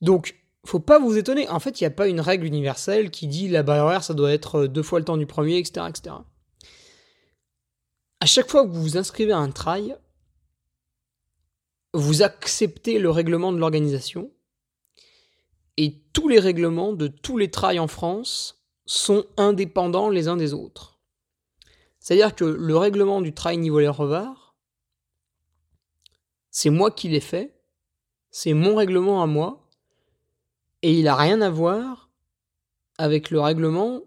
Donc, 0.01 0.37
faut 0.65 0.81
pas 0.81 0.99
vous 0.99 1.17
étonner. 1.17 1.49
En 1.49 1.61
fait, 1.61 1.81
il 1.81 1.85
n'y 1.85 1.89
a 1.89 1.91
pas 1.91 2.07
une 2.09 2.21
règle 2.21 2.47
universelle 2.47 3.11
qui 3.11 3.27
dit 3.27 3.49
la 3.49 3.63
barrière 3.63 3.85
horaire, 3.85 4.05
ça 4.05 4.15
doit 4.15 4.33
être 4.33 4.63
euh, 4.63 4.69
deux 4.69 4.83
fois 4.83 4.99
le 4.99 5.05
temps 5.05 5.17
du 5.17 5.27
premier, 5.27 5.59
etc., 5.59 5.87
etc. 5.89 6.17
À 8.21 8.27
chaque 8.27 8.51
fois 8.51 8.65
que 8.65 8.71
vous 8.71 8.83
vous 8.83 8.97
inscrivez 8.97 9.33
à 9.33 9.39
un 9.39 9.51
trail, 9.51 9.97
vous 11.93 12.23
acceptez 12.23 12.99
le 12.99 13.11
règlement 13.11 13.53
de 13.53 13.59
l'organisation. 13.59 14.31
Et 15.77 16.01
tous 16.13 16.29
les 16.29 16.41
règlements 16.41 16.93
de 16.93 17.07
tous 17.09 17.37
les 17.37 17.51
trails 17.51 17.79
en 17.79 17.89
France 17.89 18.63
sont 18.87 19.27
indépendants 19.37 20.09
les 20.09 20.29
uns 20.29 20.37
des 20.37 20.55
autres. 20.55 20.99
C'est-à-dire 21.99 22.35
que 22.35 22.45
le 22.45 22.77
règlement 22.77 23.21
du 23.21 23.35
trail 23.35 23.59
Nivolet-Revard, 23.59 24.55
c'est 26.51 26.71
moi 26.71 26.91
qui 26.91 27.09
l'ai 27.09 27.21
fait, 27.21 27.61
c'est 28.31 28.55
mon 28.55 28.77
règlement 28.77 29.23
à 29.23 29.27
moi, 29.27 29.69
et 30.83 30.93
il 30.93 31.05
n'a 31.05 31.17
rien 31.17 31.41
à 31.41 31.51
voir 31.51 32.11
avec 32.97 33.31
le 33.31 33.41
règlement 33.41 34.03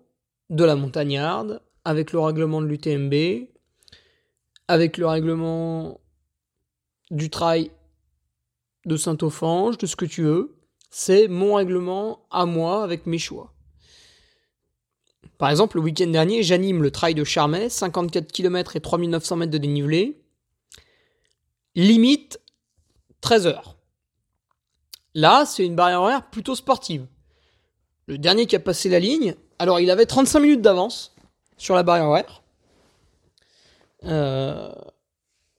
de 0.50 0.64
la 0.64 0.76
montagnarde, 0.76 1.62
avec 1.84 2.12
le 2.12 2.20
règlement 2.20 2.62
de 2.62 2.67
l'UTMB, 2.67 3.48
avec 4.67 4.98
le 4.98 5.08
règlement 5.08 6.00
du 7.12 7.30
trail 7.30 7.72
de 8.86 8.98
Saint-Ophange, 8.98 9.78
de 9.78 9.86
ce 9.86 9.96
que 9.96 10.06
tu 10.06 10.24
veux. 10.24 10.59
C'est 10.90 11.27
mon 11.27 11.56
règlement 11.56 12.25
à 12.31 12.46
moi 12.46 12.83
avec 12.83 13.06
mes 13.06 13.19
choix. 13.19 13.54
Par 15.37 15.50
exemple, 15.50 15.77
le 15.77 15.83
week-end 15.83 16.08
dernier, 16.08 16.44
j'anime 16.44 16.83
le 16.83 16.92
trail 16.92 17.15
de 17.15 17.23
Charmey, 17.23 17.69
54 17.69 18.31
km 18.31 18.75
et 18.75 18.81
3900 18.81 19.35
mètres 19.37 19.52
de 19.52 19.58
dénivelé 19.58 20.19
limite 21.75 22.40
13 23.21 23.48
heures. 23.48 23.77
Là, 25.13 25.46
c'est 25.46 25.65
une 25.65 25.75
barrière 25.75 26.02
horaire 26.02 26.29
plutôt 26.29 26.56
sportive. 26.56 27.06
Le 28.08 28.17
dernier 28.17 28.46
qui 28.46 28.56
a 28.56 28.60
passé 28.60 28.90
la 28.90 29.00
ligne, 29.00 29.35
alors 29.60 29.79
il 29.79 29.90
avait 29.92 30.06
35 30.06 30.40
minutes 30.40 30.62
d'avance 30.62 31.15
sur 31.58 31.75
la 31.75 31.83
barrière 31.83 32.08
horaire. 32.08 32.44
Euh, 34.06 34.71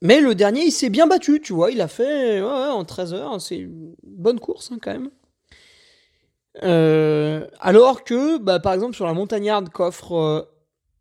mais 0.03 0.21
le 0.21 0.35
dernier, 0.35 0.65
il 0.65 0.73
s'est 0.73 0.89
bien 0.89 1.07
battu, 1.07 1.41
tu 1.41 1.53
vois. 1.53 1.71
Il 1.71 1.81
a 1.81 1.89
fait 1.89 2.41
en 2.43 2.85
13 2.85 3.15
heures. 3.15 3.41
C'est 3.41 3.59
une 3.59 3.95
bonne 4.03 4.41
course 4.41 4.73
hein, 4.73 4.79
quand 4.81 4.93
même. 4.93 5.11
Euh, 6.63 7.47
alors 7.61 8.05
que, 8.05 8.39
bah, 8.39 8.61
par 8.61 8.75
exemple, 8.75 8.95
sur 8.95 9.07
la 9.07 9.15
montagnarde 9.15 9.71
qu'offre 9.71 10.13
euh, 10.15 10.43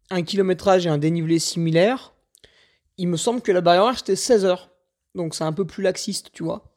un 0.10 0.22
kilométrage 0.22 0.86
et 0.86 0.90
un 0.90 0.98
dénivelé 0.98 1.40
similaire, 1.40 2.14
il 2.98 3.08
me 3.08 3.18
semble 3.18 3.42
que 3.42 3.52
la 3.52 3.62
barrière 3.62 3.98
c'était 3.98 4.16
16 4.16 4.46
heures. 4.46 4.70
Donc 5.16 5.36
c'est 5.36 5.44
un 5.44 5.54
peu 5.54 5.66
plus 5.66 5.84
laxiste, 5.84 6.32
tu 6.32 6.44
vois. 6.44 6.76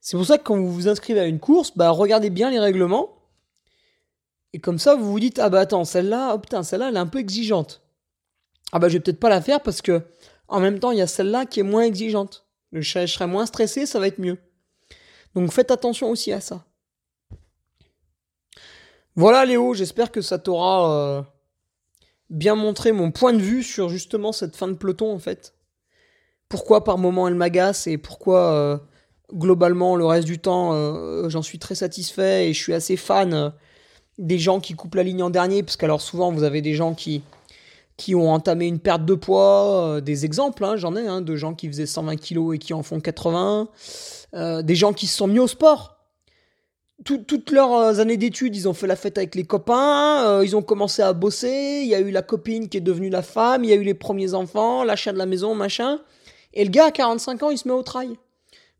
C'est 0.00 0.16
pour 0.16 0.26
ça 0.26 0.36
que 0.36 0.42
quand 0.42 0.56
vous 0.56 0.72
vous 0.72 0.88
inscrivez 0.88 1.20
à 1.20 1.26
une 1.26 1.38
course, 1.40 1.76
bah, 1.76 1.90
regardez 1.90 2.30
bien 2.30 2.50
les 2.50 2.58
règlements. 2.58 3.18
Et 4.52 4.58
comme 4.58 4.78
ça, 4.78 4.96
vous 4.96 5.10
vous 5.10 5.20
dites, 5.20 5.38
ah 5.38 5.48
bah 5.48 5.60
attends, 5.60 5.84
celle-là, 5.84 6.32
oh 6.34 6.38
putain, 6.38 6.62
celle-là, 6.62 6.88
elle 6.88 6.96
est 6.96 6.98
un 6.98 7.06
peu 7.06 7.20
exigeante. 7.20 7.82
Ah 8.72 8.78
bah 8.78 8.88
je 8.88 8.94
vais 8.94 9.00
peut-être 9.00 9.20
pas 9.20 9.30
la 9.30 9.40
faire 9.40 9.62
parce 9.62 9.80
que 9.80 10.02
en 10.48 10.60
même 10.60 10.78
temps, 10.78 10.90
il 10.90 10.98
y 10.98 11.02
a 11.02 11.06
celle-là 11.06 11.46
qui 11.46 11.60
est 11.60 11.64
moins 11.64 11.82
exigeante. 11.82 12.46
Je 12.72 13.06
serai 13.06 13.26
moins 13.26 13.46
stressé, 13.46 13.86
ça 13.86 13.98
va 13.98 14.08
être 14.08 14.18
mieux. 14.18 14.38
Donc 15.34 15.50
faites 15.52 15.70
attention 15.70 16.10
aussi 16.10 16.32
à 16.32 16.40
ça. 16.40 16.64
Voilà 19.14 19.44
Léo, 19.44 19.74
j'espère 19.74 20.10
que 20.10 20.22
ça 20.22 20.38
t'aura 20.38 20.90
euh, 20.90 21.22
bien 22.30 22.54
montré 22.54 22.92
mon 22.92 23.10
point 23.10 23.34
de 23.34 23.42
vue 23.42 23.62
sur 23.62 23.90
justement 23.90 24.32
cette 24.32 24.56
fin 24.56 24.68
de 24.68 24.72
peloton 24.72 25.12
en 25.12 25.18
fait. 25.18 25.54
Pourquoi 26.48 26.82
par 26.82 26.96
moment 26.96 27.28
elle 27.28 27.34
m'agace 27.34 27.86
et 27.86 27.98
pourquoi 27.98 28.52
euh, 28.52 28.78
globalement 29.34 29.96
le 29.96 30.06
reste 30.06 30.26
du 30.26 30.38
temps 30.38 30.72
euh, 30.72 31.28
j'en 31.28 31.42
suis 31.42 31.58
très 31.58 31.74
satisfait 31.74 32.48
et 32.48 32.54
je 32.54 32.62
suis 32.62 32.72
assez 32.72 32.96
fan 32.96 33.52
des 34.16 34.38
gens 34.38 34.60
qui 34.60 34.72
coupent 34.74 34.94
la 34.94 35.02
ligne 35.02 35.22
en 35.22 35.30
dernier 35.30 35.62
parce 35.62 35.76
qu'alors 35.76 36.00
souvent 36.00 36.32
vous 36.32 36.42
avez 36.42 36.62
des 36.62 36.74
gens 36.74 36.94
qui 36.94 37.22
qui 37.98 38.14
ont 38.14 38.32
entamé 38.32 38.66
une 38.66 38.80
perte 38.80 39.04
de 39.04 39.14
poids, 39.14 40.00
des 40.00 40.24
exemples, 40.24 40.64
hein, 40.64 40.76
j'en 40.76 40.96
ai, 40.96 41.06
hein, 41.06 41.20
de 41.20 41.36
gens 41.36 41.54
qui 41.54 41.68
faisaient 41.68 41.86
120 41.86 42.16
kg 42.16 42.54
et 42.54 42.58
qui 42.58 42.72
en 42.72 42.82
font 42.82 43.00
80, 43.00 43.68
des 44.62 44.74
gens 44.74 44.94
qui 44.94 45.06
se 45.06 45.18
sont 45.18 45.28
mis 45.28 45.38
au 45.38 45.46
sport, 45.46 46.01
toutes 47.04 47.50
leurs 47.50 47.72
euh, 47.72 47.98
années 47.98 48.16
d'études, 48.16 48.54
ils 48.54 48.68
ont 48.68 48.74
fait 48.74 48.86
la 48.86 48.96
fête 48.96 49.18
avec 49.18 49.34
les 49.34 49.44
copains, 49.44 50.24
euh, 50.26 50.44
ils 50.44 50.54
ont 50.56 50.62
commencé 50.62 51.02
à 51.02 51.12
bosser, 51.12 51.80
il 51.82 51.88
y 51.88 51.94
a 51.94 52.00
eu 52.00 52.10
la 52.10 52.22
copine 52.22 52.68
qui 52.68 52.76
est 52.76 52.82
devenue 52.82 53.10
la 53.10 53.22
femme, 53.22 53.64
il 53.64 53.70
y 53.70 53.72
a 53.72 53.76
eu 53.76 53.82
les 53.82 53.94
premiers 53.94 54.34
enfants, 54.34 54.84
l'achat 54.84 55.12
de 55.12 55.18
la 55.18 55.26
maison, 55.26 55.54
machin. 55.54 56.00
Et 56.54 56.64
le 56.64 56.70
gars, 56.70 56.86
à 56.86 56.90
45 56.90 57.42
ans, 57.42 57.50
il 57.50 57.58
se 57.58 57.66
met 57.66 57.74
au 57.74 57.82
trail. 57.82 58.16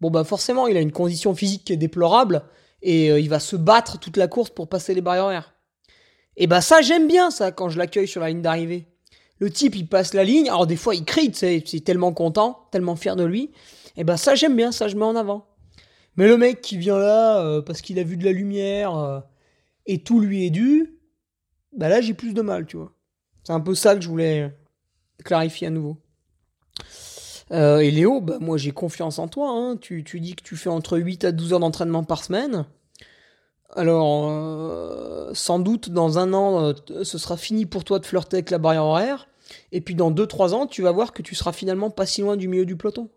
Bon, 0.00 0.10
bah 0.10 0.24
forcément, 0.24 0.66
il 0.66 0.76
a 0.76 0.80
une 0.80 0.92
condition 0.92 1.34
physique 1.34 1.64
qui 1.64 1.72
est 1.72 1.76
déplorable, 1.76 2.42
et 2.82 3.10
euh, 3.10 3.20
il 3.20 3.28
va 3.28 3.40
se 3.40 3.56
battre 3.56 3.98
toute 3.98 4.16
la 4.16 4.28
course 4.28 4.50
pour 4.50 4.68
passer 4.68 4.94
les 4.94 5.00
barrières. 5.00 5.54
Et 6.36 6.46
bah 6.46 6.60
ça, 6.60 6.80
j'aime 6.80 7.08
bien 7.08 7.30
ça, 7.30 7.52
quand 7.52 7.68
je 7.68 7.78
l'accueille 7.78 8.08
sur 8.08 8.20
la 8.20 8.28
ligne 8.28 8.42
d'arrivée. 8.42 8.86
Le 9.38 9.50
type, 9.50 9.74
il 9.74 9.88
passe 9.88 10.14
la 10.14 10.24
ligne, 10.24 10.48
alors 10.48 10.66
des 10.66 10.76
fois, 10.76 10.94
il 10.94 11.04
crie, 11.04 11.32
c'est 11.34 11.62
tellement 11.84 12.12
content, 12.12 12.68
tellement 12.70 12.96
fier 12.96 13.16
de 13.16 13.24
lui. 13.24 13.50
Et 13.96 14.04
bah 14.04 14.16
ça, 14.16 14.34
j'aime 14.34 14.56
bien, 14.56 14.70
ça, 14.72 14.88
je 14.88 14.96
mets 14.96 15.04
en 15.04 15.16
avant. 15.16 15.46
Mais 16.16 16.28
le 16.28 16.36
mec 16.36 16.60
qui 16.60 16.76
vient 16.76 16.98
là 16.98 17.40
euh, 17.40 17.62
parce 17.62 17.80
qu'il 17.80 17.98
a 17.98 18.02
vu 18.02 18.16
de 18.16 18.24
la 18.24 18.32
lumière 18.32 18.96
euh, 18.96 19.20
et 19.86 20.02
tout 20.02 20.20
lui 20.20 20.44
est 20.44 20.50
dû, 20.50 20.98
bah 21.76 21.88
là 21.88 22.00
j'ai 22.00 22.14
plus 22.14 22.34
de 22.34 22.42
mal, 22.42 22.66
tu 22.66 22.76
vois. 22.76 22.92
C'est 23.44 23.52
un 23.52 23.60
peu 23.60 23.74
ça 23.74 23.94
que 23.96 24.02
je 24.02 24.08
voulais 24.08 24.54
clarifier 25.24 25.68
à 25.68 25.70
nouveau. 25.70 25.96
Euh, 27.50 27.78
et 27.78 27.90
Léo, 27.90 28.20
bah 28.20 28.38
moi 28.40 28.58
j'ai 28.58 28.72
confiance 28.72 29.18
en 29.18 29.28
toi. 29.28 29.50
Hein. 29.50 29.76
Tu, 29.78 30.04
tu, 30.04 30.20
dis 30.20 30.34
que 30.34 30.42
tu 30.42 30.56
fais 30.56 30.68
entre 30.68 30.98
8 30.98 31.24
à 31.24 31.32
12 31.32 31.54
heures 31.54 31.60
d'entraînement 31.60 32.04
par 32.04 32.22
semaine. 32.22 32.66
Alors, 33.74 35.34
sans 35.34 35.58
doute 35.58 35.88
dans 35.88 36.18
un 36.18 36.34
an, 36.34 36.74
ce 37.02 37.16
sera 37.16 37.38
fini 37.38 37.64
pour 37.64 37.84
toi 37.84 37.98
de 37.98 38.04
flirter 38.04 38.36
avec 38.36 38.50
la 38.50 38.58
barrière 38.58 38.84
horaire. 38.84 39.28
Et 39.72 39.80
puis 39.80 39.94
dans 39.94 40.10
2-3 40.10 40.52
ans, 40.52 40.66
tu 40.66 40.82
vas 40.82 40.92
voir 40.92 41.14
que 41.14 41.22
tu 41.22 41.34
seras 41.34 41.52
finalement 41.52 41.88
pas 41.88 42.04
si 42.04 42.20
loin 42.20 42.36
du 42.36 42.48
milieu 42.48 42.66
du 42.66 42.76
peloton. 42.76 43.08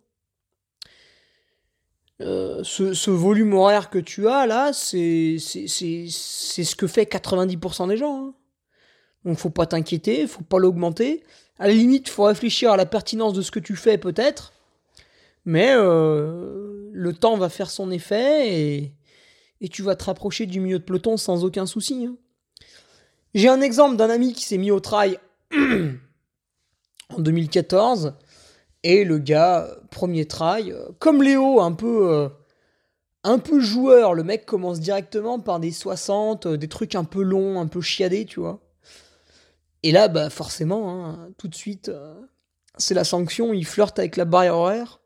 Euh, 2.22 2.64
ce, 2.64 3.10
volume 3.10 3.54
horaire 3.54 3.90
que 3.90 4.00
tu 4.00 4.28
as 4.30 4.46
là, 4.46 4.72
c'est 4.72 5.38
ce 5.38 6.76
que 6.76 6.88
fait 6.88 7.04
90% 7.04 7.90
des 7.90 7.98
gens. 7.98 8.28
Hein. 8.28 8.34
Donc 9.26 9.38
faut 9.38 9.50
pas 9.50 9.66
t'inquiéter, 9.66 10.26
faut 10.28 10.44
pas 10.44 10.60
l'augmenter. 10.60 11.24
À 11.60 11.68
la 11.68 11.74
limite, 11.74 12.10
faut 12.10 12.24
réfléchir 12.24 12.72
à 12.72 12.78
la 12.78 12.86
pertinence 12.86 13.34
de 13.34 13.42
ce 13.42 13.52
que 13.52 13.60
tu 13.60 13.76
fais 13.76 13.98
peut-être, 13.98 14.54
mais 15.46 15.72
euh, 15.72 16.90
le 16.92 17.14
temps 17.14 17.38
va 17.38 17.50
faire 17.50 17.70
son 17.70 17.92
effet 17.92 18.50
et, 18.50 18.94
et, 19.62 19.70
tu 19.70 19.82
vas 19.82 19.96
te 19.96 20.06
rapprocher 20.06 20.46
du 20.46 20.60
milieu 20.60 20.80
de 20.80 20.84
peloton 20.84 21.18
sans 21.18 21.44
aucun 21.44 21.66
souci. 21.66 22.06
Hein. 22.06 22.16
J'ai 23.34 23.50
un 23.50 23.62
exemple 23.62 23.98
d'un 23.98 24.10
ami 24.10 24.34
qui 24.34 24.44
s'est 24.46 24.58
mis 24.58 24.72
au 24.72 24.80
trail 24.80 25.18
en 25.54 27.20
2014 27.20 28.14
et 28.86 29.04
le 29.04 29.18
gars, 29.18 29.68
premier 29.90 30.28
try, 30.28 30.72
euh, 30.72 30.90
comme 31.00 31.24
Léo, 31.24 31.60
un 31.60 31.72
peu, 31.72 32.14
euh, 32.14 32.30
un 33.24 33.40
peu 33.40 33.60
joueur, 33.60 34.14
le 34.14 34.24
mec 34.24 34.46
commence 34.46 34.80
directement 34.80 35.40
par 35.40 35.60
des 35.60 35.72
60, 35.72 36.46
euh, 36.46 36.56
des 36.56 36.68
trucs 36.68 36.94
un 36.94 37.04
peu 37.04 37.24
longs, 37.24 37.60
un 37.60 37.66
peu 37.66 37.82
chiadés, 37.82 38.26
tu 38.26 38.40
vois. 38.40 38.60
Et 39.82 39.92
là, 39.92 40.08
bah 40.08 40.30
forcément, 40.30 41.04
hein, 41.04 41.30
tout 41.40 41.48
de 41.48 41.56
suite, 41.56 41.92
c'est 42.78 42.94
la 42.94 43.04
sanction, 43.04 43.54
il 43.54 43.66
flirte 43.66 43.98
avec 43.98 44.18
la 44.18 44.26
barrière 44.26 44.56
horaire. 44.56 45.02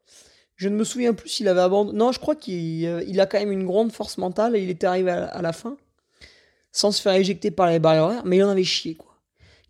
Je 0.57 0.67
ne 0.67 0.75
me 0.75 0.83
souviens 0.83 1.13
plus 1.13 1.29
s'il 1.29 1.47
avait 1.47 1.61
abandonné. 1.61 1.97
Non, 1.97 2.11
je 2.11 2.19
crois 2.19 2.35
qu'il 2.35 3.19
a 3.19 3.25
quand 3.25 3.39
même 3.39 3.51
une 3.51 3.65
grande 3.65 3.93
force 3.93 4.17
mentale 4.17 4.57
et 4.57 4.61
il 4.61 4.69
était 4.69 4.87
arrivé 4.87 5.11
à, 5.11 5.41
la 5.41 5.53
fin, 5.53 5.77
sans 6.73 6.91
se 6.91 7.01
faire 7.01 7.13
éjecter 7.13 7.49
par 7.49 7.69
les 7.69 7.79
barrières 7.79 8.03
horaires, 8.03 8.25
mais 8.25 8.37
il 8.37 8.43
en 8.43 8.49
avait 8.49 8.63
chié, 8.65 8.95
quoi. 8.95 9.15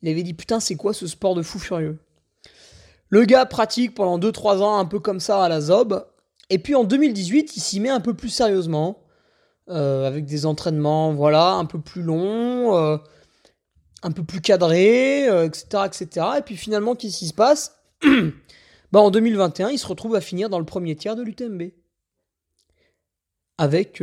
Il 0.01 0.09
avait 0.09 0.23
dit, 0.23 0.33
putain, 0.33 0.59
c'est 0.59 0.75
quoi 0.75 0.93
ce 0.93 1.05
sport 1.05 1.35
de 1.35 1.43
fou 1.43 1.59
furieux? 1.59 1.99
Le 3.09 3.25
gars 3.25 3.45
pratique 3.45 3.95
pendant 3.95 4.19
2-3 4.19 4.61
ans 4.61 4.77
un 4.77 4.85
peu 4.85 4.99
comme 4.99 5.19
ça 5.19 5.43
à 5.43 5.49
la 5.49 5.61
Zob. 5.61 6.05
Et 6.49 6.59
puis 6.59 6.75
en 6.75 6.83
2018, 6.83 7.55
il 7.55 7.59
s'y 7.59 7.79
met 7.79 7.89
un 7.89 7.99
peu 7.99 8.13
plus 8.13 8.29
sérieusement. 8.29 9.03
Euh, 9.69 10.07
avec 10.07 10.25
des 10.25 10.47
entraînements 10.47 11.13
voilà, 11.13 11.51
un 11.51 11.65
peu 11.65 11.79
plus 11.79 12.01
longs, 12.01 12.75
euh, 12.75 12.97
un 14.01 14.09
peu 14.09 14.23
plus 14.23 14.41
cadrés, 14.41 15.25
etc., 15.45 15.65
euh, 15.75 15.85
etc. 15.85 16.25
Et 16.39 16.41
puis 16.41 16.57
finalement, 16.57 16.95
qu'est-ce 16.95 17.19
qui 17.19 17.27
se 17.27 17.35
passe 17.35 17.79
bah, 18.91 18.99
En 18.99 19.11
2021, 19.11 19.69
il 19.69 19.77
se 19.77 19.85
retrouve 19.85 20.15
à 20.15 20.21
finir 20.21 20.49
dans 20.49 20.57
le 20.57 20.65
premier 20.65 20.95
tiers 20.95 21.15
de 21.15 21.21
l'UTMB. 21.21 21.71
Avec 23.59 24.01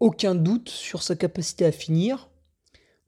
aucun 0.00 0.34
doute 0.34 0.70
sur 0.70 1.02
sa 1.02 1.14
capacité 1.14 1.66
à 1.66 1.72
finir, 1.72 2.30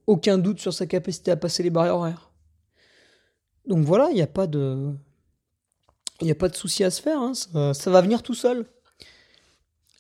aucun 0.07 0.37
doute 0.37 0.61
sur 0.61 0.75
sa 0.75 0.87
capacité 0.87 1.31
à 1.31 1.37
passer 1.37 1.63
les 1.63 1.71
barrières 1.71 1.97
horaires. 1.97 2.31
Donc 3.67 3.85
voilà, 3.85 4.11
il 4.11 4.15
n'y 4.15 4.23
a 4.23 4.27
pas 4.27 4.47
de 4.47 4.95
il 6.21 6.25
n'y 6.25 6.31
a 6.31 6.37
pas 6.37 6.49
de 6.49 6.57
souci 6.57 6.85
à 6.85 6.91
se 6.91 7.03
faire, 7.03 7.19
hein, 7.21 7.33
ça, 7.35 7.91
va 7.91 8.01
venir 8.01 8.23
tout 8.23 8.35
seul. 8.35 8.67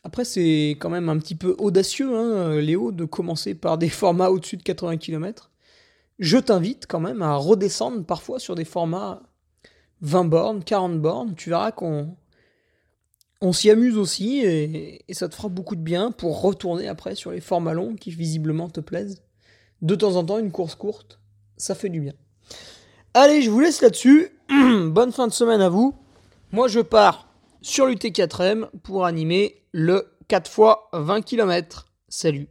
Après, 0.05 0.25
c'est 0.25 0.77
quand 0.79 0.89
même 0.89 1.09
un 1.09 1.19
petit 1.19 1.35
peu 1.35 1.55
audacieux, 1.59 2.17
hein, 2.17 2.61
Léo, 2.61 2.93
de 2.93 3.05
commencer 3.05 3.55
par 3.55 3.77
des 3.77 3.89
formats 3.91 4.31
au-dessus 4.31 4.57
de 4.57 4.63
80 4.63 4.97
km. 4.99 5.51
Je 6.19 6.39
t'invite 6.39 6.87
quand 6.87 7.01
même 7.01 7.23
à 7.23 7.35
redescendre 7.35 8.05
parfois 8.05 8.39
sur 8.39 8.55
des 8.55 8.65
formats 8.65 9.23
20 10.01 10.25
bornes, 10.25 10.65
40 10.65 11.01
bornes. 11.01 11.35
Tu 11.35 11.51
verras 11.51 11.73
qu'on 11.73 12.17
on 13.43 13.53
s'y 13.53 13.71
amuse 13.71 13.99
aussi 13.99 14.39
et, 14.39 15.05
et, 15.07 15.15
ça 15.15 15.29
te 15.29 15.35
fera 15.35 15.49
beaucoup 15.49 15.77
de 15.77 15.83
bien 15.83 16.11
pour 16.11 16.41
retourner 16.41 16.89
après 16.89 17.15
sur 17.15 17.33
les 17.33 17.41
formats 17.41 17.75
longs 17.75 17.97
qui 17.97 18.11
visiblement 18.11 18.71
te 18.71 18.81
plaisent. 18.81 19.23
De 19.83 19.95
temps 19.95 20.17
en 20.17 20.25
temps, 20.25 20.39
une 20.39 20.53
course 20.53 20.75
courte, 20.75 21.21
ça 21.59 21.75
fait 21.75 21.91
du 21.91 22.01
bien. 22.01 22.15
Allez, 23.13 23.43
je 23.43 23.51
vous 23.51 23.61
laisse 23.61 23.83
là-dessus. 23.83 24.31
Bonne 24.49 25.13
fin 25.13 25.27
de 25.27 25.33
semaine 25.33 25.61
à 25.61 25.69
vous. 25.69 25.95
Moi, 26.53 26.69
je 26.69 26.79
pars 26.79 27.27
sur 27.61 27.87
l'UT4M 27.87 28.67
pour 28.85 29.05
animer 29.05 29.63
le 29.73 30.13
4 30.29 30.47
x 30.47 30.61
20 30.93 31.23
km. 31.23 31.89
Salut 32.09 32.47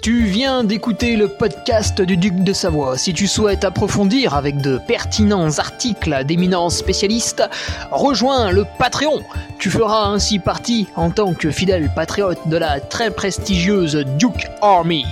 Tu 0.00 0.24
viens 0.24 0.64
d'écouter 0.64 1.16
le 1.16 1.28
podcast 1.28 2.00
du 2.00 2.16
Duc 2.16 2.42
de 2.42 2.52
Savoie. 2.54 2.96
Si 2.96 3.12
tu 3.12 3.26
souhaites 3.26 3.64
approfondir 3.64 4.34
avec 4.34 4.62
de 4.62 4.78
pertinents 4.88 5.58
articles 5.58 6.24
d'éminents 6.24 6.70
spécialistes, 6.70 7.42
rejoins 7.90 8.50
le 8.50 8.64
Patreon. 8.78 9.22
Tu 9.58 9.70
feras 9.70 10.06
ainsi 10.06 10.38
partie, 10.38 10.86
en 10.96 11.10
tant 11.10 11.34
que 11.34 11.50
fidèle 11.50 11.92
patriote, 11.94 12.48
de 12.48 12.56
la 12.56 12.80
très 12.80 13.10
prestigieuse 13.10 13.96
Duke 14.18 14.46
Army. 14.62 15.04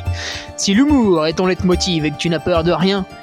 Si 0.56 0.72
l'humour 0.72 1.26
est 1.26 1.34
ton 1.34 1.46
leitmotiv 1.46 2.06
et 2.06 2.10
que 2.10 2.16
tu 2.18 2.30
n'as 2.30 2.38
peur 2.38 2.64
de 2.64 2.72
rien, 2.72 3.04